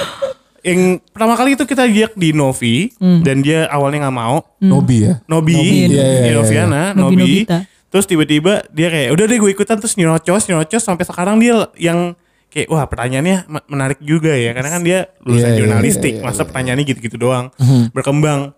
yang 0.62 1.02
pertama 1.10 1.34
kali 1.34 1.58
itu 1.58 1.66
kita 1.66 1.84
lihat 1.86 2.14
di 2.14 2.32
Novi 2.32 2.94
dan 3.00 3.42
dia 3.42 3.66
awalnya 3.68 4.08
nggak 4.08 4.18
mau. 4.18 4.46
Nobi 4.62 5.10
ya. 5.10 5.18
Nobi, 5.26 5.58
Nobi, 5.58 5.70
ya, 5.90 6.06
iya, 6.06 6.06
iya, 6.30 6.32
Noviana, 6.38 6.84
Nobi 6.94 7.46
terus 7.92 8.08
tiba-tiba 8.08 8.64
dia 8.72 8.88
kayak 8.88 9.10
udah 9.12 9.26
deh 9.28 9.38
gue 9.38 9.52
ikutan. 9.52 9.76
Terus 9.76 10.00
nyerocos 10.00 10.48
nyerocos 10.48 10.80
sampai 10.80 11.04
sekarang 11.04 11.44
dia 11.44 11.68
yang 11.76 12.16
kayak 12.48 12.72
wah 12.72 12.88
pertanyaannya 12.88 13.52
me- 13.52 13.68
menarik 13.68 14.00
juga 14.00 14.32
ya. 14.32 14.56
Karena 14.56 14.70
kan 14.72 14.82
dia 14.82 15.12
lulusan 15.26 15.44
Iya, 15.44 15.52
iya, 15.52 15.60
jurnalistik. 15.60 16.14
iya, 16.16 16.20
iya, 16.22 16.26
masa 16.26 16.42
iya. 16.42 16.48
pertanyaannya 16.48 16.86
gitu-gitu 16.88 17.18
doang. 17.20 17.52
Berkembang. 17.92 18.56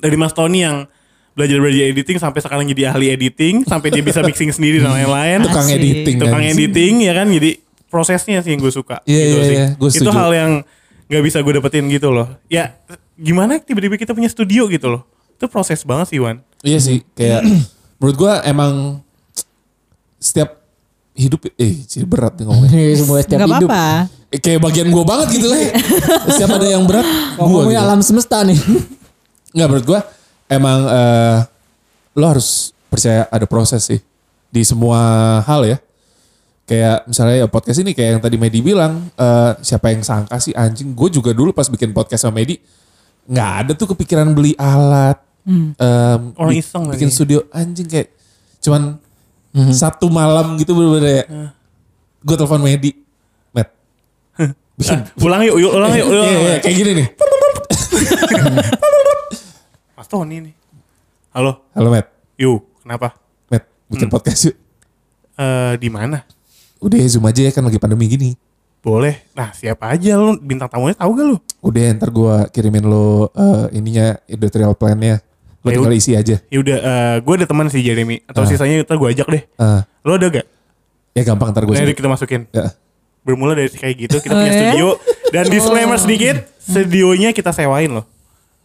Dari 0.00 0.16
Mas 0.16 0.32
Tony 0.32 0.64
yang 0.64 0.88
belajar 1.32 1.58
belajar 1.58 1.84
editing 1.88 2.18
sampai 2.20 2.40
sekarang 2.44 2.64
jadi 2.68 2.92
ahli 2.92 3.08
editing 3.08 3.64
sampai 3.64 3.88
dia 3.88 4.04
bisa 4.04 4.20
mixing 4.20 4.52
sendiri 4.52 4.80
dan 4.80 4.94
lain-lain. 4.94 5.42
Tukang 5.44 5.68
editing. 5.68 6.16
tukang 6.22 6.40
kan. 6.40 6.52
editing 6.54 6.94
ya 7.02 7.12
kan? 7.12 7.26
Jadi 7.28 7.50
prosesnya 7.88 8.40
sih 8.40 8.56
yang 8.56 8.60
gue 8.60 8.72
suka. 8.72 9.04
Iya, 9.04 9.20
gitu 9.20 9.36
iya, 9.36 9.44
sih. 9.44 9.56
iya, 9.56 9.66
gue 9.76 9.88
itu 9.90 10.00
setuju. 10.00 10.16
hal 10.16 10.30
yang 10.32 10.52
nggak 11.12 11.22
bisa 11.22 11.38
gue 11.38 11.52
dapetin 11.52 11.84
gitu 11.86 12.08
loh 12.08 12.24
ya 12.48 12.72
gimana 13.14 13.60
tiba-tiba 13.60 13.94
kita 13.94 14.10
punya 14.10 14.26
studio 14.26 14.64
gitu 14.66 14.88
loh 14.88 15.04
itu 15.36 15.44
proses 15.46 15.84
banget 15.84 16.08
sih 16.08 16.18
Wan 16.18 16.40
Iya 16.62 16.78
sih, 16.78 17.02
kayak 17.12 17.42
menurut 17.98 18.16
gua 18.16 18.38
emang 18.42 19.02
setiap 20.16 20.62
hidup 21.12 21.44
eh 21.52 21.74
jadi 21.82 22.06
berat 22.06 22.38
nih 22.38 22.46
ngomongnya. 22.46 22.82
Semua 23.02 23.18
setiap 23.18 23.40
Gak 23.42 23.50
hidup. 23.50 23.68
apa-apa. 23.68 23.84
Eh, 24.30 24.38
Kayak 24.38 24.60
bagian 24.62 24.88
gua 24.88 25.04
banget 25.04 25.28
gitu 25.34 25.50
lah. 25.50 25.58
Setiap 26.24 26.50
ada 26.54 26.66
yang 26.70 26.86
berat, 26.86 27.02
gua 27.02 27.42
Ngomongin 27.42 27.74
gitu. 27.74 27.82
alam 27.82 28.00
semesta 28.00 28.46
nih. 28.46 28.54
Enggak 29.58 29.66
menurut 29.68 29.86
gua 29.86 30.00
emang 30.46 30.78
eh, 30.86 31.36
lo 32.14 32.26
harus 32.30 32.70
percaya 32.86 33.26
ada 33.26 33.44
proses 33.44 33.82
sih 33.82 33.98
di 34.48 34.62
semua 34.62 35.02
hal 35.42 35.66
ya. 35.66 35.76
Kayak 36.72 37.04
misalnya 37.04 37.36
ya 37.36 37.46
podcast 37.46 37.78
ini 37.78 37.92
kayak 37.92 38.10
yang 38.16 38.22
tadi 38.24 38.36
Medi 38.40 38.64
bilang 38.64 39.12
eh, 39.12 39.52
siapa 39.60 39.92
yang 39.92 40.00
sangka 40.00 40.40
sih 40.40 40.56
anjing. 40.56 40.96
Gue 40.96 41.12
juga 41.12 41.36
dulu 41.36 41.52
pas 41.52 41.68
bikin 41.68 41.92
podcast 41.92 42.24
sama 42.24 42.40
Medi 42.40 42.56
nggak 43.22 43.50
ada 43.60 43.72
tuh 43.76 43.92
kepikiran 43.92 44.32
beli 44.32 44.56
alat. 44.56 45.20
em, 45.44 46.32
Orang 46.32 46.48
bi- 46.48 46.58
iseng 46.58 46.88
bikin 46.88 47.06
lagi. 47.06 47.14
studio 47.14 47.44
anjing 47.52 47.84
kayak 47.84 48.08
cuman 48.58 48.96
satu 49.68 50.08
malam 50.08 50.56
gitu 50.56 50.72
bener-bener 50.72 51.12
ya. 51.12 51.24
Gue 52.18 52.34
telepon 52.34 52.62
Medi, 52.62 52.96
Matt. 53.52 53.68
bikin 54.72 55.02
ulang 55.20 55.42
yuk, 55.44 55.60
yuk 55.60 55.72
ulang 55.74 55.92
yuk, 55.92 56.06
ulang. 56.08 56.24
Iya, 56.24 56.38
iya, 56.40 56.56
kayak 56.56 56.76
gini 56.78 56.90
nih. 56.96 57.06
Mas 59.92 60.06
Tony 60.06 60.40
nih. 60.40 60.54
Halo, 61.32 61.68
Halo 61.74 61.88
Matt, 61.90 62.08
yuk, 62.34 62.64
kenapa? 62.80 63.12
Matt 63.46 63.64
bikin 63.86 64.08
podcast 64.08 64.40
yuk. 64.46 64.56
Eh 65.34 65.74
di 65.76 65.88
mana? 65.88 66.22
Udah 66.82 66.98
zoom 67.06 67.24
aja 67.24 67.40
ya 67.40 67.50
kan 67.50 67.62
lagi 67.62 67.78
pandemi 67.78 68.06
gini. 68.06 68.30
Boleh. 68.82 69.22
Nah, 69.32 69.54
siapa 69.54 69.86
aja 69.88 70.18
lu 70.18 70.34
bintang 70.36 70.66
tamunya 70.66 70.98
tahu 70.98 71.10
gak 71.14 71.26
lu? 71.28 71.36
Udah 71.62 71.82
ntar 71.94 72.10
gue 72.10 72.34
kirimin 72.50 72.82
lo 72.82 73.30
eh, 73.30 73.78
ininya 73.78 74.18
editorial 74.26 74.74
plan-nya. 74.74 75.22
Lo 75.62 75.70
Ya 75.70 75.78
tinggal 75.78 75.94
isi 75.94 76.12
aja. 76.12 76.42
Ya 76.42 76.58
udah, 76.58 76.76
eh 76.76 77.16
gue 77.22 77.34
ada 77.38 77.46
teman 77.46 77.70
si 77.70 77.78
Jeremy 77.78 78.18
atau 78.26 78.42
Ah. 78.42 78.48
sisanya 78.50 78.82
ntar 78.82 78.98
gue 78.98 79.08
ajak 79.08 79.26
deh. 79.28 79.42
Eh, 79.46 79.80
Lo 80.02 80.12
ada 80.12 80.26
gak? 80.28 80.46
ya 81.12 81.22
gampang 81.22 81.54
ntar 81.54 81.62
gue 81.62 81.72
Nah, 81.72 81.86
kita 81.88 82.10
masukin. 82.10 82.50
Ya. 82.50 82.74
Bermula 83.22 83.54
dari 83.54 83.70
kayak 83.70 83.94
gitu, 84.00 84.16
kita 84.18 84.34
Oh, 84.34 84.42
punya 84.42 84.50
ya? 84.50 84.58
studio 84.74 84.88
dan 85.30 85.44
disclaimer 85.54 85.94
sedikit, 85.94 86.36
studionya 86.58 87.30
kita 87.30 87.54
sewain 87.54 87.86
loh. 87.92 88.02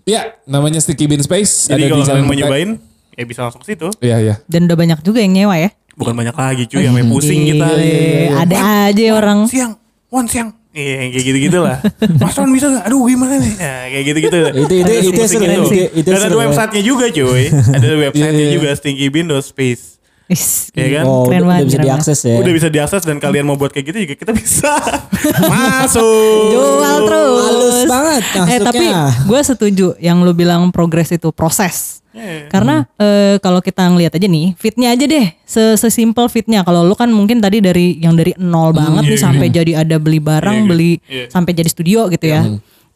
Ya, 0.02 0.34
namanya 0.44 0.82
Sticky 0.82 1.06
Bean 1.06 1.22
Space. 1.22 1.70
Jadi 1.70 1.86
kalau 1.86 2.02
di 2.02 2.10
kalian 2.10 2.10
Jalan 2.10 2.24
mau 2.24 2.34
nyobain, 2.34 2.70
ya 3.14 3.24
bisa 3.28 3.46
langsung 3.46 3.62
ke 3.62 3.70
situ. 3.70 3.92
Iya, 4.00 4.18
iya. 4.18 4.36
Dan 4.50 4.66
udah 4.66 4.74
banyak 4.74 5.00
juga 5.04 5.20
yang 5.20 5.36
nyewa 5.36 5.60
ya. 5.60 5.70
Bukan 5.98 6.14
banyak 6.14 6.32
lagi 6.32 6.64
cuy, 6.68 6.86
yang 6.86 6.94
main 6.94 7.10
pusing 7.10 7.42
Iya, 7.42 7.50
kita. 7.52 7.68
Eh, 7.74 8.30
Ada 8.30 8.58
aja 8.88 9.04
orang. 9.12 9.50
Siang, 9.50 9.74
Wan 10.08 10.30
siang. 10.30 10.54
Iya, 10.70 11.10
kayak 11.10 11.26
gitu-gitu 11.26 11.58
lah. 11.58 11.82
Mas 12.22 12.38
Wan 12.38 12.54
bisa 12.54 12.70
gak? 12.70 12.86
Aduh 12.86 13.02
gimana 13.04 13.36
nih? 13.36 13.54
Nah, 13.58 13.82
kayak 13.90 14.04
gitu-gitu. 14.06 14.38
Itu- 14.38 14.78
itu- 14.78 14.86
Ada 14.86 14.94
itu 14.94 15.10
pusing 15.12 15.42
seru, 15.42 15.50
gitu. 15.50 15.64
itu- 15.68 15.92
itu 15.98 16.08
Dan 16.08 16.14
ada 16.14 16.24
seru 16.24 16.38
ya. 16.38 16.42
websitenya 16.46 16.84
juga 16.86 17.06
cuy. 17.10 17.44
Ada 17.50 17.88
websitenya 18.06 18.30
Iya, 18.38 18.46
iya. 18.46 18.54
juga 18.54 18.70
stinkybean.space. 18.78 19.84
Is, 20.28 20.76
Iya 20.76 21.00
kan? 21.00 21.04
Oh, 21.04 21.24
Keren 21.24 21.40
udah, 21.40 21.48
banget, 21.48 21.56
udah 21.58 21.64
bisa 21.64 21.78
keren 21.78 21.88
diakses 21.88 22.20
ya. 22.22 22.36
Udah 22.36 22.52
bisa 22.52 22.68
diakses 22.68 23.02
dan 23.02 23.18
kalian 23.18 23.44
mau 23.44 23.56
buat 23.56 23.72
kayak 23.72 23.86
gitu 23.88 23.98
juga 24.04 24.16
kita 24.18 24.32
bisa. 24.32 24.72
Masuk. 25.54 26.52
Jual 26.52 26.98
terus. 27.04 27.44
Halus 27.44 27.80
banget 27.86 28.24
Eh 28.24 28.36
masuknya. 28.36 28.60
tapi 28.62 28.86
gue 29.24 29.40
setuju 29.42 29.88
yang 29.98 30.20
lu 30.22 30.32
bilang 30.32 30.68
progres 30.70 31.10
itu 31.10 31.32
proses. 31.32 32.04
Iya. 32.12 32.50
Karena 32.50 32.76
eh, 32.98 33.38
kalau 33.40 33.62
kita 33.62 33.86
ngelihat 33.86 34.18
aja 34.18 34.26
nih, 34.26 34.58
fitnya 34.58 34.90
aja 34.90 35.06
deh, 35.06 35.28
se 35.46 35.78
sesimpel 35.78 36.26
fitnya. 36.28 36.66
Kalau 36.66 36.82
lu 36.82 36.92
kan 36.92 37.08
mungkin 37.08 37.38
tadi 37.38 37.62
dari 37.62 37.96
yang 37.96 38.18
dari 38.18 38.34
nol 38.36 38.74
banget 38.74 39.06
iya, 39.06 39.12
nih 39.14 39.20
sampai 39.22 39.48
jadi 39.48 39.72
ada 39.80 39.96
beli 39.96 40.18
barang, 40.18 40.58
Iya, 40.58 40.68
beli 40.68 40.92
iya. 41.06 41.26
sampai 41.30 41.54
jadi 41.54 41.70
studio 41.70 42.10
gitu 42.10 42.26
ya. 42.26 42.42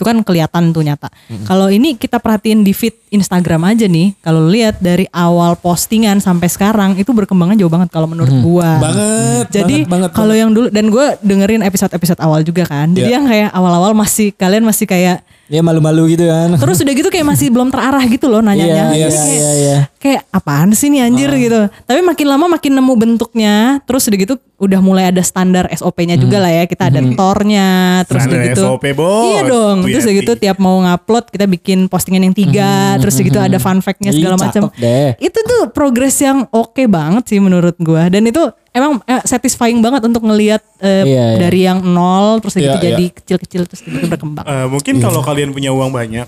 Itu 0.01 0.09
kan 0.09 0.17
kelihatan 0.25 0.73
tuh 0.73 0.81
nyata. 0.81 1.13
Kalau 1.45 1.69
ini 1.69 1.93
kita 1.93 2.17
perhatiin 2.17 2.65
di 2.65 2.73
feed 2.73 2.97
Instagram 3.13 3.69
aja 3.69 3.85
nih, 3.85 4.17
kalau 4.25 4.49
lihat 4.49 4.81
dari 4.81 5.05
awal 5.13 5.53
postingan 5.61 6.17
sampai 6.17 6.49
sekarang 6.49 6.97
itu 6.97 7.13
berkembangnya 7.13 7.61
jauh 7.61 7.69
banget 7.69 7.93
kalau 7.93 8.09
menurut 8.09 8.33
gua. 8.41 8.81
Banget, 8.81 9.45
Jadi 9.53 9.85
banget, 9.85 10.09
banget, 10.09 10.09
kalau 10.17 10.33
yang 10.33 10.49
dulu 10.49 10.73
dan 10.73 10.89
gue 10.89 11.05
dengerin 11.21 11.61
episode-episode 11.61 12.17
awal 12.17 12.41
juga 12.41 12.65
kan. 12.65 12.89
Jadi 12.97 13.13
Iya. 13.13 13.21
yang 13.21 13.29
kayak 13.29 13.49
awal-awal 13.53 13.93
masih 13.93 14.33
kalian 14.33 14.65
masih 14.65 14.89
kayak 14.89 15.21
Ya 15.51 15.59
malu-malu 15.59 16.15
gitu 16.15 16.31
kan. 16.31 16.55
terus 16.55 16.79
udah 16.79 16.93
gitu 16.95 17.11
kayak 17.11 17.27
masih 17.27 17.51
belum 17.51 17.67
terarah 17.67 17.99
gitu 18.07 18.31
loh 18.31 18.39
nanyanya. 18.39 18.95
Iya, 18.95 18.95
iya, 18.95 19.07
kayak, 19.11 19.27
iya, 19.27 19.51
iya. 19.51 19.77
kayak 19.99 20.21
apaan 20.31 20.71
sih 20.71 20.87
nih 20.87 21.03
anjir 21.03 21.27
gitu. 21.35 21.67
Tapi 21.83 21.99
makin 21.99 22.27
lama 22.31 22.45
makin 22.47 22.71
nemu 22.79 22.93
bentuknya. 22.95 23.83
Terus 23.83 24.07
udah 24.07 24.19
gitu 24.23 24.35
udah 24.55 24.79
mulai 24.79 25.11
ada 25.11 25.19
standar 25.19 25.67
SOP-nya 25.75 26.15
juga 26.15 26.39
lah 26.39 26.55
ya. 26.55 26.63
Kita 26.71 26.87
ada 26.87 27.03
tornya. 27.19 27.67
Terus 28.07 28.23
udah 28.23 28.31
Standar 28.31 28.47
gitu. 28.55 28.63
SOP, 28.63 28.83
bos. 28.95 29.27
Iya 29.27 29.41
dong. 29.43 29.77
Terus 29.83 30.03
udah 30.07 30.15
gitu 30.23 30.33
tiap 30.39 30.57
mau 30.63 30.75
ngupload 30.87 31.25
kita 31.35 31.45
bikin 31.51 31.91
postingan 31.91 32.31
yang 32.31 32.35
tiga. 32.35 32.95
Terus 33.03 33.19
udah 33.19 33.27
gitu 33.27 33.39
ada 33.43 33.57
fun 33.59 33.83
fact-nya 33.83 34.15
segala 34.15 34.39
macam. 34.39 34.71
Itu 35.19 35.39
tuh 35.43 35.61
progres 35.75 36.15
yang 36.23 36.47
oke 36.47 36.87
banget 36.87 37.27
sih 37.27 37.43
menurut 37.43 37.75
gua. 37.83 38.07
Dan 38.07 38.23
itu 38.23 38.39
emang 38.71 39.03
eh, 39.03 39.23
satisfying 39.27 39.79
banget 39.83 40.01
untuk 40.07 40.23
ngelihat 40.23 40.63
eh, 40.79 41.03
Iya, 41.03 41.05
iya. 41.05 41.25
dari 41.37 41.59
yang 41.67 41.79
nol 41.83 42.39
terus 42.39 42.55
udah 42.55 42.63
gitu 42.63 42.77
Iya, 42.79 42.85
jadi 42.91 43.05
iya. 43.07 43.15
kecil-kecil 43.15 43.61
terus 43.67 43.81
gitu 43.83 44.07
berkembang. 44.07 44.45
Eh, 44.47 44.67
mungkin 44.71 44.93
kalau 45.03 45.21
kalian 45.21 45.51
punya 45.51 45.71
uang 45.75 45.91
banyak, 45.91 46.27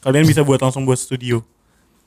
kalian 0.00 0.24
bisa 0.24 0.40
buat 0.42 0.60
langsung 0.60 0.88
buat 0.88 0.96
studio. 0.98 1.44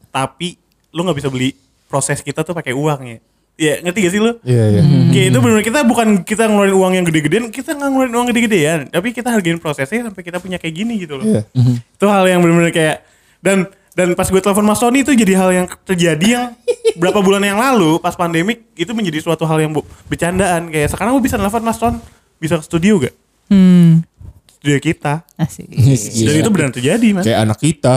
Tapi 0.09 0.57
lu 0.89 1.05
nggak 1.05 1.17
bisa 1.21 1.29
beli 1.29 1.53
proses 1.85 2.19
kita 2.23 2.41
tuh 2.41 2.55
pakai 2.57 2.73
uang 2.73 3.01
ya. 3.05 3.17
Ya 3.55 3.79
ngerti 3.79 3.99
gak 4.03 4.11
sih 4.11 4.19
lu? 4.19 4.35
Iya 4.43 4.65
iya. 4.67 4.81
Kayak 5.15 5.27
itu 5.31 5.37
benar 5.39 5.61
kita 5.63 5.79
bukan 5.87 6.07
kita 6.27 6.43
ngeluarin 6.51 6.75
uang 6.75 6.91
yang 6.99 7.05
gede-gedean, 7.07 7.45
kita 7.55 7.71
nggak 7.71 7.87
ngeluarin 7.87 8.13
uang 8.19 8.27
gede-gedean, 8.35 8.79
tapi 8.91 9.15
kita 9.15 9.31
hargain 9.31 9.55
prosesnya 9.63 10.11
sampai 10.11 10.27
kita 10.27 10.43
punya 10.43 10.59
kayak 10.59 10.75
gini 10.75 10.99
gitu 10.99 11.15
loh. 11.15 11.23
Iya. 11.23 11.47
Itu 11.95 12.05
hal 12.11 12.27
yang 12.27 12.43
benar-benar 12.43 12.75
kayak 12.75 13.07
dan 13.39 13.71
dan 13.95 14.11
pas 14.11 14.27
gue 14.27 14.37
telepon 14.37 14.61
Mas 14.61 14.77
Tony 14.77 15.01
itu 15.01 15.11
jadi 15.11 15.33
hal 15.35 15.49
yang 15.53 15.67
terjadi 15.81 16.27
yang 16.29 16.45
berapa 16.99 17.17
bulan 17.17 17.41
yang 17.41 17.55
lalu 17.55 17.97
pas 17.97 18.11
pandemik 18.11 18.67
itu 18.73 18.91
menjadi 18.91 19.19
suatu 19.21 19.43
hal 19.43 19.57
yang 19.57 19.71
bu- 19.71 19.87
bercandaan 20.05 20.67
kayak 20.67 20.87
sekarang 20.89 21.15
gue 21.15 21.23
bisa 21.23 21.35
nelfon 21.35 21.59
Mas 21.59 21.75
Ton 21.75 21.97
bisa 22.35 22.55
ke 22.55 22.63
studio 22.63 22.99
gak? 22.99 23.15
Hmm, 23.47 24.03
Studio 24.51 24.75
kita. 24.79 25.23
asik. 25.35 25.69
Dan 25.69 26.35
itu 26.35 26.49
benar 26.49 26.69
terjadi 26.69 27.07
mas. 27.11 27.23
Kayak 27.23 27.39
anak 27.43 27.59
kita. 27.59 27.95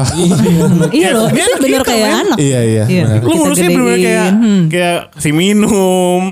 iya 0.90 1.11
loh, 1.11 1.26
dia 1.26 1.44
anak 1.49 1.59
bener 1.59 1.80
kita, 1.80 1.88
kayak 1.88 2.11
anak. 2.20 2.36
Iya 2.36 2.61
iya. 2.62 2.84
Iya. 2.84 3.05
Lu 3.18 3.26
Kita 3.26 3.38
ngurusnya 3.40 3.68
gedein. 3.68 3.99
kayak 3.99 4.28
Hmm. 4.30 4.62
kayak 4.68 4.99
kasih 5.12 5.32
minum, 5.32 6.22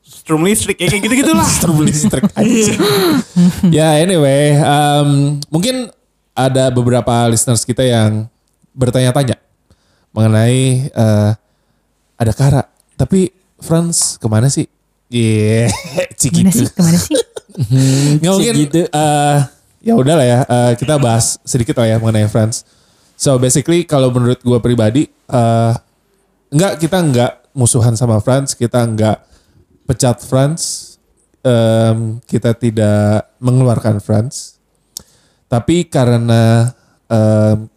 strum 0.00 0.42
listrik 0.42 0.76
kayak 0.78 1.02
gitu 1.02 1.14
gitu 1.18 1.32
lah. 1.34 1.44
Strum 1.58 1.82
listrik 1.82 2.24
aja. 2.30 2.72
ya 3.76 3.88
anyway, 3.98 4.54
um, 4.56 5.08
mungkin 5.48 5.90
ada 6.32 6.70
beberapa 6.70 7.26
listeners 7.26 7.60
kita 7.62 7.82
yang 7.82 8.30
bertanya-tanya 8.72 9.36
mengenai 10.12 10.88
eh, 10.88 11.30
ada 12.16 12.32
Kara, 12.36 12.62
tapi 12.94 13.32
Franz 13.58 14.16
ke 14.20 14.26
mana 14.28 14.48
sih? 14.52 14.68
Iya, 15.08 15.68
Gimana 16.20 16.50
sih? 16.50 16.64
gitu. 16.64 16.72
Ke 16.72 16.80
mana 16.82 16.98
sih? 16.98 17.16
Nggak 18.20 18.32
mungkin. 18.32 18.54
gitu. 18.64 18.80
eh, 18.88 19.38
ya 19.82 19.92
udahlah 19.96 20.26
ya, 20.26 20.38
eh, 20.44 20.72
kita 20.76 20.96
bahas 20.96 21.36
sedikit 21.44 21.76
lah 21.80 21.88
ya 21.92 21.96
mengenai 22.00 22.28
Franz. 22.28 22.64
So 23.16 23.38
basically 23.38 23.84
kalau 23.86 24.10
menurut 24.10 24.40
gue 24.42 24.58
pribadi, 24.58 25.06
eh 25.08 25.72
enggak 26.52 26.80
kita 26.80 26.98
enggak 26.98 27.32
musuhan 27.52 27.94
sama 27.94 28.18
Franz, 28.18 28.56
kita 28.56 28.82
enggak 28.82 29.22
pecat 29.86 30.18
Franz, 30.20 30.94
em, 31.44 32.18
kita 32.24 32.56
tidak 32.56 33.30
mengeluarkan 33.38 34.00
Franz. 34.00 34.56
Tapi 35.46 35.86
karena 35.86 36.72
em, 37.06 37.68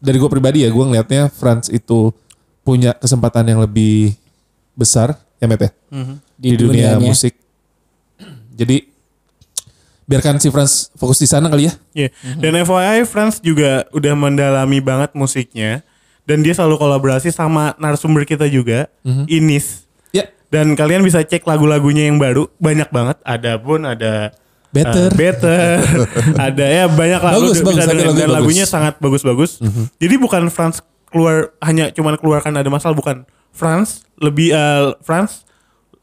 dari 0.00 0.16
gue 0.16 0.30
pribadi 0.32 0.64
ya, 0.64 0.72
gue 0.72 0.84
ngelihatnya 0.84 1.28
Franz 1.28 1.68
itu 1.68 2.10
punya 2.60 2.96
kesempatan 2.96 3.44
yang 3.46 3.60
lebih 3.60 4.16
besar, 4.72 5.16
ya 5.36 5.46
Met 5.46 5.60
ya, 5.60 5.70
di, 6.36 6.48
Di 6.52 6.56
dunia 6.56 6.96
dunianya. 6.96 7.08
musik. 7.12 7.36
Jadi 8.56 8.88
biarkan 10.04 10.42
si 10.42 10.50
Franz 10.50 10.90
fokus 10.98 11.20
di 11.20 11.28
sana 11.28 11.46
kali 11.46 11.68
ya. 11.68 11.72
Iya. 11.94 12.08
Dan 12.40 12.52
FYI 12.60 13.06
Franz 13.06 13.38
juga 13.40 13.86
udah 13.94 14.12
mendalami 14.18 14.82
banget 14.82 15.14
musiknya 15.14 15.80
dan 16.26 16.42
dia 16.42 16.52
selalu 16.52 16.76
kolaborasi 16.78 17.30
sama 17.30 17.72
narasumber 17.76 18.26
kita 18.26 18.46
juga, 18.46 18.86
Inis. 19.26 19.86
Ya, 20.12 20.28
Dan 20.50 20.74
kalian 20.74 21.02
bisa 21.02 21.22
cek 21.22 21.46
lagu-lagunya 21.46 22.10
yang 22.10 22.18
baru, 22.18 22.50
banyak 22.58 22.90
banget. 22.90 23.16
Ada 23.22 23.58
pun 23.58 23.86
ada 23.86 24.34
Better. 24.70 25.06
uh, 25.06 25.14
better. 25.14 25.70
ada 26.46 26.64
ya 26.64 26.84
banyak 26.86 27.20
lah. 27.20 27.32
Bagus, 27.34 27.58
bisa 27.58 27.64
bagus, 27.64 27.82
tapi 27.82 27.90
dengerin. 27.92 28.06
lagunya 28.06 28.20
dan 28.20 28.30
lagunya 28.32 28.62
bagus. 28.62 28.72
sangat 28.72 28.94
bagus-bagus. 28.96 29.50
Jadi 29.96 30.14
bukan 30.16 30.42
Franz 30.46 30.78
keluar 31.06 31.36
hanya 31.58 31.90
cuman 31.90 32.14
keluarkan 32.14 32.54
ada 32.54 32.66
masalah 32.66 32.92
bukan. 32.92 33.22
Franz 33.50 34.06
lebih 34.16 34.50
eh, 34.50 34.94
Franz 35.00 35.42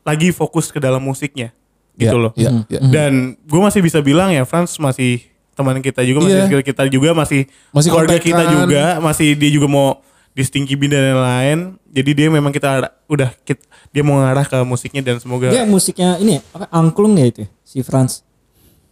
lagi 0.02 0.32
fokus 0.32 0.68
ke 0.68 0.78
dalam 0.78 1.00
musiknya. 1.00 1.56
Gitu 1.94 2.12
Ya, 2.12 2.20
loh. 2.20 2.30
ya, 2.36 2.52
ya. 2.68 2.80
Dan 2.84 3.40
gue 3.40 3.58
masih 3.58 3.80
bisa 3.80 3.98
bilang 4.00 4.30
ya 4.30 4.44
Franz 4.44 4.76
masih 4.78 5.24
teman 5.54 5.80
kita 5.80 6.04
juga 6.04 6.22
masih 6.22 6.42
skill 6.44 6.62
kita 6.62 6.84
juga 6.86 7.10
masih 7.12 7.50
Masih 7.72 7.90
keluarga 7.90 8.20
kita 8.20 8.38
kontekan. 8.38 8.54
juga 8.62 8.84
masih 9.00 9.34
dia 9.34 9.50
juga 9.50 9.66
mau 9.66 9.88
di 10.30 10.44
Stinky 10.44 10.76
Bean 10.76 10.92
dan 10.92 11.08
lain-lain. 11.10 11.60
Jadi 11.88 12.12
dia 12.14 12.28
memang 12.28 12.52
kita 12.52 12.70
udah 13.08 13.32
kit- 13.42 13.64
dia 13.90 14.04
mau 14.04 14.20
ngarah 14.20 14.44
ke 14.44 14.60
musiknya 14.62 15.02
dan 15.02 15.18
semoga 15.18 15.50
Dia 15.50 15.64
musiknya 15.64 16.20
ini 16.20 16.38
ya, 16.38 16.42
apa 16.54 16.68
angklung 16.70 17.16
ya 17.16 17.26
itu 17.26 17.40
ya, 17.42 17.50
si 17.64 17.80
Franz. 17.82 18.27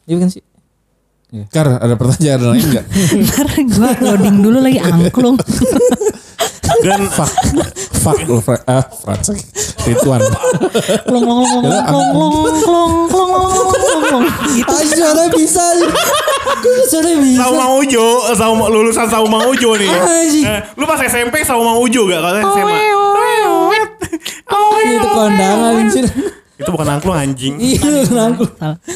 Dia 0.05 0.13
bukan 0.21 0.29
sih? 0.29 0.43
Kar, 1.51 1.67
ada 1.81 1.97
pertanyaan 1.97 2.53
lain 2.53 2.63
enggak? 2.69 2.85
Ntar 3.25 3.47
gue 3.57 3.91
loading 4.05 4.37
dulu 4.39 4.57
lagi 4.61 4.79
angklung. 4.79 5.35
dan 6.85 7.09
fuck, 7.09 7.31
fuck 7.97 8.19
lu 8.29 8.37
ah, 8.69 8.85
Franz. 8.85 9.33
Rituan. 9.89 10.21
Klong 11.09 11.23
klong 11.25 11.45
klong 11.49 11.65
klong 11.65 11.85
klong 11.89 12.07
klong 12.13 12.33
klong 12.61 12.93
klong 13.09 13.49
klong 13.73 14.03
klong. 14.05 14.25
Gitu. 14.53 14.69
Ah, 14.69 14.83
suara 14.85 15.25
bisa. 15.33 15.65
Kok 16.61 16.73
suara 16.93 17.11
bisa? 17.19 17.37
Sauma 17.41 17.65
Ujo, 17.81 18.05
Sauma 18.37 18.65
lulusan 18.69 19.07
Sauma 19.09 19.39
Ujo 19.49 19.73
nih. 19.75 19.89
Anjing. 19.89 20.45
Eh, 20.45 20.59
lu 20.77 20.85
pas 20.85 21.01
SMP 21.01 21.41
Sauma 21.41 21.81
Ujo 21.81 22.05
gak 22.05 22.21
kalau 22.21 22.39
SMA? 22.53 22.77
Itu 24.85 25.07
kondangan 25.09 25.73
anjir. 25.81 26.05
Itu 26.55 26.69
bukan 26.69 26.87
angklung 26.89 27.13
anjing. 27.13 27.59
Iya, 27.59 28.07
angklung. 28.23 28.51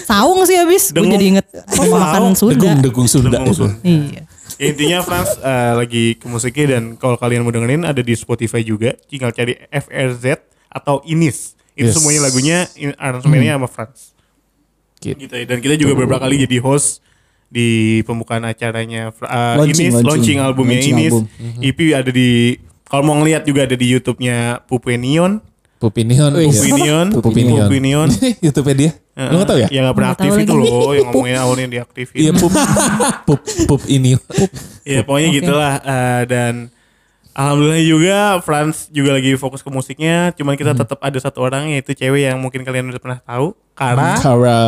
Saung 0.05 0.39
sih 0.43 0.55
habis. 0.55 0.89
Gue 0.89 1.05
jadi 1.05 1.26
inget 1.30 1.45
Oh, 1.76 1.91
makanan 1.91 2.34
saung. 2.34 2.55
Sunda. 2.55 2.55
Degung, 2.55 2.78
degung 2.82 3.07
Sunda. 3.07 3.30
Degung 3.34 3.51
Sunda. 3.53 3.76
Iya. 3.82 4.24
Ya, 4.55 4.66
intinya 4.68 4.99
Franz 5.01 5.36
eh, 5.36 5.72
lagi 5.74 6.03
ke 6.16 6.26
musiknya 6.26 6.76
dan 6.76 6.95
kalau 6.95 7.16
kalian 7.16 7.41
mau 7.41 7.51
dengerin 7.51 7.84
ada 7.84 7.99
di 7.99 8.12
Spotify 8.12 8.60
juga. 8.60 8.95
Tinggal 9.05 9.32
cari 9.32 9.55
FRZ 9.66 10.39
atau 10.68 10.99
Inis. 11.03 11.55
Itu 11.74 11.88
Yes. 11.88 11.95
semuanya 11.95 12.22
lagunya 12.22 12.57
aransemennya 12.95 13.55
sama 13.55 13.68
Franz. 13.68 14.12
Gitu. 14.97 15.16
Gitu 15.18 15.32
ya. 15.34 15.45
Dan 15.45 15.57
kita 15.60 15.76
juga 15.76 15.95
beberapa 15.95 16.20
kali 16.20 16.43
jadi 16.43 16.60
host 16.60 16.99
di 17.47 17.68
pembukaan 18.03 18.43
acaranya 18.43 19.10
eh, 19.12 19.55
Launching, 19.57 19.80
Inis, 19.82 19.93
launching, 19.95 20.05
launching. 20.05 20.38
albumnya 20.39 20.76
Launching 20.76 20.95
Inis. 20.97 21.14
album. 21.14 21.24
EP 21.62 21.80
ada 21.91 22.12
di 22.12 22.30
kalau 22.84 23.03
mau 23.05 23.16
ngeliat 23.16 23.43
juga 23.43 23.64
ada 23.64 23.74
di 23.74 23.88
YouTube-nya 23.88 24.38
Pupu 24.66 24.91
Neon. 24.91 25.39
Pupinion. 25.80 26.32
Pupu 26.36 26.76
Neon. 26.76 27.08
Pupinion. 27.16 27.68
Pupu 27.72 27.80
Neon. 27.80 28.10
YouTube 28.46 28.76
dia. 28.76 28.92
Lu 29.16 29.40
gak 29.40 29.48
tau 29.48 29.58
ya? 29.60 29.68
Yang 29.72 29.84
gak 29.92 29.96
pernah 29.96 30.10
Nggak 30.12 30.20
tahu 30.20 30.28
aktif 30.32 30.44
itu 30.44 30.54
loh. 30.56 30.68
Yang 30.92 31.08
ngomongin 31.08 31.38
awalnya 31.40 31.68
diaktifin. 31.72 32.18
Iya 32.20 32.32
pup, 32.36 32.52
pup, 33.28 33.40
pup 33.68 33.82
ini. 33.88 34.16
Ya 34.84 35.04
pokoknya 35.04 35.30
gitulah 35.32 35.74
Eh, 35.80 36.22
dan 36.28 36.54
alhamdulillah 37.32 37.84
juga 37.84 38.18
Franz 38.44 38.92
juga 38.92 39.16
lagi 39.16 39.36
fokus 39.36 39.64
ke 39.64 39.72
musiknya. 39.72 40.32
Cuman 40.36 40.60
kita 40.60 40.76
tetap 40.76 41.00
ada 41.00 41.18
satu 41.20 41.40
orang 41.44 41.72
yaitu 41.72 41.96
cewek 41.96 42.28
yang 42.28 42.40
mungkin 42.40 42.64
kalian 42.64 42.92
udah 42.92 43.00
pernah 43.00 43.20
tahu, 43.24 43.56
Kara. 43.76 44.20
Kara. 44.20 44.60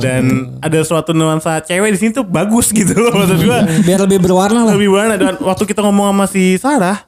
Dan 0.00 0.56
ada 0.60 0.78
suatu 0.84 1.16
nuansa 1.16 1.60
cewek 1.60 1.96
di 1.96 1.98
sini 2.00 2.10
tuh 2.16 2.24
bagus 2.24 2.72
gitu 2.72 2.96
loh 2.96 3.12
maksud 3.12 3.38
gua. 3.44 3.64
Biar 3.84 4.00
lebih 4.04 4.24
berwarna 4.24 4.64
lah. 4.64 4.72
lebih 4.76 4.92
warna 4.92 5.16
dan 5.16 5.36
waktu 5.40 5.64
kita 5.64 5.80
ngomong 5.84 6.12
sama 6.12 6.24
si 6.28 6.56
Sarah, 6.60 7.05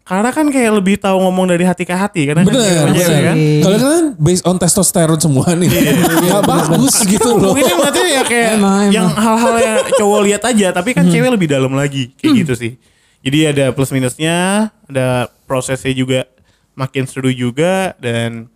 Kara 0.00 0.30
kan 0.30 0.46
kayak 0.46 0.78
lebih 0.78 0.94
tahu 0.94 1.18
ngomong 1.18 1.50
dari 1.50 1.66
hati 1.66 1.82
ke 1.82 1.90
hati 1.90 2.22
karena 2.22 2.46
kan 2.46 2.54
Bener, 2.54 2.86
cewek 2.86 3.02
bener. 3.02 3.22
kan. 3.26 3.36
Kalau 3.58 3.76
kan 3.82 4.04
based 4.14 4.44
on 4.46 4.56
testosteron 4.56 5.18
semua 5.18 5.50
nih. 5.52 5.66
Gak 6.22 6.42
bagus 6.46 7.02
gitu 7.02 7.34
loh. 7.34 7.50
Mungkin 7.50 7.66
yang 7.66 7.78
berarti 7.82 8.00
ya 8.06 8.22
kayak 8.22 8.48
Emang, 8.54 8.86
yang 8.94 9.06
emang. 9.10 9.18
hal-hal 9.18 9.54
yang 9.58 9.76
cowok 9.98 10.20
lihat 10.22 10.42
aja, 10.46 10.68
tapi 10.70 10.94
kan 10.94 11.04
cewek 11.04 11.26
lebih 11.28 11.50
dalam 11.50 11.74
lagi 11.74 12.14
kayak 12.14 12.46
gitu 12.46 12.54
sih. 12.54 12.72
Jadi 13.26 13.38
ada 13.50 13.74
plus 13.74 13.90
minusnya, 13.90 14.70
ada 14.86 15.26
prosesnya 15.44 15.90
juga 15.90 16.30
makin 16.78 17.02
seru 17.04 17.34
juga 17.34 17.98
dan 17.98 18.46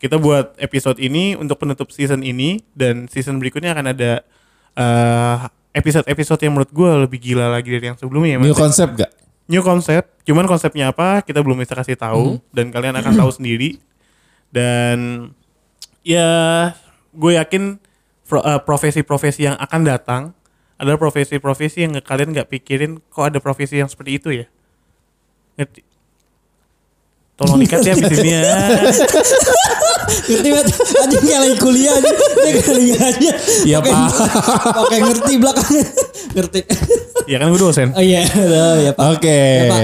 kita 0.00 0.16
buat 0.16 0.56
episode 0.56 0.96
ini 0.96 1.36
untuk 1.36 1.60
penutup 1.60 1.92
season 1.92 2.20
ini 2.20 2.64
dan 2.72 3.04
season 3.08 3.36
berikutnya 3.36 3.76
akan 3.76 3.92
ada 3.92 4.24
eh, 4.74 5.36
episode-episode 5.74 6.40
yang 6.40 6.52
menurut 6.54 6.70
gue 6.70 6.90
lebih 7.04 7.18
gila 7.20 7.50
lagi 7.50 7.68
dari 7.68 7.90
yang 7.90 7.98
sebelumnya. 7.98 8.36
ya, 8.36 8.38
New 8.40 8.54
concept 8.54 8.96
gak? 8.96 9.12
New 9.44 9.60
konsep, 9.60 10.08
cuman 10.24 10.48
konsepnya 10.48 10.88
apa 10.88 11.20
kita 11.20 11.44
belum 11.44 11.60
bisa 11.60 11.76
kasih 11.76 12.00
tahu 12.00 12.40
dan 12.50 12.72
kalian 12.72 12.96
akan 12.96 13.12
tahu 13.12 13.30
sendiri. 13.30 13.76
Dan 14.48 15.28
ya 16.00 16.72
gue 17.12 17.32
yakin 17.36 17.76
eh, 18.32 18.60
profesi-profesi 18.64 19.46
yang 19.50 19.56
akan 19.60 19.82
datang 19.84 20.22
adalah 20.80 20.98
profesi-profesi 20.98 21.84
yang 21.86 21.92
kalian 22.00 22.34
nggak 22.34 22.50
pikirin 22.50 22.98
kok 23.12 23.30
ada 23.30 23.38
profesi 23.38 23.78
yang 23.78 23.90
seperti 23.90 24.12
itu 24.16 24.28
ya. 24.32 24.46
Tolong 27.34 27.58
dikat 27.58 27.82
ya 27.82 27.94
di 27.98 28.04
sini 28.14 28.30
ya. 28.30 28.42
Ngerti 30.30 30.48
banget. 30.54 30.66
Aja 30.78 31.16
kayak 31.18 31.40
lagi 31.42 31.56
kuliah 31.58 31.92
aja. 31.98 32.12
Dia 32.14 32.52
kuliah 32.62 33.02
aja. 33.02 33.30
Iya. 33.66 33.76
Pak. 33.82 34.10
Oke 34.86 34.96
ngerti 35.02 35.32
belakangnya. 35.42 35.84
Ngerti. 36.30 36.60
Ya 37.26 37.36
kan 37.42 37.46
gue 37.50 37.60
dosen. 37.60 37.88
Oh 37.90 38.04
iya. 38.04 38.22
Oh, 38.38 38.74
iya 38.78 38.92
Pak. 38.94 39.04
Oke. 39.18 39.34
Ya, 39.34 39.64
Pak. 39.66 39.80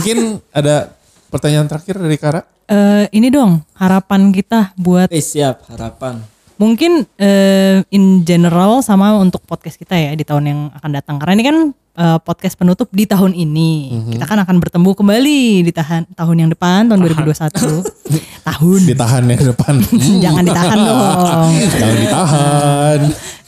Mungkin 0.00 0.16
ada 0.48 0.96
pertanyaan 1.28 1.68
terakhir 1.68 2.00
dari 2.00 2.16
Kara. 2.16 2.40
Eh, 2.68 3.04
ini 3.16 3.28
dong 3.28 3.64
harapan 3.76 4.32
kita 4.32 4.72
buat 4.76 5.12
Eh 5.12 5.24
siap 5.24 5.68
harapan. 5.68 6.24
Mungkin 6.58 7.06
eh, 7.16 7.80
in 7.94 8.26
general 8.26 8.82
sama 8.82 9.14
untuk 9.16 9.40
podcast 9.46 9.78
kita 9.78 9.94
ya 9.94 10.12
di 10.12 10.26
tahun 10.26 10.44
yang 10.44 10.60
akan 10.74 10.90
datang. 10.90 11.16
Karena 11.22 11.32
ini 11.38 11.44
kan 11.46 11.56
eh, 11.72 12.18
podcast 12.20 12.58
penutup 12.58 12.90
di 12.90 13.06
tahun 13.06 13.32
ini. 13.32 13.70
Kita 14.12 14.26
kan 14.26 14.42
akan 14.42 14.58
bertemu 14.58 14.90
kembali 14.92 15.40
di 15.64 15.72
tahan, 15.72 16.12
tahun 16.12 16.36
yang 16.44 16.50
depan 16.52 16.90
tahun 16.90 17.00
2021 17.00 17.86
tahun. 18.50 18.80
Ditahan 18.84 19.22
ya 19.24 19.36
ke 19.38 19.46
depan. 19.54 19.74
Hmm, 19.80 20.18
jangan 20.24 20.42
ditahan 20.44 20.78
dong. 20.82 21.52
Jangan 21.78 21.96
ditahan. 22.02 22.98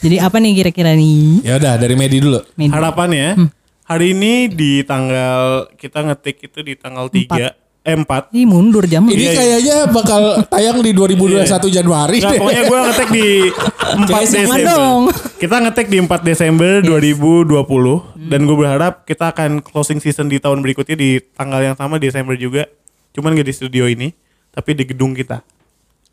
jadi 0.01 0.17
apa 0.25 0.37
nih 0.41 0.53
kira-kira 0.57 0.97
nih? 0.97 1.45
Ya 1.45 1.61
udah 1.61 1.75
dari 1.77 1.95
Medi 1.99 2.23
dulu. 2.23 2.41
Medi? 2.57 2.73
Harapannya 2.73 3.51
hari 3.91 4.15
ini 4.15 4.47
di 4.47 4.87
tanggal 4.87 5.67
kita 5.75 6.07
ngetik 6.07 6.47
itu 6.47 6.63
di 6.63 6.79
tanggal 6.79 7.11
3 7.11 7.70
eh 7.81 7.97
4. 7.97 8.31
Ih 8.31 8.45
mundur 8.45 8.85
jam. 8.85 9.09
Ini 9.09 9.27
kayaknya 9.33 9.77
bakal 9.89 10.45
tayang 10.47 10.85
di 10.85 10.93
2021 10.93 11.49
Januari 11.73 12.21
Nggak, 12.21 12.31
deh. 12.31 12.39
pokoknya 12.39 12.63
gue 12.63 12.79
ngetek 12.83 13.09
di 13.09 13.27
4 14.01 14.05
Jangan 14.05 14.21
Desember. 14.21 14.61
dong. 14.69 15.01
Kita 15.41 15.57
ngetek 15.59 15.87
di 15.89 15.99
4 15.99 16.21
Desember 16.23 16.73
2020 16.85 18.29
dan 18.29 18.41
gue 18.45 18.57
berharap 18.57 18.95
kita 19.03 19.33
akan 19.33 19.51
closing 19.61 19.99
season 19.99 20.29
di 20.29 20.37
tahun 20.37 20.61
berikutnya 20.61 20.95
di 20.95 21.25
tanggal 21.33 21.61
yang 21.63 21.75
sama 21.75 21.97
Desember 21.97 22.37
juga. 22.37 22.69
Cuman 23.11 23.35
gak 23.35 23.49
di 23.49 23.55
studio 23.57 23.89
ini, 23.89 24.13
tapi 24.51 24.77
di 24.77 24.85
gedung 24.87 25.17
kita. 25.17 25.43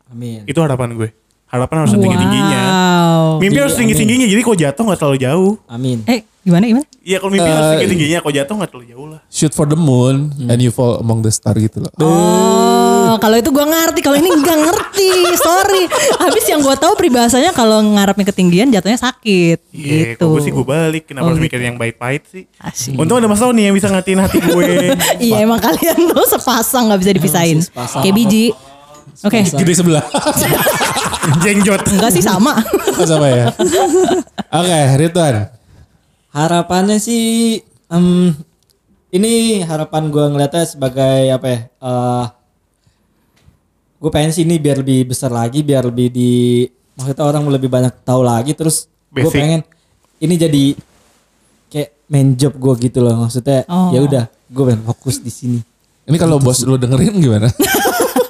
Amin. 0.08 0.42
Itu 0.48 0.58
harapan 0.58 0.96
gue. 0.96 1.08
Harapan 1.48 1.76
harus 1.80 1.92
tinggi-tingginya. 1.92 2.62
Wow. 2.62 3.40
Mimpi 3.40 3.56
Jadi, 3.56 3.62
harus 3.64 3.76
tinggi-tingginya, 3.76 4.26
jadi 4.28 4.40
kok 4.42 4.56
jatuh 4.58 4.82
gak 4.84 4.98
terlalu 5.00 5.18
jauh. 5.18 5.52
Amin. 5.64 6.04
Eh 6.04 6.20
gimana 6.44 6.64
gimana? 6.64 6.86
Iya 7.00 7.16
kalau 7.18 7.32
mimpi 7.32 7.48
harus 7.48 7.64
Eh, 7.64 7.72
tinggi-tingginya, 7.74 8.18
kok 8.20 8.32
jatuh 8.32 8.54
gak 8.54 8.68
terlalu 8.68 8.86
jauh 8.86 9.06
lah. 9.08 9.20
Shoot 9.26 9.52
for 9.52 9.64
the 9.64 9.72
moon 9.74 10.16
and 10.44 10.58
you 10.60 10.68
fall 10.68 11.00
among 11.00 11.24
the 11.24 11.32
star 11.32 11.56
gitu 11.56 11.80
loh. 11.80 11.92
Oh, 11.98 13.16
kalau 13.16 13.40
itu 13.40 13.48
gua 13.48 13.64
ngerti, 13.64 14.04
kalau 14.04 14.20
ini 14.20 14.28
nggak 14.28 14.58
ngerti. 14.60 15.10
Sorry. 15.40 15.88
Habis 16.20 16.44
yang 16.44 16.60
gua 16.60 16.76
tahu 16.76 16.92
peribahasanya 16.92 17.56
kalau 17.56 17.80
ngarapnya 17.80 18.28
ketinggian 18.28 18.68
jatuhnya 18.68 19.00
sakit. 19.00 19.58
Iya, 19.72 20.20
gitu. 20.20 20.20
kok 20.20 20.28
gue 20.28 20.42
sih 20.44 20.52
gue 20.52 20.66
balik. 20.66 21.02
Kenapa 21.08 21.24
Oh, 21.24 21.28
harus 21.32 21.40
gitu. 21.40 21.48
mikir 21.48 21.60
yang 21.64 21.80
baik-baik 21.80 22.28
sih? 22.28 22.44
Asik. 22.60 22.92
Untung 22.92 23.16
ada 23.16 23.24
Mas 23.24 23.40
nih 23.40 23.72
yang 23.72 23.76
bisa 23.76 23.88
ngatiin 23.88 24.20
hati 24.20 24.36
gue. 24.38 24.64
Iya 25.32 25.36
emang 25.40 25.56
kalian 25.56 26.12
tuh 26.12 26.28
sepasang 26.28 26.92
nggak 26.92 27.00
bisa 27.00 27.12
dipisahin. 27.16 27.58
sepasang. 27.64 28.04
Kayak 28.04 28.14
biji. 28.14 28.46
Oke. 29.26 29.42
Gede 29.42 29.72
sebelah. 29.74 30.04
Jengjot. 31.42 31.82
Enggak 31.90 32.10
sih 32.14 32.22
sama. 32.22 32.54
Oh, 32.94 33.06
sama 33.06 33.26
ya. 33.26 33.46
Oke, 34.50 34.78
Ridwan. 34.96 35.50
Harapannya 36.30 37.02
sih 37.02 37.58
em, 37.90 38.30
ini 39.10 39.64
harapan 39.64 40.12
gue 40.12 40.24
ngeliatnya 40.28 40.64
sebagai 40.68 41.32
apa 41.32 41.46
ya? 41.48 41.58
eh 41.66 42.26
gue 43.98 44.10
pengen 44.14 44.30
sih 44.30 44.46
ini 44.46 44.62
biar 44.62 44.78
lebih 44.78 45.10
besar 45.10 45.34
lagi, 45.34 45.66
biar 45.66 45.82
lebih 45.82 46.06
di 46.08 46.30
maksudnya 46.94 47.24
orang 47.26 47.42
lebih 47.50 47.66
banyak 47.66 47.90
tahu 48.06 48.22
lagi. 48.22 48.54
Terus 48.54 48.86
gue 49.10 49.26
pengen 49.26 49.66
ini 50.20 50.34
jadi 50.38 50.64
kayak 51.68 51.90
main 52.06 52.38
job 52.38 52.54
gue 52.54 52.86
gitu 52.86 53.02
loh. 53.02 53.26
Maksudnya 53.26 53.66
Oh. 53.66 53.90
ya 53.90 53.98
udah, 53.98 54.24
gue 54.30 54.62
pengen 54.62 54.86
fokus 54.86 55.18
di 55.18 55.32
sini. 55.34 55.60
Ini 56.08 56.16
kalau 56.16 56.40
bos 56.40 56.62
lu 56.64 56.80
dengerin 56.80 57.20
gimana? 57.20 57.50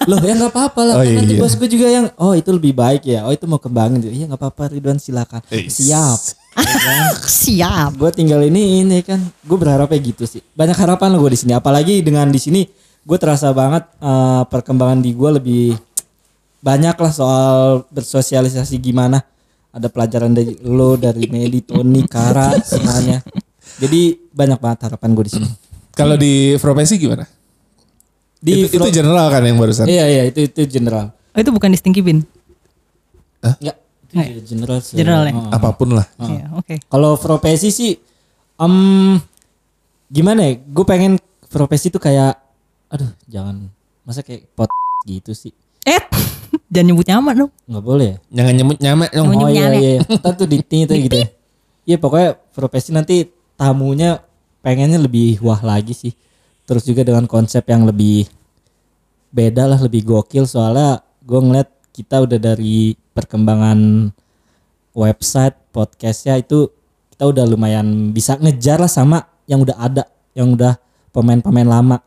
Loh 0.09 0.19
ya 0.25 0.33
nggak 0.33 0.53
apa-apa 0.57 0.81
lah. 0.89 0.95
Oh, 0.99 1.05
iya, 1.05 1.21
Nanti 1.21 1.37
iya. 1.37 1.41
bos 1.45 1.53
gue 1.53 1.69
juga 1.69 1.87
yang 1.93 2.07
oh 2.17 2.33
itu 2.33 2.49
lebih 2.49 2.73
baik 2.73 3.05
ya. 3.05 3.29
Oh 3.29 3.33
itu 3.33 3.45
mau 3.45 3.61
kembangin. 3.61 4.01
Iya 4.01 4.25
nggak 4.25 4.41
apa-apa 4.41 4.73
Ridwan 4.73 4.97
silakan. 4.97 5.45
Eh, 5.53 5.69
Siap. 5.69 6.49
Siap. 7.45 7.91
gue 7.95 8.11
tinggal 8.11 8.43
ini 8.43 8.83
ini 8.83 8.99
kan 9.07 9.21
gue 9.23 9.59
berharapnya 9.59 9.99
gitu 10.03 10.27
sih 10.27 10.43
banyak 10.59 10.75
harapan 10.75 11.15
lo 11.15 11.23
gue 11.23 11.33
di 11.35 11.41
sini 11.41 11.53
apalagi 11.55 12.03
dengan 12.03 12.29
di 12.29 12.41
sini 12.41 12.67
gue 13.07 13.19
terasa 13.19 13.55
banget 13.55 13.87
eh, 14.03 14.43
perkembangan 14.49 14.99
di 14.99 15.15
gue 15.15 15.31
lebih 15.39 15.67
banyak 16.59 16.97
lah 16.99 17.13
soal 17.15 17.87
bersosialisasi 17.95 18.75
gimana 18.83 19.23
ada 19.71 19.87
pelajaran 19.87 20.35
dari 20.35 20.59
lo 20.67 20.99
dari 20.99 21.31
Medi 21.31 21.63
Tony 21.63 22.03
Kara 22.11 22.59
semuanya 22.59 23.23
jadi 23.79 24.19
banyak 24.35 24.59
banget 24.59 24.79
harapan 24.91 25.11
gue 25.15 25.25
di 25.31 25.33
sini 25.39 25.51
Kalau 25.99 26.15
di 26.15 26.55
profesi 26.63 26.95
gimana? 26.95 27.27
Di 28.39 28.67
itu, 28.67 28.79
itu 28.79 28.89
general 29.03 29.27
kan 29.31 29.43
yang 29.43 29.59
barusan. 29.59 29.87
iya 29.87 30.07
iya 30.07 30.23
itu 30.27 30.47
itu 30.47 30.63
general 30.69 31.11
Oh, 31.39 31.41
itu 31.47 31.55
bukan 31.55 31.71
di 31.71 31.79
Stinky 31.79 32.03
Bin. 32.03 32.27
Enggak, 33.39 33.79
itu 34.11 34.13
ya? 34.19 34.43
general 34.43 34.79
sih. 34.83 34.95
General 34.99 35.23
ya? 35.23 35.33
Oh. 35.39 35.55
Apa 35.55 35.71
pun 35.71 35.95
lah. 35.95 36.03
Iya, 36.19 36.51
oke. 36.51 36.75
Kalau 36.83 37.15
profesi 37.15 37.71
sih, 37.71 37.95
em 38.59 38.75
gimana 40.11 40.51
ya? 40.51 40.59
Gue 40.59 40.83
pengen 40.83 41.15
profesi 41.47 41.95
tuh 41.95 42.03
kayak, 42.03 42.35
aduh 42.91 43.15
jangan, 43.31 43.71
masa 44.03 44.27
kayak 44.27 44.51
pot 44.59 44.67
gitu 45.07 45.31
sih? 45.31 45.55
Eh, 45.87 46.03
jangan 46.75 46.87
nyebut 46.91 47.07
nama 47.07 47.31
dong. 47.39 47.55
Nggak 47.71 47.85
boleh 47.87 48.07
ya? 48.11 48.17
Jangan 48.43 48.53
nyemut 48.59 48.79
nyamek 48.83 49.11
dong. 49.15 49.27
Oh 49.31 49.35
iya 49.47 49.67
nyamuk. 49.71 49.79
iya, 49.79 49.93
Ntar 50.19 50.33
tuh 50.35 50.47
di 50.51 50.57
itu 50.83 50.95
gitu 51.07 51.17
ya. 51.23 51.29
Iya 51.87 51.97
pokoknya 52.03 52.31
profesi 52.51 52.91
nanti 52.91 53.31
tamunya 53.55 54.19
pengennya 54.67 54.99
lebih 54.99 55.39
wah 55.47 55.63
lagi 55.63 55.95
sih. 55.95 56.13
Terus 56.69 56.85
juga 56.85 57.01
dengan 57.01 57.25
konsep 57.25 57.65
yang 57.65 57.89
lebih 57.89 58.29
beda 59.33 59.65
lah, 59.65 59.81
lebih 59.81 60.05
gokil 60.05 60.45
soalnya 60.45 61.01
gue 61.25 61.41
ngeliat 61.41 61.69
kita 61.97 62.29
udah 62.29 62.37
dari 62.37 62.93
perkembangan 63.17 64.13
website 64.93 65.57
podcastnya 65.73 66.37
itu 66.37 66.69
kita 67.17 67.25
udah 67.25 67.49
lumayan 67.49 68.13
bisa 68.13 68.37
ngejar 68.37 68.77
lah 68.85 68.93
sama 68.93 69.25
yang 69.49 69.65
udah 69.65 69.77
ada, 69.81 70.05
yang 70.37 70.53
udah 70.53 70.77
pemain-pemain 71.09 71.67
lama 71.67 71.99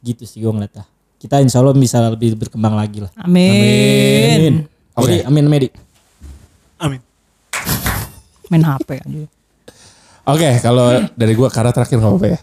gitu 0.00 0.24
sih 0.24 0.40
gue 0.40 0.48
ngeliat 0.48 0.80
lah. 0.80 0.88
Kita 1.20 1.36
insya 1.44 1.60
Allah 1.60 1.76
bisa 1.76 2.00
lebih 2.00 2.32
berkembang 2.40 2.72
lagi 2.72 3.04
lah. 3.04 3.12
Amin. 3.20 4.64
Jadi 4.96 5.20
amin 5.28 5.44
Medi. 5.44 5.68
Amin. 6.80 7.00
Main 8.48 8.64
HP 8.64 9.04
aja. 9.04 9.28
Oke, 10.26 10.48
kalau 10.64 11.04
dari 11.14 11.32
gua 11.36 11.52
Kara 11.52 11.70
terakhir 11.70 12.00
nggak 12.00 12.10
apa-apa 12.10 12.28
ya. 12.28 12.40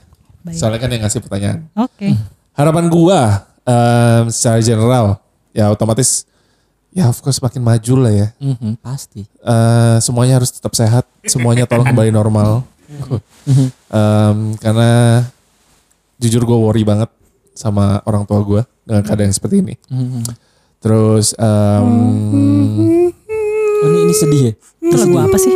Baik. 0.47 0.55
Soalnya 0.55 0.79
kan 0.79 0.89
yang 0.89 1.01
ngasih 1.03 1.19
pertanyaan. 1.19 1.59
Oke. 1.75 2.15
Harapan 2.55 2.87
gua 2.87 3.43
em, 3.61 4.31
secara 4.31 4.63
general 4.63 5.19
ya 5.51 5.67
otomatis 5.67 6.23
ya 6.89 7.11
of 7.11 7.19
course 7.19 7.37
makin 7.37 7.61
maju 7.61 7.93
lah 7.99 8.13
ya. 8.15 8.27
Mhm, 8.39 8.79
pasti. 8.79 9.27
Eh, 9.27 9.97
semuanya 9.99 10.39
harus 10.39 10.49
tetap 10.49 10.71
sehat, 10.73 11.03
semuanya 11.27 11.67
tolong 11.67 11.85
kembali 11.85 12.09
normal. 12.09 12.63
Em, 13.91 14.37
karena 14.57 15.21
jujur 16.17 16.41
gue 16.41 16.57
worry 16.57 16.81
banget 16.81 17.11
sama 17.53 17.99
orang 18.07 18.23
tua 18.23 18.39
gue 18.41 18.61
dengan 18.81 19.03
keadaan 19.03 19.27
yang 19.29 19.35
seperti 19.35 19.59
ini. 19.61 19.75
Mhm. 19.91 20.23
Terus 20.79 21.35
em, 21.35 21.85
Oh, 23.77 23.85
ini, 23.85 24.09
ini 24.09 24.13
sedih 24.15 24.41
ya? 24.41 24.53
Itu 24.81 24.95
lagu 24.97 25.17
apa 25.21 25.37
sih? 25.37 25.53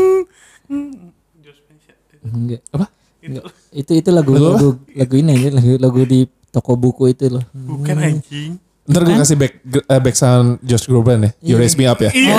Enggak. 2.21 2.61
apa? 2.69 2.85
Enggak. 3.25 3.45
Itu 3.71 3.95
itu 3.95 4.09
lagu 4.11 4.35
Lagu 4.35 4.51
lagu 4.51 4.69
lagu 4.93 5.15
ini 5.15 5.31
aja 5.31 5.49
lagu 5.55 5.71
lagu 5.79 6.01
di 6.03 6.27
toko 6.51 6.75
buku 6.75 7.15
itu 7.15 7.31
loh. 7.31 7.43
Bukan 7.55 7.95
anjing. 7.95 8.59
Ntar 8.91 9.01
gue 9.07 9.15
kasih 9.15 9.37
back 9.39 9.53
eh, 9.87 10.01
back 10.03 10.15
sound 10.19 10.59
Josh 10.59 10.85
Groban 10.91 11.23
ya. 11.23 11.31
You 11.39 11.55
raise 11.55 11.79
me 11.79 11.87
up 11.87 12.03
ya. 12.03 12.11
Iya. 12.11 12.35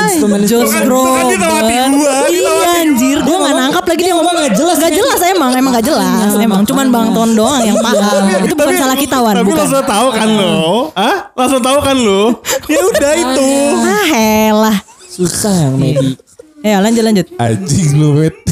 Instrumen 0.00 0.40
Josh 0.48 0.72
dia 0.72 0.88
Groban. 0.88 1.24
dia 1.28 1.84
Iya 2.32 2.54
anjir, 2.80 3.18
gue 3.20 3.36
gak 3.36 3.52
nangkap 3.52 3.84
lagi 3.84 4.02
dia 4.08 4.14
ngomong 4.16 4.32
nggak 4.32 4.54
jelas, 4.56 4.76
Gak 4.80 4.94
jelas 4.96 5.20
emang, 5.28 5.52
emang 5.52 5.72
gak 5.76 5.86
jelas. 5.92 6.32
Emang 6.40 6.64
cuman 6.64 6.86
Bang 6.88 7.08
Ton 7.12 7.36
doang 7.36 7.60
yang 7.60 7.76
paham. 7.84 8.22
Itu 8.40 8.56
bukan 8.56 8.76
salah 8.80 8.96
kita 8.96 9.16
Wan, 9.20 9.34
Tapi 9.36 9.52
langsung 9.52 9.84
tahu 9.84 10.08
kan 10.16 10.28
lo? 10.32 10.88
Ah, 10.96 11.16
langsung 11.36 11.60
tahu 11.60 11.78
kan 11.84 11.96
lo? 12.00 12.40
Ya 12.64 12.80
udah 12.90 13.12
itu. 13.12 13.48
Ah 13.84 14.04
helah. 14.08 14.76
Susah 15.04 15.68
yang 15.68 15.76
Medi. 15.76 16.16
Ya 16.64 16.80
lanjut 16.80 17.04
lanjut. 17.04 17.26
Anjing 17.36 18.00
lu 18.00 18.24
met. 18.24 18.49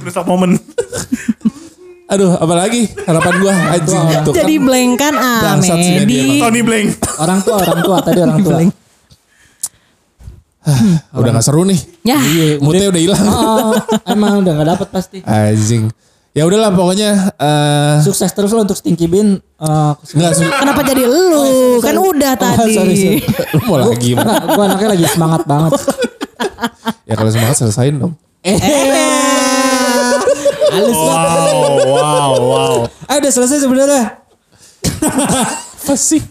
Rusak 0.00 0.24
momen. 0.24 0.58
Aduh, 2.06 2.36
apalagi 2.36 2.92
harapan 3.08 3.34
gua 3.40 3.54
anjing 3.72 4.02
gitu 4.12 4.30
kan. 4.30 4.44
Jadi 4.44 4.54
blank 4.60 4.90
kan 5.00 5.14
ah 5.16 5.40
Bangsat 5.56 5.80
Medi. 5.80 6.36
Tony 6.36 6.60
Blank. 6.60 6.88
Orang 7.16 7.40
tua 7.40 7.56
orang 7.58 7.80
tua 7.80 7.96
tadi 8.04 8.18
orang 8.20 8.40
tua. 8.44 8.58
Udah 11.18 11.30
gak 11.34 11.44
seru 11.44 11.64
nih. 11.64 11.80
Ya, 12.04 12.20
Iya, 12.20 12.62
Moodnya 12.62 12.86
udah 12.92 13.02
hilang. 13.02 13.24
Oh, 13.26 13.74
emang 14.06 14.44
udah 14.44 14.52
gak 14.54 14.68
dapet 14.76 14.88
pasti. 14.92 15.18
Anjing. 15.24 15.90
Ya 16.32 16.48
udahlah 16.48 16.72
pokoknya 16.72 17.28
eh 17.36 17.96
Sukses 18.00 18.32
terus 18.32 18.48
lo 18.52 18.64
untuk 18.64 18.72
Stinky 18.72 19.04
Bean. 19.04 19.36
Eh, 19.36 19.92
enggak 20.16 20.32
su- 20.32 20.48
kenapa 20.48 20.80
jadi 20.80 21.04
lu? 21.04 21.76
Kan 21.80 21.96
udah 21.96 22.32
tadi. 22.36 22.72
sorry, 22.72 22.94
sorry. 22.96 23.20
lu 23.52 23.60
mau 23.68 23.76
lagi. 23.76 24.16
gue 24.16 24.62
anaknya 24.64 24.88
lagi 24.96 25.06
semangat 25.08 25.42
banget. 25.44 25.76
ya 27.04 27.14
kalau 27.16 27.28
semangat 27.28 27.56
selesain 27.56 28.00
dong. 28.00 28.16
Eh, 28.40 28.56
halus 30.72 30.96
banget. 30.96 31.40
Wow, 31.52 31.80
wow, 31.84 32.32
wow. 32.40 32.76
Ah 33.06 33.16
udah 33.20 33.32
selesai 33.32 33.60
sebenarnya. 33.60 34.04
Apa 35.82 35.94
sih? 35.98 36.22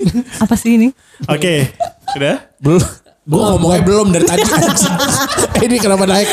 Apa 0.42 0.56
sih 0.58 0.80
ini? 0.80 0.88
Oke, 1.30 1.70
udah. 2.18 2.38
Belum. 2.58 2.82
Gua 3.22 3.54
ngomongnya 3.54 3.82
belum 3.86 4.08
dari 4.10 4.26
tadi. 4.26 4.42
Eh, 4.42 5.64
ini 5.70 5.78
kenapa 5.78 6.10
naik? 6.10 6.26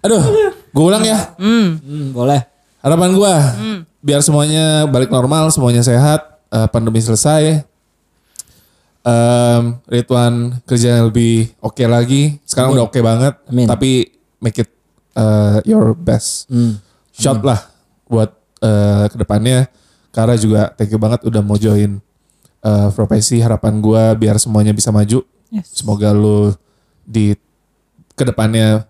Aduh, 0.00 0.22
gue 0.72 0.84
ulang 0.86 1.04
ya. 1.04 1.36
Hmm, 1.36 1.76
boleh. 2.16 2.40
Harapan 2.80 3.10
gua 3.12 3.34
biar 4.00 4.22
semuanya 4.22 4.86
balik 4.86 5.10
normal, 5.10 5.50
semuanya 5.50 5.82
sehat, 5.82 6.40
eh, 6.54 6.68
pandemi 6.70 7.02
selesai. 7.02 7.66
Em, 9.06 9.62
Ridwan 9.86 10.58
kerja 10.66 10.98
yang 10.98 11.10
lebih 11.10 11.54
oke 11.62 11.82
lagi. 11.86 12.42
Sekarang 12.42 12.74
udah 12.74 12.90
oke 12.90 12.98
banget. 12.98 13.38
Amin. 13.46 13.66
Tapi 13.70 14.10
make 14.42 14.62
it 14.62 14.70
eh, 15.16 15.58
your 15.64 15.92
best 15.92 16.46
Hmm. 16.46 16.76
shot 17.10 17.40
lah 17.40 17.58
buat 18.06 18.30
eh, 18.58 19.04
ke 19.08 19.16
depannya. 19.16 19.66
Kara 20.08 20.32
juga 20.34 20.72
thank 20.72 20.88
you 20.88 20.96
banget 20.96 21.24
udah 21.24 21.40
mau 21.40 21.56
join 21.56 21.98
eh, 22.60 22.88
profesi. 22.92 23.40
Harapan 23.40 23.80
gua 23.80 24.12
biar 24.12 24.36
semuanya 24.36 24.70
bisa 24.70 24.88
maju. 24.88 25.24
Yes. 25.48 25.72
Semoga 25.74 26.10
lu 26.10 26.52
di 27.02 27.32
ke 28.12 28.24
depannya 28.24 28.84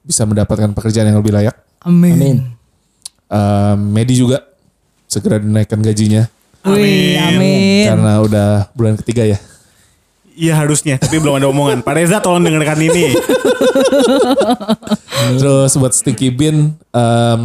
bisa 0.00 0.22
mendapatkan 0.22 0.70
pekerjaan 0.70 1.08
yang 1.08 1.18
lebih 1.18 1.34
layak. 1.34 1.56
Amin. 1.82 2.12
Amin. 2.14 2.36
Em, 3.26 3.78
Medi 3.90 4.14
juga 4.14 4.38
segera 5.06 5.38
dinaikkan 5.38 5.82
gajinya 5.82 6.30
Wih, 6.62 7.14
amin. 7.18 7.86
karena 7.90 8.12
udah 8.22 8.48
bulan 8.70 8.94
ketiga 8.98 9.26
ya. 9.26 9.38
Iya 10.36 10.52
harusnya, 10.52 11.00
tapi 11.00 11.16
belum 11.16 11.40
ada 11.40 11.48
omongan. 11.48 11.80
Pak 11.80 11.96
Reza 11.96 12.20
tolong 12.20 12.44
dengarkan 12.44 12.76
ini. 12.76 13.16
Terus 15.40 15.72
buat 15.80 15.96
Stinky 15.96 16.28
Bean, 16.28 16.76
em, 16.76 17.42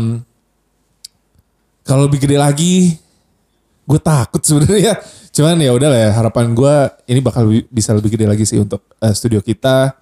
kalau 1.88 2.12
lebih 2.12 2.20
gede 2.20 2.36
lagi, 2.36 3.00
gue 3.88 4.00
takut 4.04 4.44
sebenarnya. 4.44 5.00
Cuman 5.32 5.56
ya 5.64 5.72
udah 5.72 5.88
lah 5.88 6.00
ya, 6.04 6.12
harapan 6.12 6.52
gue 6.52 6.76
ini 7.08 7.20
bakal 7.24 7.48
bi- 7.48 7.68
bisa 7.72 7.96
lebih 7.96 8.12
gede 8.12 8.28
lagi 8.28 8.44
sih 8.44 8.60
untuk 8.60 8.84
eh, 9.00 9.16
studio 9.16 9.40
kita. 9.40 9.96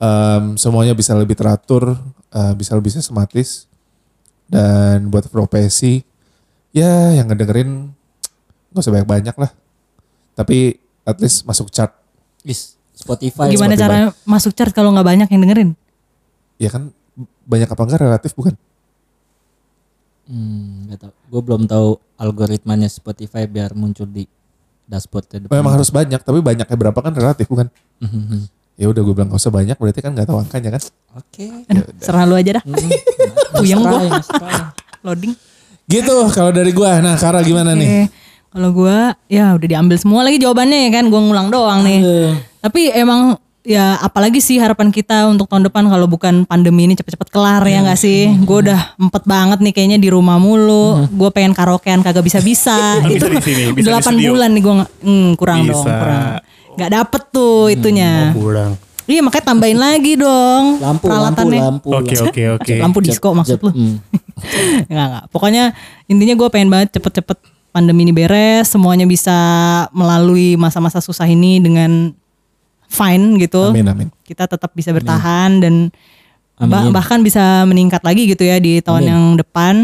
Em, 0.00 0.56
semuanya 0.56 0.96
bisa 0.96 1.12
lebih 1.12 1.36
teratur, 1.36 2.00
eh, 2.32 2.52
bisa 2.56 2.72
lebih 2.72 2.96
sistematis. 2.96 3.68
Dan 4.48 5.12
buat 5.12 5.28
profesi, 5.28 6.00
ya 6.72 7.12
yang 7.12 7.28
ngedengerin 7.28 7.92
gak 8.72 8.80
usah 8.80 8.92
banyak-banyak 8.92 9.36
lah. 9.36 9.52
Tapi 10.32 10.80
at 11.04 11.20
least 11.20 11.44
masuk 11.44 11.68
chart. 11.68 11.92
Is 12.42 12.74
Spotify. 12.92 13.50
Gimana 13.50 13.74
Spotify. 13.74 13.82
cara 13.82 13.98
masuk 14.26 14.52
chart 14.54 14.72
kalau 14.74 14.94
nggak 14.94 15.06
banyak 15.06 15.28
yang 15.30 15.40
dengerin? 15.42 15.70
Ya 16.58 16.70
kan 16.70 16.94
banyak 17.46 17.68
apa 17.70 17.82
enggak 17.82 18.02
relatif 18.02 18.32
bukan? 18.38 18.54
Hmm, 20.22 20.86
gak 20.86 20.98
tau. 21.02 21.12
Gue 21.28 21.42
belum 21.42 21.66
tahu 21.66 21.98
algoritmanya 22.16 22.86
Spotify 22.86 23.44
biar 23.50 23.74
muncul 23.74 24.06
di 24.06 24.22
dashboard. 24.86 25.50
Memang 25.50 25.74
harus 25.74 25.90
banyak, 25.90 26.20
tapi 26.22 26.38
banyaknya 26.38 26.76
berapa 26.78 26.98
kan 27.02 27.12
relatif 27.12 27.50
bukan? 27.50 27.66
Mhm. 27.98 28.46
Ya 28.78 28.86
udah 28.88 29.02
gue 29.02 29.14
bilang 29.14 29.28
gak 29.28 29.42
usah 29.42 29.52
banyak, 29.52 29.76
berarti 29.76 30.00
kan 30.00 30.14
nggak 30.14 30.28
tahu 30.30 30.38
angkanya 30.40 30.78
kan? 30.78 30.82
Oke. 31.18 31.66
Aduh, 31.68 31.84
serah 32.00 32.24
lu 32.24 32.38
aja 32.38 32.62
dah. 32.62 32.64
Puyeng 33.60 33.82
gua. 33.82 33.98
try, 33.98 34.08
mas 34.08 34.28
try. 34.30 34.54
Loading. 35.04 35.34
Gitu 35.90 36.16
kalau 36.32 36.54
dari 36.54 36.72
gue. 36.72 36.90
Nah 37.02 37.18
Kara 37.18 37.42
gimana 37.44 37.74
nih? 37.76 38.08
Kalau 38.52 38.68
gua 38.70 39.16
ya 39.26 39.56
udah 39.56 39.68
diambil 39.68 39.96
semua 39.96 40.20
lagi 40.22 40.36
jawabannya 40.36 40.88
ya 40.88 40.90
kan, 41.00 41.04
gua 41.08 41.20
ngulang 41.24 41.48
doang 41.48 41.80
nih. 41.82 42.00
Tapi 42.60 42.92
emang 42.92 43.40
ya 43.62 43.94
apalagi 44.02 44.42
sih 44.42 44.58
harapan 44.58 44.90
kita 44.90 45.30
untuk 45.30 45.46
tahun 45.46 45.70
depan 45.70 45.86
kalau 45.86 46.10
bukan 46.10 46.42
pandemi 46.44 46.90
ini 46.90 46.98
cepet-cepet 46.98 47.30
kelar 47.30 47.62
ya 47.64 47.80
nggak 47.80 47.98
sih? 47.98 48.26
Gue 48.42 48.66
udah 48.66 48.98
empet 48.98 49.22
banget 49.22 49.58
nih 49.62 49.72
kayaknya 49.72 49.98
di 50.02 50.10
rumah 50.10 50.36
mulu. 50.36 51.06
Gue 51.14 51.30
pengen 51.30 51.54
karaokean 51.54 52.02
kagak 52.02 52.26
bisa-bisa. 52.26 52.74
Bisa 53.06 53.14
itu 53.14 53.26
di 53.30 53.38
sini, 53.40 53.64
bisa 53.72 53.88
di 53.88 54.02
8 54.02 54.02
studio. 54.02 54.30
bulan 54.34 54.50
nih 54.52 54.62
gue 54.62 54.74
hmm, 55.06 55.28
kurang 55.38 55.58
dong, 55.66 55.84
Bisa. 55.86 55.94
kurang. 55.94 56.22
Gak 56.72 56.90
dapet 56.90 57.22
tuh 57.30 57.70
itunya. 57.70 58.34
Kurang. 58.34 58.72
Iya 59.02 59.18
makanya 59.18 59.44
tambahin 59.50 59.78
lagi 59.82 60.14
dong 60.14 60.78
Lampu, 60.78 60.86
lampu, 60.86 61.04
peralatannya. 61.10 61.60
lampu. 61.60 61.88
Oke 61.90 62.14
oke 62.18 62.42
oke. 62.58 62.74
Lampu 62.78 62.98
disco 63.02 63.28
maksud 63.34 63.58
lu? 63.62 63.70
Hmm. 63.70 63.96
Enggak, 64.90 65.06
enggak. 65.06 65.24
Pokoknya 65.30 65.64
intinya 66.10 66.34
gue 66.34 66.48
pengen 66.50 66.70
banget 66.70 66.98
cepet-cepet 66.98 67.38
pandemi 67.72 68.04
ini 68.04 68.12
beres, 68.12 68.68
semuanya 68.68 69.08
bisa 69.08 69.34
melalui 69.90 70.54
masa-masa 70.54 71.00
susah 71.00 71.24
ini 71.24 71.58
dengan 71.58 72.12
fine 72.86 73.40
gitu. 73.40 73.72
Amin 73.72 73.88
amin. 73.88 74.08
Kita 74.22 74.44
tetap 74.44 74.70
bisa 74.72 74.92
bertahan 74.92 75.58
dan 75.58 75.88
bah- 76.60 76.84
Amin. 76.84 76.92
bahkan 76.92 77.24
bisa 77.24 77.64
meningkat 77.64 78.04
lagi 78.04 78.28
gitu 78.28 78.44
ya 78.44 78.60
di 78.60 78.78
tahun 78.78 79.02
Amin. 79.02 79.10
yang 79.10 79.22
depan. 79.40 79.74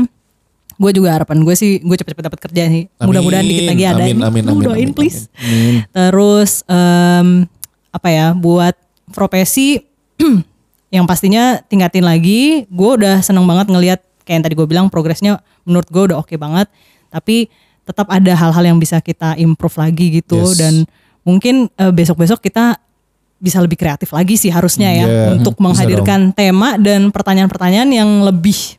Gue 0.78 0.94
juga 0.94 1.10
harapan 1.10 1.42
gue 1.42 1.54
sih 1.58 1.82
gue 1.82 1.96
cepet-cepet 1.96 2.24
dapat 2.28 2.38
kerja 2.38 2.62
sih. 2.70 2.86
Amin, 2.86 3.06
Mudah-mudahan 3.10 3.42
dikit 3.42 3.66
lagi 3.66 3.82
ada. 3.82 4.04
amin, 4.04 4.18
amin, 4.22 4.44
amin, 4.46 4.62
doain 4.62 4.78
amin, 4.86 4.90
please. 4.94 5.26
Amin. 5.34 5.82
Terus 5.90 6.62
em, 6.68 7.48
apa 7.90 8.08
ya 8.12 8.26
buat 8.30 8.76
profesi 9.10 9.82
yang 10.94 11.08
pastinya 11.08 11.58
tingkatin 11.66 12.04
lagi. 12.04 12.68
Gue 12.70 13.00
udah 13.00 13.24
seneng 13.24 13.42
banget 13.42 13.72
ngelihat 13.72 14.00
kayak 14.22 14.36
yang 14.38 14.44
tadi 14.44 14.54
gue 14.54 14.66
bilang 14.68 14.86
progresnya 14.86 15.40
menurut 15.64 15.88
gue 15.88 16.02
udah 16.12 16.20
oke 16.20 16.36
banget. 16.38 16.68
Tapi 17.10 17.48
tetap 17.88 18.06
ada 18.06 18.36
hal-hal 18.36 18.64
yang 18.66 18.76
bisa 18.76 19.00
kita 19.00 19.32
improve 19.34 19.80
lagi 19.80 20.20
gitu 20.20 20.44
Yes. 20.44 20.60
dan 20.60 20.74
mungkin 21.24 21.72
eh, 21.72 21.88
besok-besok 21.88 22.38
kita 22.38 22.76
bisa 23.38 23.62
lebih 23.62 23.78
kreatif 23.78 24.10
lagi 24.10 24.34
sih 24.34 24.50
harusnya 24.50 24.90
ya 24.90 25.06
Yeah. 25.06 25.28
untuk 25.38 25.56
menghadirkan 25.56 26.34
tema 26.34 26.76
dan 26.76 27.08
pertanyaan-pertanyaan 27.08 27.88
yang 27.88 28.10
lebih 28.20 28.76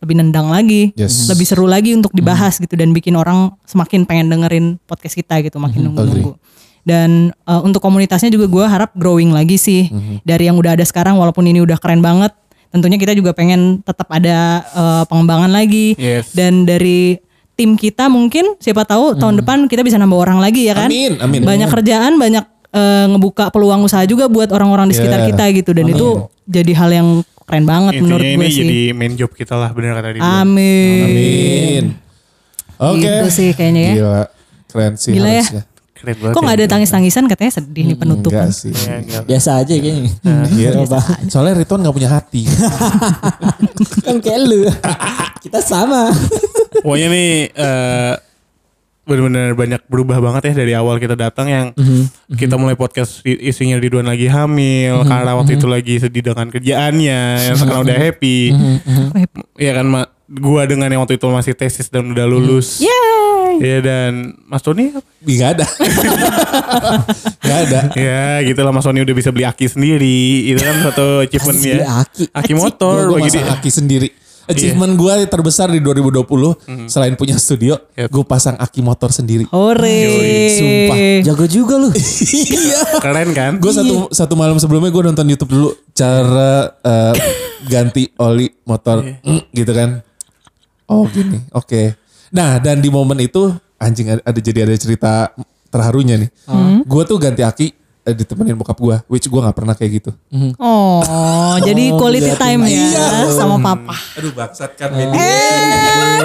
lebih 0.00 0.16
nendang 0.16 0.48
lagi, 0.48 0.96
Yes. 0.96 1.28
lebih 1.28 1.44
seru 1.44 1.68
lagi 1.68 1.92
untuk 1.92 2.16
dibahas 2.16 2.56
gitu 2.56 2.72
dan 2.72 2.90
bikin 2.90 3.12
orang 3.14 3.52
semakin 3.68 4.08
pengen 4.08 4.32
dengerin 4.32 4.66
podcast 4.88 5.12
kita 5.12 5.44
gitu, 5.44 5.60
makin 5.60 5.92
nunggu-nunggu. 5.92 6.40
Dan 6.80 7.36
uh, 7.44 7.60
untuk 7.60 7.84
komunitasnya 7.84 8.32
juga 8.32 8.48
gue 8.48 8.64
harap 8.64 8.96
growing 8.96 9.28
lagi 9.28 9.60
sih 9.60 9.92
dari 10.24 10.48
yang 10.48 10.56
udah 10.56 10.72
ada 10.72 10.88
sekarang 10.88 11.20
walaupun 11.20 11.44
ini 11.44 11.60
udah 11.60 11.76
keren 11.76 12.00
banget. 12.00 12.32
Tentunya 12.72 12.96
kita 12.96 13.12
juga 13.12 13.36
pengen 13.36 13.84
tetap 13.84 14.08
ada 14.08 14.64
uh, 14.72 15.04
pengembangan 15.04 15.52
lagi 15.52 15.92
Yes. 16.00 16.32
dan 16.32 16.64
dari 16.64 17.20
tim 17.60 17.76
kita 17.76 18.08
mungkin 18.08 18.56
siapa 18.56 18.88
tahu 18.88 19.20
tahun 19.20 19.44
depan 19.44 19.68
kita 19.68 19.84
bisa 19.84 20.00
nambah 20.00 20.16
orang 20.16 20.40
lagi 20.40 20.64
ya 20.64 20.72
kan. 20.72 20.88
Amin, 20.88 21.20
amin. 21.20 21.44
Banyak 21.44 21.68
kerjaan, 21.68 22.16
banyak 22.16 22.40
uh, 22.72 23.04
ngebuka 23.12 23.52
peluang 23.52 23.84
usaha 23.84 24.00
juga 24.08 24.32
buat 24.32 24.48
orang-orang 24.48 24.88
di 24.88 24.96
sekitar 24.96 25.20
Yeah. 25.20 25.28
kita 25.36 25.44
gitu 25.60 25.70
dan 25.76 25.84
itu 25.92 26.08
jadi 26.48 26.72
hal 26.72 26.90
yang 26.90 27.08
keren 27.44 27.68
banget 27.68 28.00
menurut 28.00 28.24
Intinya 28.24 28.40
gue 28.40 28.46
ini 28.46 28.54
sih. 28.54 28.62
jadi 28.64 28.80
main 28.96 29.12
job 29.12 29.30
kita 29.36 29.60
lah 29.60 29.74
bener 29.76 29.92
kata 29.92 30.08
dia. 30.16 30.22
Amin. 30.24 31.04
Amin. 31.04 31.84
Oke. 32.80 33.04
Gitu 33.04 33.26
sih 33.28 33.48
kayaknya 33.52 33.82
ya. 33.82 33.94
Gila. 34.00 34.22
Keren 34.70 34.92
sih 34.96 35.12
Gila 35.12 35.30
ya. 35.34 35.44
Keren 36.00 36.16
banget. 36.16 36.32
Kok 36.32 36.40
ya. 36.40 36.44
nggak 36.44 36.56
ada 36.56 36.66
tangis-tangisan 36.66 37.24
katanya 37.26 37.52
sedih 37.52 37.84
nih 37.86 37.94
penutupan. 37.94 38.48
Enggak 38.48 38.56
sih. 38.56 38.72
Ya, 38.72 38.96
enggak. 38.98 39.22
Biasa 39.24 39.50
aja 39.56 39.74
kayaknya. 39.74 40.12
Iya. 40.50 40.70
Coba. 40.80 40.98
Soalnya 41.28 41.54
Ridwan 41.58 41.80
gak 41.82 41.94
punya 41.94 42.10
hati. 42.10 42.42
kan 44.06 44.16
kayak 44.18 44.40
lu. 44.42 44.64
Kita 45.40 45.60
sama. 45.60 46.08
Pokoknya 46.80 47.08
nih 47.08 47.30
eh 47.50 48.14
benar-benar 49.00 49.52
banyak 49.52 49.82
berubah 49.84 50.22
banget 50.22 50.42
ya 50.46 50.62
dari 50.62 50.72
awal 50.72 50.94
kita 50.96 51.18
datang 51.18 51.46
yang 51.46 51.66
Mhm. 51.74 52.36
kita 52.36 52.54
mulai 52.54 52.78
podcast 52.78 53.20
isinya 53.24 53.74
Ridwan 53.74 54.06
lagi 54.06 54.24
hamil 54.24 55.02
karena 55.02 55.34
waktu 55.34 55.58
itu 55.58 55.66
lagi 55.66 55.98
sedih 55.98 56.22
dengan 56.22 56.46
kerjaannya 56.46 57.20
yang 57.50 57.56
sekarang 57.56 57.82
udah 57.82 57.98
happy. 57.98 58.54
Iya 59.56 59.72
kan 59.74 59.86
Ma- 59.88 60.10
gua 60.32 60.62
dengan 60.64 60.86
yang 60.86 61.02
waktu 61.02 61.18
itu 61.18 61.26
masih 61.26 61.52
tesis 61.52 61.90
dan 61.90 62.06
udah 62.06 62.24
lulus. 62.24 62.78
Iya 63.58 63.82
dan 63.82 64.12
Mas 64.46 64.62
Tony 64.62 64.88
apa? 64.88 65.02
Gak 65.20 65.50
ada. 65.58 65.66
Gak 67.42 67.58
ada. 67.66 67.80
Ya 67.92 68.40
gitu 68.42 68.60
lah 68.62 68.70
Mas 68.70 68.86
Tony 68.86 69.02
udah 69.02 69.12
bisa 69.12 69.30
beli 69.30 69.44
aki 69.44 69.66
sendiri. 69.66 70.48
Itu 70.48 70.60
kan 70.60 70.76
satu 70.82 71.06
achievement 71.24 71.58
ya. 71.58 71.76
aki. 72.00 72.24
Aki 72.30 72.52
motor. 72.54 73.10
Gue 73.12 73.26
aki 73.26 73.70
sendiri. 73.70 74.08
Achievement 74.50 74.98
gue 74.98 75.30
terbesar 75.30 75.70
di 75.70 75.78
2020 75.78 76.26
selain 76.90 77.14
punya 77.14 77.38
studio, 77.38 77.78
Yep. 77.94 78.10
gue 78.10 78.24
pasang 78.26 78.58
aki 78.58 78.82
motor 78.82 79.14
sendiri. 79.14 79.46
Hore. 79.46 80.02
Sumpah. 80.50 80.98
Jago 81.22 81.46
juga 81.46 81.78
lu. 81.78 81.86
iya. 82.50 82.82
Keren 82.98 83.30
kan? 83.30 83.62
Gue 83.62 83.70
satu 83.70 84.10
satu 84.10 84.34
malam 84.34 84.58
sebelumnya 84.58 84.90
gue 84.90 85.02
nonton 85.06 85.26
YouTube 85.28 85.54
dulu 85.54 85.68
cara 85.94 86.66
eh, 86.82 87.14
ganti 87.62 88.10
oli 88.18 88.50
motor 88.64 89.06
Mm, 89.22 89.54
gitu 89.54 89.70
kan. 89.70 90.02
Oh 90.90 91.06
gini, 91.06 91.38
oke. 91.60 91.94
Nah 92.34 92.58
dan 92.58 92.82
di 92.82 92.90
momen 92.90 93.22
itu 93.22 93.54
anjing 93.78 94.18
ada, 94.18 94.22
ada 94.26 94.40
jadi 94.42 94.66
ada 94.66 94.74
cerita 94.74 95.30
terharunya 95.70 96.18
nih. 96.18 96.30
Gue 96.82 97.06
tuh 97.06 97.16
ganti 97.22 97.46
aki 97.46 97.70
eh, 98.02 98.14
ditemenin 98.16 98.58
bokap 98.58 98.74
gue, 98.74 98.96
which 99.06 99.30
gue 99.30 99.40
nggak 99.40 99.54
pernah 99.54 99.74
kayak 99.78 100.02
gitu. 100.02 100.10
Oh, 100.58 101.54
jadi 101.66 101.94
quality 101.94 102.34
time 102.34 102.66
ya 102.66 103.30
sama 103.30 103.62
papa. 103.62 103.94
Aduh 104.18 104.34
bangsat 104.34 104.74
kan 104.74 104.90
Eh. 104.90 106.18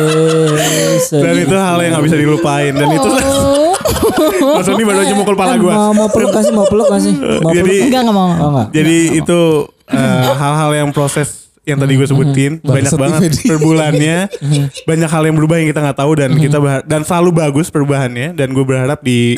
Dan 1.14 1.36
itu 1.40 1.56
hal 1.56 1.78
yang 1.80 1.96
gak 1.96 2.06
bisa 2.10 2.18
dilupain 2.20 2.74
dan 2.76 2.90
itu 2.92 3.10
Mas 4.44 4.66
Tony 4.68 4.84
baru 4.84 5.00
aja 5.06 5.14
mukul 5.16 5.36
pala 5.38 5.56
gua. 5.62 5.74
Mau 5.74 5.92
mau 5.94 6.10
peluk 6.10 6.34
kasih, 6.34 6.52
mau 6.52 6.68
peluk 6.68 6.90
kasih. 6.90 7.14
Mau 7.16 7.54
peluk. 7.54 7.64
Jadi 7.64 7.76
Enggak 7.88 8.02
enggak 8.06 8.18
mau. 8.18 8.30
Oh, 8.34 8.50
enggak. 8.52 8.68
Jadi 8.76 8.98
itu 9.24 9.40
eh, 9.88 10.30
hal-hal 10.36 10.72
yang 10.74 10.90
proses 10.92 11.45
yang 11.66 11.78
tadi 11.78 11.94
gue 11.94 12.06
sebutin 12.06 12.52
banyak 12.60 12.88
Bangsat 12.88 13.00
banget 13.00 13.22
Ifedi. 13.28 13.46
per 13.46 13.58
bulannya 13.58 14.18
banyak 14.90 15.10
hal 15.10 15.24
yang 15.26 15.36
berubah 15.36 15.56
yang 15.58 15.68
kita 15.68 15.82
nggak 15.82 15.98
tahu 15.98 16.12
dan 16.16 16.30
kita 16.36 16.58
berha- 16.58 16.86
dan 16.86 17.02
selalu 17.02 17.30
bagus 17.36 17.68
perubahannya 17.68 18.32
dan 18.32 18.48
gue 18.50 18.62
berharap 18.62 19.02
di 19.02 19.34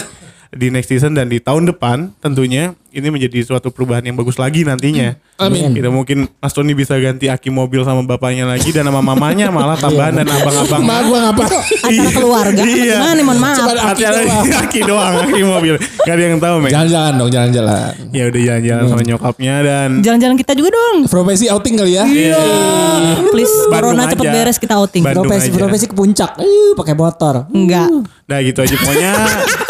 di 0.53 0.71
next 0.71 0.87
season 0.91 1.11
dan 1.15 1.27
di 1.27 1.43
tahun 1.43 1.67
depan 1.67 2.15
tentunya 2.23 2.71
ini 2.97 3.13
menjadi 3.13 3.45
suatu 3.45 3.69
perubahan 3.69 4.01
yang 4.01 4.17
bagus 4.17 4.41
lagi 4.41 4.65
nantinya. 4.65 5.13
Amin. 5.37 5.69
Kita 5.75 5.93
mungkin 5.93 6.25
Mas 6.41 6.49
Tony 6.49 6.73
bisa 6.73 6.97
ganti 6.97 7.29
aki 7.29 7.53
mobil 7.53 7.85
sama 7.85 8.01
bapaknya 8.01 8.49
lagi 8.49 8.73
dan 8.73 8.89
sama 8.89 9.05
mamanya 9.05 9.53
malah 9.53 9.77
tambahan 9.77 10.17
dan 10.17 10.25
abang-abang. 10.25 10.81
Ma 10.81 11.05
gue 11.05 11.19
ngapa? 11.19 11.43
Acara 11.85 12.09
keluarga. 12.09 12.61
Iya. 12.65 12.97
Gimana 12.97 13.13
nih 13.13 13.25
mohon 13.27 13.39
maaf. 13.43 13.69
Aki, 13.69 14.03
aki 14.65 14.79
doang, 14.87 15.13
aki 15.29 15.41
mobil. 15.45 15.75
Gak 15.77 16.13
ada 16.17 16.23
yang 16.25 16.41
tahu, 16.41 16.55
Mek. 16.63 16.71
Jalan-jalan 16.73 17.13
dong, 17.21 17.29
jalan-jalan. 17.29 17.91
Ya 18.09 18.23
udah 18.33 18.41
jalan-jalan 18.41 18.83
sama 18.89 19.03
nyokapnya 19.05 19.55
dan 19.61 19.89
Jalan-jalan 20.01 20.35
kita 20.41 20.51
juga 20.57 20.69
dong. 20.73 20.95
Profesi 21.05 21.45
outing 21.53 21.75
kali 21.77 21.91
ya. 21.93 22.05
Iya. 22.09 22.41
Please 23.29 23.53
Bandung 23.69 23.93
corona 23.93 24.03
cepet 24.09 24.25
beres 24.25 24.57
kita 24.57 24.73
outing. 24.73 25.03
Bandung 25.05 25.29
Profesi 25.29 25.53
aja. 25.53 25.57
profesi 25.59 25.85
ke 25.85 25.93
puncak. 25.93 26.31
Eh, 26.41 26.73
pakai 26.73 26.95
motor. 26.97 27.45
Enggak. 27.53 27.93
Nah 28.27 28.37
gitu 28.41 28.59
aja 28.59 28.75
pokoknya 28.75 29.11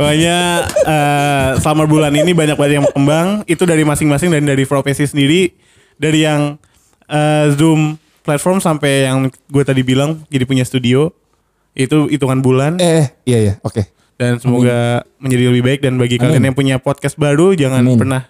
Pokoknya 0.00 0.38
eh, 0.88 1.50
selama 1.60 1.84
bulan 1.84 2.12
ini 2.16 2.32
banyak 2.32 2.56
banget 2.56 2.80
yang 2.80 2.84
berkembang 2.88 3.44
Itu 3.44 3.68
dari 3.68 3.84
masing-masing 3.84 4.32
dan 4.32 4.48
dari 4.48 4.64
profesi 4.64 5.04
sendiri 5.04 5.52
Dari 6.00 6.24
yang 6.24 6.56
eh, 7.04 7.52
Zoom 7.52 8.00
platform 8.24 8.64
sampai 8.64 9.04
yang 9.04 9.28
gue 9.28 9.64
tadi 9.64 9.84
bilang 9.84 10.24
Jadi 10.32 10.48
punya 10.48 10.64
studio 10.64 11.12
Itu 11.76 12.08
hitungan 12.08 12.40
bulan. 12.40 12.80
Eh, 12.80 13.12
iya 13.28 13.38
iya, 13.38 13.54
oke. 13.60 13.84
Dan 14.20 14.36
semoga 14.36 15.00
menjadi 15.16 15.48
lebih 15.48 15.64
baik 15.64 15.80
dan 15.80 15.96
bagi 15.96 16.20
Amin. 16.20 16.28
kalian 16.28 16.42
yang 16.52 16.56
punya 16.56 16.76
podcast 16.76 17.16
baru 17.16 17.56
jangan 17.56 17.80
Amin. 17.80 17.96
pernah 17.96 18.28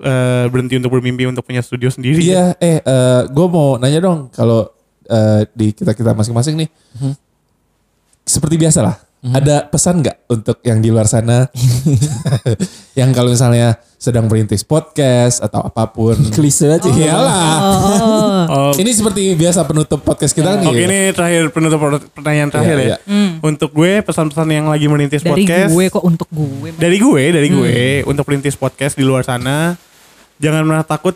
eh, 0.00 0.46
berhenti 0.48 0.80
untuk 0.80 0.88
bermimpi 0.96 1.28
untuk 1.28 1.44
punya 1.44 1.60
studio 1.60 1.92
sendiri. 1.92 2.22
Iya, 2.22 2.56
eh 2.56 2.80
gue 3.28 3.46
mau 3.50 3.76
nanya 3.76 4.00
dong 4.00 4.32
kalau 4.32 4.72
eh, 5.04 5.44
di 5.52 5.76
kita 5.76 5.92
kita 5.92 6.16
masing-masing 6.16 6.64
nih, 6.64 6.68
seperti 8.24 8.56
biasa 8.56 8.80
lah, 8.80 8.96
ada 9.24 9.62
pesan 9.64 10.02
nggak 10.02 10.26
untuk 10.26 10.58
yang 10.60 10.78
di 10.78 10.90
luar 10.90 11.06
sana, 11.06 11.46
yang 12.98 13.14
kalau 13.14 13.30
misalnya 13.30 13.78
sedang 13.94 14.26
merintis 14.26 14.66
podcast 14.66 15.38
atau 15.38 15.62
apa 15.62 15.86
pun, 15.86 16.18
Klise 16.34 16.66
aja. 16.68 16.90
iyalah. 16.90 17.38
Oh, 18.50 18.72
Ini 18.74 18.90
seperti 18.90 19.38
biasa 19.38 19.62
penutup 19.62 20.02
podcast 20.02 20.34
kita 20.34 20.58
nih. 20.58 20.66
Oke 20.66 20.82
ini 20.82 20.98
terakhir 21.14 21.54
penutup 21.54 21.78
pertanyaan 22.10 22.50
terakhir 22.50 22.76
Iya, 22.76 22.82
ya. 22.82 22.98
iya. 22.98 23.38
Untuk 23.40 23.70
gue 23.70 24.02
pesan-pesan 24.02 24.48
yang 24.50 24.66
lagi 24.66 24.90
merintis 24.90 25.22
Dari 25.22 25.46
podcast. 25.46 25.70
gue 25.70 25.84
kok 25.88 26.02
untuk 26.02 26.26
gue. 26.28 26.74
Dari 26.74 26.98
gue, 26.98 27.22
dari 27.30 27.48
gue 27.48 27.74
untuk 28.02 28.26
perintis 28.26 28.58
podcast 28.58 28.98
di 28.98 29.06
luar 29.06 29.22
sana, 29.22 29.78
jangan 30.36 30.66
pernah 30.66 30.82
takut 30.82 31.14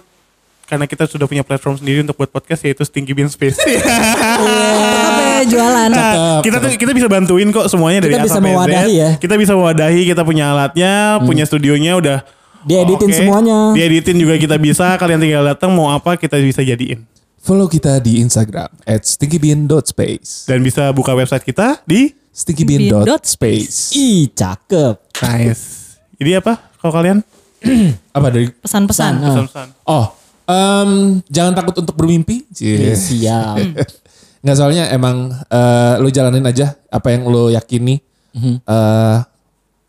karena 0.67 0.85
kita 0.85 1.07
sudah 1.07 1.25
punya 1.25 1.47
platform 1.47 1.79
sendiri 1.79 2.03
untuk 2.03 2.19
buat 2.19 2.29
podcast 2.29 2.67
yaitu 2.67 2.83
Stinky 2.83 3.15
Bean 3.15 3.31
Space. 3.31 3.55
Tetap 3.63 5.15
ya 5.17 5.41
jualan. 5.47 5.89
Cakep, 5.89 6.41
kita 6.43 6.57
tuh 6.59 6.71
kita 6.75 6.93
bisa 6.93 7.07
bantuin 7.07 7.49
kok 7.49 7.67
semuanya 7.71 8.03
dari 8.03 8.19
Kita 8.19 8.27
bisa 8.27 8.35
sampai 8.37 8.51
Z. 8.51 8.55
mewadahi 8.55 8.93
ya. 8.93 9.11
Kita 9.17 9.35
bisa 9.39 9.53
mewadahi, 9.55 10.01
kita 10.05 10.23
punya 10.27 10.45
alatnya, 10.51 11.23
punya 11.23 11.45
studionya 11.47 11.95
udah 11.97 12.19
Dieditin 12.67 13.09
oke. 13.09 13.17
semuanya. 13.17 13.59
Dieditin 13.73 14.17
juga 14.19 14.35
kita 14.35 14.59
bisa. 14.59 14.99
Kalian 14.99 15.23
tinggal 15.23 15.47
datang 15.47 15.71
mau 15.71 15.95
apa 15.95 16.19
kita 16.19 16.35
bisa 16.43 16.67
jadiin. 16.67 17.07
Follow 17.39 17.71
kita 17.71 18.03
di 18.03 18.19
Instagram 18.19 18.67
at 18.83 19.07
stinkybean.space. 19.07 20.51
Dan 20.51 20.67
bisa 20.67 20.91
buka 20.91 21.15
website 21.15 21.47
kita 21.47 21.79
di 21.87 22.11
Stinkybean.space. 22.37 23.95
Ih, 23.95 24.29
cakep. 24.29 24.95
Nice. 25.23 25.95
Jadi 26.19 26.31
apa 26.37 26.59
kalau 26.77 26.93
kalian? 26.93 27.19
Apa 28.17 28.29
dari? 28.29 28.53
Pesan-pesan. 28.53 29.13
Pesan-pesan. 29.17 29.67
Oh, 29.89 30.13
em, 30.47 31.21
jangan 31.29 31.53
takut 31.55 31.75
untuk 31.83 31.95
bermimpi. 31.99 32.47
Cie. 32.51 32.95
Siap. 32.95 33.57
Nggak 34.47 34.57
soalnya 34.57 34.85
emang 34.95 35.35
eh, 35.51 35.95
lu 35.99 36.09
jalanin 36.11 36.47
aja 36.47 36.79
apa 36.91 37.11
yang 37.11 37.27
lu 37.27 37.51
yakini. 37.51 37.99
Eh, 38.43 39.17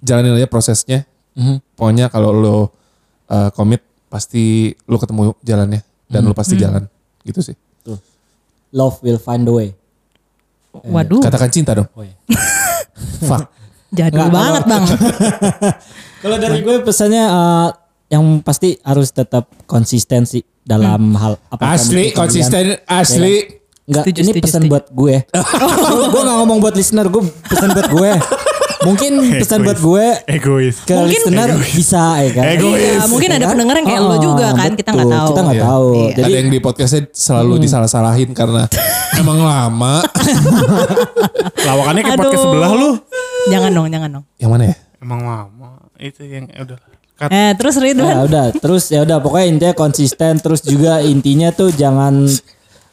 jalanin 0.02 0.38
aja 0.38 0.50
prosesnya. 0.50 1.06
Pokoknya 1.78 2.10
kalau 2.10 2.34
lu 2.34 2.58
eh, 3.30 3.50
komit 3.54 3.86
pasti 4.10 4.74
lu 4.90 4.98
ketemu 4.98 5.38
jalannya 5.46 5.82
dan 6.10 6.22
lu 6.26 6.34
pasti 6.34 6.58
jalan. 6.58 6.90
Gitu 7.22 7.54
sih. 7.54 7.56
Love 8.76 9.00
will 9.06 9.22
find 9.22 9.48
the 9.48 9.54
way. 9.54 9.70
Waduh, 10.86 11.24
Katakan 11.24 11.50
cinta 11.50 11.72
dong. 11.74 11.88
Oh, 11.96 12.04
iya. 12.06 12.14
Fuck. 13.30 13.50
jadul 13.88 14.20
Nggak, 14.20 14.34
banget 14.36 14.64
bang. 14.68 14.84
Kalau 16.24 16.38
dari 16.38 16.60
gue 16.62 16.76
pesannya 16.84 17.24
eh, 17.24 17.68
yang 18.08 18.24
pasti 18.40 18.80
harus 18.82 19.12
tetap 19.12 19.48
konsistensi 19.66 20.40
dalam 20.62 21.12
hal 21.14 21.40
apa 21.48 21.62
yang 21.62 21.74
Asli 21.74 21.88
bikin 21.88 22.04
kalian. 22.06 22.16
konsisten 22.18 22.64
asli. 22.86 23.36
Enggak, 23.84 24.04
Setuju, 24.04 24.20
ini 24.22 24.32
pesan 24.38 24.64
buat 24.68 24.86
gue. 24.90 25.16
gue 26.12 26.22
gak 26.22 26.38
ngomong 26.38 26.60
buat 26.60 26.74
listener, 26.74 27.08
gue 27.08 27.24
pesan 27.46 27.72
buat 27.72 27.88
gue. 27.88 28.12
Mungkin 28.80 29.12
pesan 29.42 29.64
buat 29.64 29.80
gue 29.80 30.06
Egois. 30.28 30.84
ke 30.84 30.92
listener 31.08 31.56
bisa 31.56 32.20
ya 32.20 32.30
kan. 32.30 32.44
Egois. 32.52 32.84
Iya, 32.84 33.08
mungkin 33.08 33.30
ada 33.30 33.38
Ya 33.38 33.40
kan? 33.42 33.52
pendengar 33.56 33.76
yang 33.78 33.88
kayak 33.88 34.02
Oh, 34.02 34.10
lo 34.10 34.18
juga 34.18 34.48
kan, 34.54 34.72
kita 34.74 34.90
nggak 34.92 35.08
betul. 35.08 35.16
tahu. 35.18 35.28
Kita 35.28 35.40
nggak 35.42 35.56
Iya. 35.56 35.66
tahu. 35.66 35.88
Iya. 35.90 36.10
Jadi 36.14 36.24
Ada 36.26 36.38
yang 36.38 36.50
di 36.50 36.60
podcastnya 36.60 37.02
selalu 37.10 37.54
disalah-salahin 37.58 38.30
karena 38.32 38.64
emang 39.22 39.40
lama. 39.40 39.96
Lawakannya 41.58 42.02
kayak 42.02 42.14
Aduh. 42.14 42.24
podcast 42.24 42.44
sebelah 42.44 42.72
lu. 42.74 42.90
Jangan 43.48 43.70
dong, 43.72 43.88
jangan 43.88 44.10
dong. 44.12 44.24
yang 44.36 44.52
mana 44.52 44.64
ya? 44.66 44.76
Emang 45.00 45.22
lama. 45.24 45.70
Itu 45.96 46.22
yang 46.22 46.52
udah. 46.52 46.80
Cut. 47.18 47.30
Eh 47.30 47.52
terus 47.54 47.74
ya 47.76 47.84
Ridwan. 47.84 48.14
udah, 48.24 48.46
terus 48.54 48.84
ya 48.88 49.02
udah 49.02 49.18
pokoknya 49.18 49.48
intinya 49.50 49.74
konsisten 49.74 50.38
terus 50.38 50.62
juga 50.62 51.02
intinya 51.02 51.50
tuh 51.50 51.70
jangan 51.72 52.30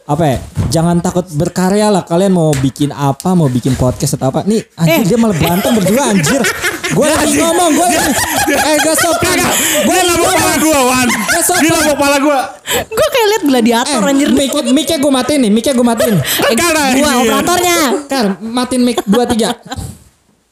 apa 0.05 0.25
ya? 0.27 0.39
Jangan 0.71 1.01
takut 1.01 1.29
berkarya 1.31 1.89
lah. 1.89 2.03
Kalian 2.03 2.33
mau 2.33 2.49
bikin 2.55 2.89
apa, 2.89 3.33
mau 3.33 3.47
bikin 3.47 3.73
podcast 3.73 4.17
atau 4.17 4.29
apa. 4.29 4.41
Nih 4.43 4.65
anjir 4.75 4.97
Eh. 4.97 5.05
dia 5.07 5.17
malah 5.17 5.33
berantem 5.33 5.73
berdua 5.73 6.09
anjir. 6.09 6.41
Gue 6.87 7.05
lagi 7.07 7.37
ngomong, 7.37 7.71
gue 7.71 7.87
lagi 7.87 8.13
eh 8.51 8.77
gak 8.79 8.97
sopan. 8.97 9.37
Gue 9.83 9.93
Dia 9.95 10.05
nabok 10.07 10.29
pala 10.31 10.55
gua, 10.59 10.81
Wan. 10.85 11.09
Gak 11.09 11.43
sopan. 11.43 11.63
Dia 11.63 11.73
nabok 11.75 11.97
pala 11.97 12.17
gua. 12.19 12.39
Gue 12.85 13.07
kayak 13.07 13.27
liat 13.27 13.43
gladiator 13.45 14.01
Eh, 14.01 14.11
anjir. 14.11 14.29
mic, 14.31 14.53
mic-nya 14.67 14.99
gue 14.99 15.13
matiin 15.13 15.41
nih, 15.41 15.51
mic-nya 15.51 15.73
gue 15.75 15.87
matiin. 15.87 16.17
Eh, 16.45 16.53
ini- 16.97 17.21
operatornya. 17.23 17.77
Kar, 18.07 18.27
matiin 18.41 18.83
mic 18.83 19.01
2 19.03 19.25
3. 19.27 19.53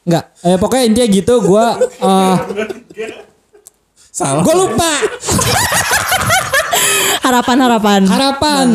Enggak, 0.03 0.25
eh, 0.41 0.57
pokoknya 0.57 0.85
intinya 0.85 1.09
gitu 1.11 1.35
gue 1.41 1.67
eh 2.01 2.37
Salah. 4.13 4.45
gue 4.45 4.55
lupa 4.55 4.93
Harapan-harapan. 7.23 8.01
harapan. 8.13 8.67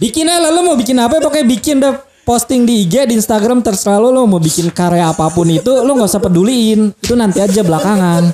Bikin 0.00 0.24
aja 0.24 0.48
lo 0.48 0.64
mau 0.64 0.72
bikin 0.72 0.96
apa 0.96 1.20
pokoknya 1.20 1.44
bikin 1.44 1.76
deh 1.76 1.92
posting 2.22 2.64
di 2.64 2.86
IG 2.86 3.04
di 3.04 3.14
Instagram 3.14 3.60
terserah 3.60 4.00
lo 4.00 4.08
lo 4.08 4.24
mau 4.24 4.40
bikin 4.40 4.72
karya 4.72 5.10
apa 5.10 5.28
pun 5.28 5.44
itu 5.44 5.68
lo 5.68 5.92
nggak 5.92 6.08
usah 6.08 6.22
peduliin 6.22 6.94
itu 6.94 7.12
nanti 7.12 7.42
aja 7.42 7.60
belakangan 7.60 8.30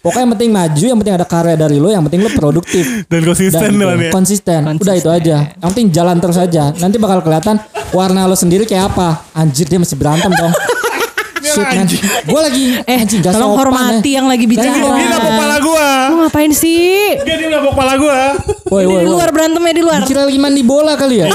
pokoknya 0.00 0.22
yang 0.24 0.32
penting 0.32 0.50
maju 0.50 0.84
yang 0.88 0.98
penting 0.98 1.14
ada 1.14 1.26
karya 1.28 1.54
dari 1.54 1.76
lo 1.76 1.86
yang 1.86 2.02
penting 2.02 2.24
lo 2.24 2.30
produktif 2.32 3.06
Dan 3.06 3.22
konsisten 3.22 3.70
gitu. 3.70 3.86
ya. 3.86 4.10
konsisten. 4.10 4.60
Udah 4.74 4.94
itu 4.96 5.10
aja. 5.12 5.36
Yang 5.54 5.68
penting 5.68 5.86
jalan 5.92 6.16
terus 6.18 6.34
aja. 6.34 6.74
Nanti 6.74 6.96
bakal 6.96 7.20
kelihatan 7.20 7.62
warna 7.92 8.24
lo 8.24 8.34
sendiri 8.34 8.64
kayak 8.64 8.90
apa. 8.90 9.22
Anjir 9.32 9.68
dia 9.68 9.78
masih 9.78 9.94
berantem 9.94 10.32
dong. 10.32 10.50
Gue 12.24 12.40
lagi 12.40 12.64
Eh, 12.82 12.96
anjing 12.98 13.20
gak 13.20 13.32
tolong 13.32 13.54
sopan 13.54 13.62
hormati 13.70 14.10
ya. 14.10 14.16
yang 14.20 14.26
lagi 14.26 14.44
bicara. 14.44 14.74
Dia 14.74 15.06
nabok 15.08 15.32
pala 15.34 15.56
gua. 15.58 15.88
Lu 16.08 16.16
ngapain 16.22 16.52
sih? 16.52 17.16
Dia 17.18 17.34
dia 17.36 17.48
nabok 17.48 17.74
pala 17.74 17.94
gua. 17.94 18.18
Woi 18.68 18.84
di 18.84 19.06
luar 19.06 19.30
berantemnya 19.30 19.72
di 19.72 19.82
luar. 19.82 20.00
Dikira 20.02 20.24
lagi 20.24 20.38
mandi 20.38 20.62
bola 20.62 20.92
kali 20.94 21.16
ya. 21.18 21.26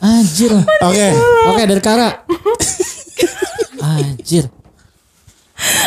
Anjir. 0.00 0.52
Oke. 0.80 1.08
Oke 1.46 1.62
dari 1.66 1.82
Kara. 1.82 2.08
Anjir. 3.80 4.48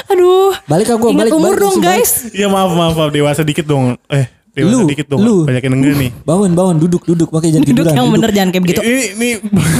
Aduh. 0.07 0.53
Balik 0.65 0.85
ke 0.87 0.95
gue. 0.95 1.09
Ingat 1.09 1.27
Balik, 1.27 1.33
umur 1.35 1.55
balik, 1.55 1.63
dong 1.63 1.77
guys. 1.79 2.11
Ya 2.31 2.45
maaf 2.45 2.69
maaf 2.71 2.93
maaf 2.93 3.09
dewasa 3.09 3.41
dikit 3.41 3.65
dong. 3.65 3.97
Eh 4.07 4.29
dewasa 4.53 4.69
Lu, 4.71 4.79
dikit 4.85 5.07
dong. 5.07 5.19
lu. 5.19 5.35
Banyak 5.43 5.61
yang 5.61 5.73
denger 5.75 5.93
nih. 5.97 6.11
Bangun 6.21 6.51
bangun 6.53 6.75
duduk 6.77 7.01
duduk. 7.03 7.27
Pakai 7.27 7.49
jangan 7.49 7.65
Duduk 7.65 7.73
tiduran. 7.83 7.91
yang 7.91 8.05
duduk. 8.05 8.15
bener 8.15 8.29
jangan 8.31 8.49
kayak 8.49 8.63
begitu. 8.63 8.79
Ini 8.79 9.01
ini 9.17 9.29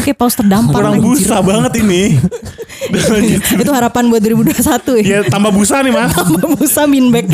Oke, 0.02 0.12
paus 0.12 0.34
terdampar. 0.34 0.74
kurang 0.76 0.94
anjir. 0.98 1.06
busa 1.06 1.36
banget 1.40 1.74
ini. 1.80 2.04
Itu 3.56 3.72
harapan 3.72 4.04
buat 4.10 4.20
2021 4.20 4.60
ya. 5.00 5.04
ya 5.04 5.20
tambah 5.26 5.50
busa 5.50 5.80
nih 5.80 5.92
mas. 5.92 6.12
Tambah 6.18 6.46
Busa 6.54 6.82
minback. 6.84 7.26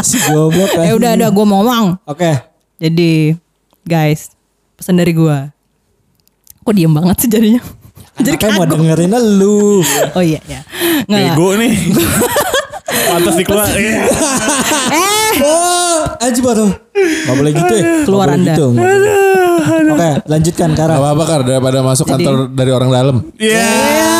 Si 0.00 0.16
goblok. 0.24 0.70
eh 0.78 0.92
udah 0.92 1.14
ada 1.14 1.26
gue 1.26 1.44
mau 1.44 1.60
ngomong. 1.60 1.98
Oke. 2.04 2.30
Jadi 2.78 3.34
guys, 3.82 4.34
pesan 4.74 4.96
dari 4.96 5.12
gua. 5.12 5.50
Kok 6.62 6.72
diem 6.72 6.90
banget 6.90 7.16
sih 7.18 7.28
jadinya? 7.28 7.62
Jadi 8.14 8.36
Kayak 8.36 8.54
mau 8.56 8.66
dengerin 8.66 9.10
lu. 9.36 9.82
Oh 10.14 10.22
iya 10.22 10.38
ya. 10.44 10.62
Nggak, 11.04 11.34
Bego 11.34 11.48
nih. 11.54 11.74
Pantas 13.08 13.34
dikeluar. 13.34 13.66
Iya. 13.72 14.02
Eh, 14.90 15.21
Oh, 15.40 16.00
anjir 16.20 16.42
baru. 16.44 16.66
Gak 16.92 17.34
boleh 17.34 17.52
gitu 17.54 17.72
ya. 17.72 17.84
Keluar 18.04 18.28
Anda. 18.28 18.52
Gitu. 18.52 18.66
Oke, 19.92 20.10
lanjutkan 20.26 20.70
Kara. 20.76 20.92
Gak 20.92 21.00
apa-apa 21.00 21.24
Kar, 21.24 21.40
daripada 21.46 21.78
masuk 21.80 22.04
Jadi- 22.04 22.24
kantor 22.24 22.34
dari 22.52 22.70
orang 22.70 22.90
dalam. 22.90 23.16
Iya. 23.38 23.64
ya, 23.64 24.16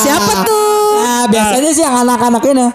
siapa 0.00 0.32
tuh? 0.46 0.56
Ah, 0.98 1.24
biasanya 1.26 1.70
sih 1.74 1.82
yang 1.82 1.96
anak-anak 2.00 2.42
ini. 2.46 2.66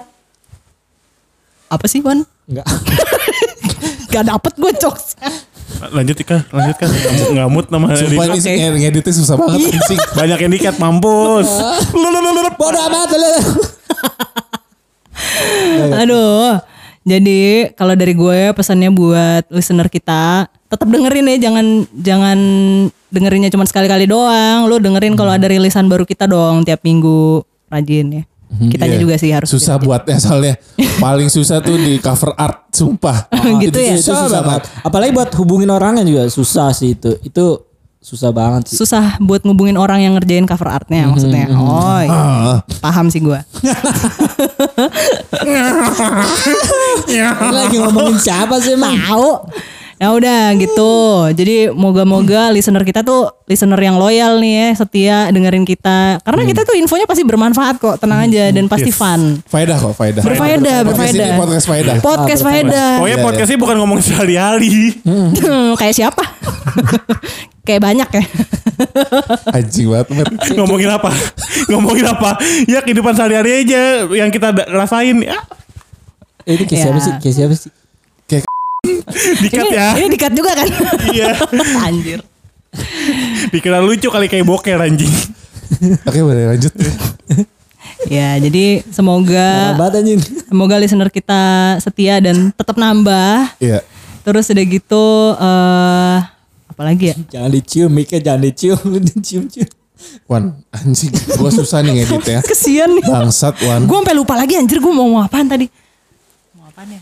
Apa 1.72 1.86
sih, 1.90 2.00
Wan? 2.06 2.22
Enggak. 2.46 2.68
Gak 4.14 4.24
dapet 4.30 4.54
gue 4.60 4.72
jokes. 4.78 5.18
Lanjut 5.84 6.16
Ika, 6.16 6.48
lanjut 6.54 6.76
kan. 6.80 6.88
Ngamut, 6.88 7.28
ngamut 7.34 7.66
nama 7.68 7.86
Sumpah 7.98 8.26
ini 8.30 8.40
ng- 8.40 8.78
ngeditnya 8.80 9.14
susah 9.14 9.36
banget 9.36 9.74
anjing. 9.74 10.00
Banyak 10.16 10.38
yang 10.48 10.52
dikat 10.54 10.76
mampus. 10.80 11.50
Bodoh 12.56 12.82
amat. 12.88 13.10
Aduh. 16.04 16.73
Jadi 17.04 17.68
kalau 17.76 17.94
dari 17.94 18.16
gue 18.16 18.56
pesannya 18.56 18.88
buat 18.88 19.44
listener 19.52 19.92
kita 19.92 20.48
tetap 20.72 20.88
dengerin 20.88 21.28
ya 21.36 21.52
jangan 21.52 21.66
jangan 21.94 22.40
dengerinnya 23.12 23.52
cuma 23.52 23.68
sekali-kali 23.68 24.08
doang. 24.08 24.66
Lu 24.66 24.80
dengerin 24.80 25.14
kalau 25.14 25.30
ada 25.30 25.46
rilisan 25.46 25.92
baru 25.92 26.08
kita 26.08 26.26
dong 26.26 26.64
tiap 26.64 26.80
minggu 26.82 27.44
rajin 27.68 28.08
ya. 28.10 28.24
Kitanya 28.54 28.96
Iya. 28.96 29.02
juga 29.02 29.16
sih 29.18 29.34
harus 29.34 29.50
Susah 29.50 29.82
buatnya 29.82 30.22
soalnya. 30.22 30.56
Paling 31.04 31.26
susah 31.26 31.58
tuh 31.58 31.74
di 31.74 31.98
cover 31.98 32.38
art, 32.38 32.70
sumpah. 32.70 33.26
Gitu 33.58 33.74
ya? 33.74 33.98
Itu 33.98 34.14
susah 34.14 34.46
banget. 34.46 34.70
Apalagi 34.86 35.10
buat 35.10 35.34
hubungin 35.42 35.74
orangnya 35.74 36.06
juga 36.06 36.30
susah 36.30 36.70
sih 36.70 36.94
itu. 36.94 37.18
Itu 37.26 37.66
susah 38.04 38.36
banget 38.36 38.68
sih. 38.68 38.76
susah 38.84 39.16
buat 39.24 39.48
ngubungin 39.48 39.80
orang 39.80 40.04
yang 40.04 40.20
ngerjain 40.20 40.44
cover 40.44 40.68
artnya 40.68 41.08
maksudnya. 41.08 41.48
Oh, 41.56 42.04
iya. 42.04 42.12
Ah, 42.12 42.60
paham 42.84 43.08
sih 43.08 43.24
gue. 43.24 43.40
Lagi 47.56 47.80
ngomongin 47.80 48.20
siapa 48.20 48.60
sih 48.60 48.76
emang? 48.76 49.00
Nah 50.04 50.12
udah 50.12 50.52
gitu. 50.60 50.94
Jadi 51.32 51.72
moga-moga 51.72 52.52
listener 52.52 52.84
kita 52.84 53.08
tuh 53.08 53.32
listener 53.48 53.80
yang 53.80 53.96
loyal 53.96 54.36
nih 54.36 54.52
ya, 54.52 54.68
setia 54.76 55.18
dengerin 55.32 55.64
kita. 55.64 56.20
Karena 56.20 56.44
kita 56.44 56.68
tuh 56.68 56.76
infonya 56.76 57.08
pasti 57.08 57.24
bermanfaat 57.24 57.80
kok, 57.80 57.96
tenang 57.98 58.28
aja 58.28 58.52
dan 58.52 58.68
pasti 58.68 58.92
Yes. 58.92 59.00
fun. 59.00 59.40
Faedah 59.48 59.80
kok, 59.80 59.96
faedah. 59.96 60.20
Berfaedah, 60.20 60.78
Podcast 60.84 61.08
ini 61.08 61.24
berfaedah. 61.24 61.40
podcast 61.40 61.66
faedah. 61.66 61.96
Podcast 62.04 62.42
faedah. 62.44 62.90
Pokoknya 63.00 63.08
Iya, 63.08 63.16
iya. 63.16 63.24
podcastnya 63.24 63.58
bukan 63.58 63.76
ngomong 63.80 64.00
sehari-hari. 64.04 64.76
Kayak 65.80 65.96
siapa? 65.96 66.24
Kayak 67.64 67.80
banyak 67.82 68.10
ya. 68.12 68.24
Anjing 69.56 69.88
banget, 69.88 70.28
ngomongin 70.52 70.92
apa? 70.92 71.16
ngomongin 71.72 72.04
apa? 72.04 72.36
Ya 72.68 72.84
kehidupan 72.84 73.16
sehari-hari 73.16 73.64
aja 73.64 74.04
yang 74.10 74.28
kita 74.28 74.52
rasain. 74.68 75.24
Ya, 75.24 75.40
Eh, 76.44 76.60
ini 76.60 76.68
kayak 76.68 76.76
Ya. 76.76 76.84
siapa 76.84 77.00
sih? 77.00 77.14
Kayak 77.24 77.36
siapa 77.40 77.56
sih? 77.56 77.72
Dikat 79.12 79.66
ini, 79.68 79.76
ya. 79.76 79.88
ini 80.00 80.08
dikat 80.12 80.32
juga 80.34 80.52
kan? 80.56 80.68
Iya. 81.12 81.26
Anjir. 81.84 82.20
Dikira 83.54 83.80
lucu 83.84 84.10
kali 84.10 84.26
kayak 84.32 84.46
boker 84.48 84.80
anjing. 84.82 85.12
Oke, 86.08 86.20
boleh 86.24 86.56
lanjut. 86.56 86.74
Ya, 88.12 88.36
jadi 88.36 88.84
semoga 88.92 89.80
Banget 89.80 90.04
anjing. 90.04 90.20
semoga 90.48 90.76
listener 90.76 91.08
kita 91.08 91.76
setia 91.80 92.20
dan 92.20 92.52
tetap 92.52 92.76
nambah. 92.76 93.56
Iya. 93.64 93.80
Terus 94.24 94.48
udah 94.52 94.66
gitu 94.68 95.06
eh 95.40 96.20
apalagi 96.72 97.14
ya? 97.14 97.16
Jangan 97.40 97.52
dicium, 97.54 97.92
mic 97.92 98.12
jangan 98.12 98.42
dicium, 98.42 98.80
dicium-cium. 99.08 99.70
Wan, 100.28 100.52
anjing. 100.76 101.16
Gua 101.40 101.48
susah 101.48 101.80
nih 101.80 102.04
ngedit 102.04 102.24
ya. 102.28 102.40
Kesian 102.50 102.92
nih. 103.00 103.08
Bangsat, 103.08 103.56
Wan. 103.64 103.88
Gue 103.88 103.98
sampai 104.04 104.16
lupa 104.16 104.36
lagi 104.36 104.60
anjir 104.60 104.84
gue 104.84 104.92
mau 104.92 105.08
ngomong 105.08 105.24
apaan 105.24 105.48
tadi. 105.48 105.68
Mau 106.60 106.68
apaan 106.68 106.92
ya? 106.92 107.02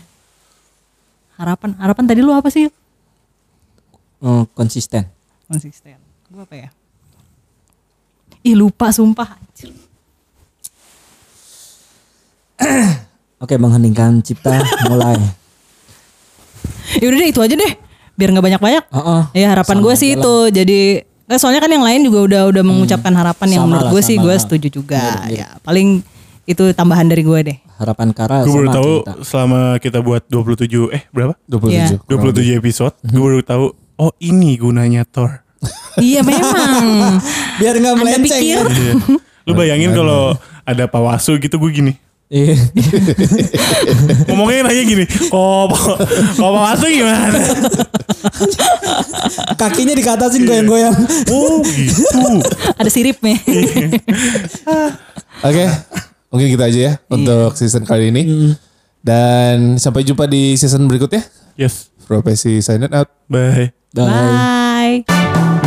Harapan, 1.42 1.74
harapan 1.74 2.04
tadi 2.06 2.22
lu 2.22 2.30
apa 2.30 2.46
sih? 2.54 2.70
Oh, 4.22 4.46
konsisten. 4.54 5.10
Konsisten. 5.50 5.98
Gue 6.30 6.46
apa 6.46 6.54
ya? 6.54 6.68
Ih 8.46 8.54
lupa 8.54 8.94
sumpah. 8.94 9.34
Anjir. 9.34 9.74
Oke, 13.42 13.58
mengheningkan 13.58 14.22
cipta 14.22 14.62
mulai. 14.86 15.18
Ya 17.02 17.10
udah 17.10 17.18
deh 17.18 17.28
itu 17.34 17.40
aja 17.42 17.54
deh. 17.58 17.72
Biar 18.14 18.30
nggak 18.30 18.46
banyak-banyak. 18.46 18.84
Heeh. 18.86 19.22
Ya 19.42 19.46
harapan 19.50 19.82
gue 19.82 19.94
sih 19.98 20.14
itu 20.14 20.34
jadi 20.54 21.02
eh, 21.02 21.38
soalnya 21.42 21.58
kan 21.58 21.74
yang 21.74 21.82
lain 21.82 22.06
juga 22.06 22.22
udah 22.22 22.42
udah 22.54 22.62
mengucapkan 22.62 23.10
harapan 23.18 23.58
yang 23.58 23.66
Sama 23.66 23.82
menurut 23.82 23.98
gue 23.98 24.02
sih 24.06 24.14
gue 24.14 24.34
setuju 24.38 24.68
juga. 24.70 25.02
Mirip-mirip. 25.26 25.38
Ya 25.42 25.58
paling 25.66 26.06
itu 26.46 26.70
tambahan 26.70 27.10
dari 27.10 27.26
gue 27.26 27.38
deh. 27.50 27.58
Harapan 27.82 28.08
Kara 28.10 28.42
Gue 28.42 28.54
baru 28.54 28.64
sama 28.64 28.72
tahu 28.72 28.92
kita. 28.94 29.12
selama 29.22 29.60
kita 29.76 29.98
buat 29.98 30.22
27 30.24 30.94
eh 30.94 31.02
berapa? 31.10 31.34
27. 31.44 31.98
kurang 32.00 32.22
lebih. 32.30 32.54
27 32.54 32.60
episode. 32.62 32.94
Gue 33.02 33.20
baru 33.20 33.40
tahu 33.42 33.64
oh 33.98 34.12
ini 34.18 34.54
gunanya 34.54 35.02
Thor. 35.04 35.42
iya 35.98 36.22
memang. 36.22 37.18
Biar 37.58 37.74
nggak 37.76 37.92
Anda 37.92 38.00
melenceng. 38.00 38.24
pikir? 38.24 38.62
ya. 38.62 38.70
Iya. 38.70 38.94
Lu 39.42 39.52
bayangin 39.52 39.90
kalau 39.90 40.34
ada 40.62 40.86
Pawasu 40.86 41.34
gitu 41.36 41.58
gue 41.58 41.70
gini. 41.72 41.94
Iya. 42.26 42.56
Ngomongnya 44.26 44.64
nanya 44.64 44.82
gini, 44.82 45.04
kok 45.04 45.68
kok 45.68 45.98
Pawasu 46.40 46.88
gimana? 46.88 47.36
Kakinya 49.54 49.92
dikatasin 49.92 50.42
goyang-goyang. 50.42 50.96
Oh 51.28 51.60
gitu. 51.60 52.40
Ada 52.74 52.88
siripnya. 52.88 53.36
Oke. 55.42 55.64
Mungkin 56.32 56.48
gitu 56.48 56.64
aja 56.64 56.80
ya 56.80 56.92
untuk 57.12 57.52
season 57.54 57.84
kali 57.84 58.08
ini. 58.08 58.22
Dan 59.04 59.76
sampai 59.76 60.02
jumpa 60.02 60.24
di 60.24 60.56
season 60.56 60.88
berikutnya. 60.88 61.20
Yes. 61.60 61.92
Profesi 62.08 62.64
sign 62.64 62.88
out. 62.88 63.12
Bye. 63.28 63.76
Bye. 63.92 64.08
Bye. 65.04 65.60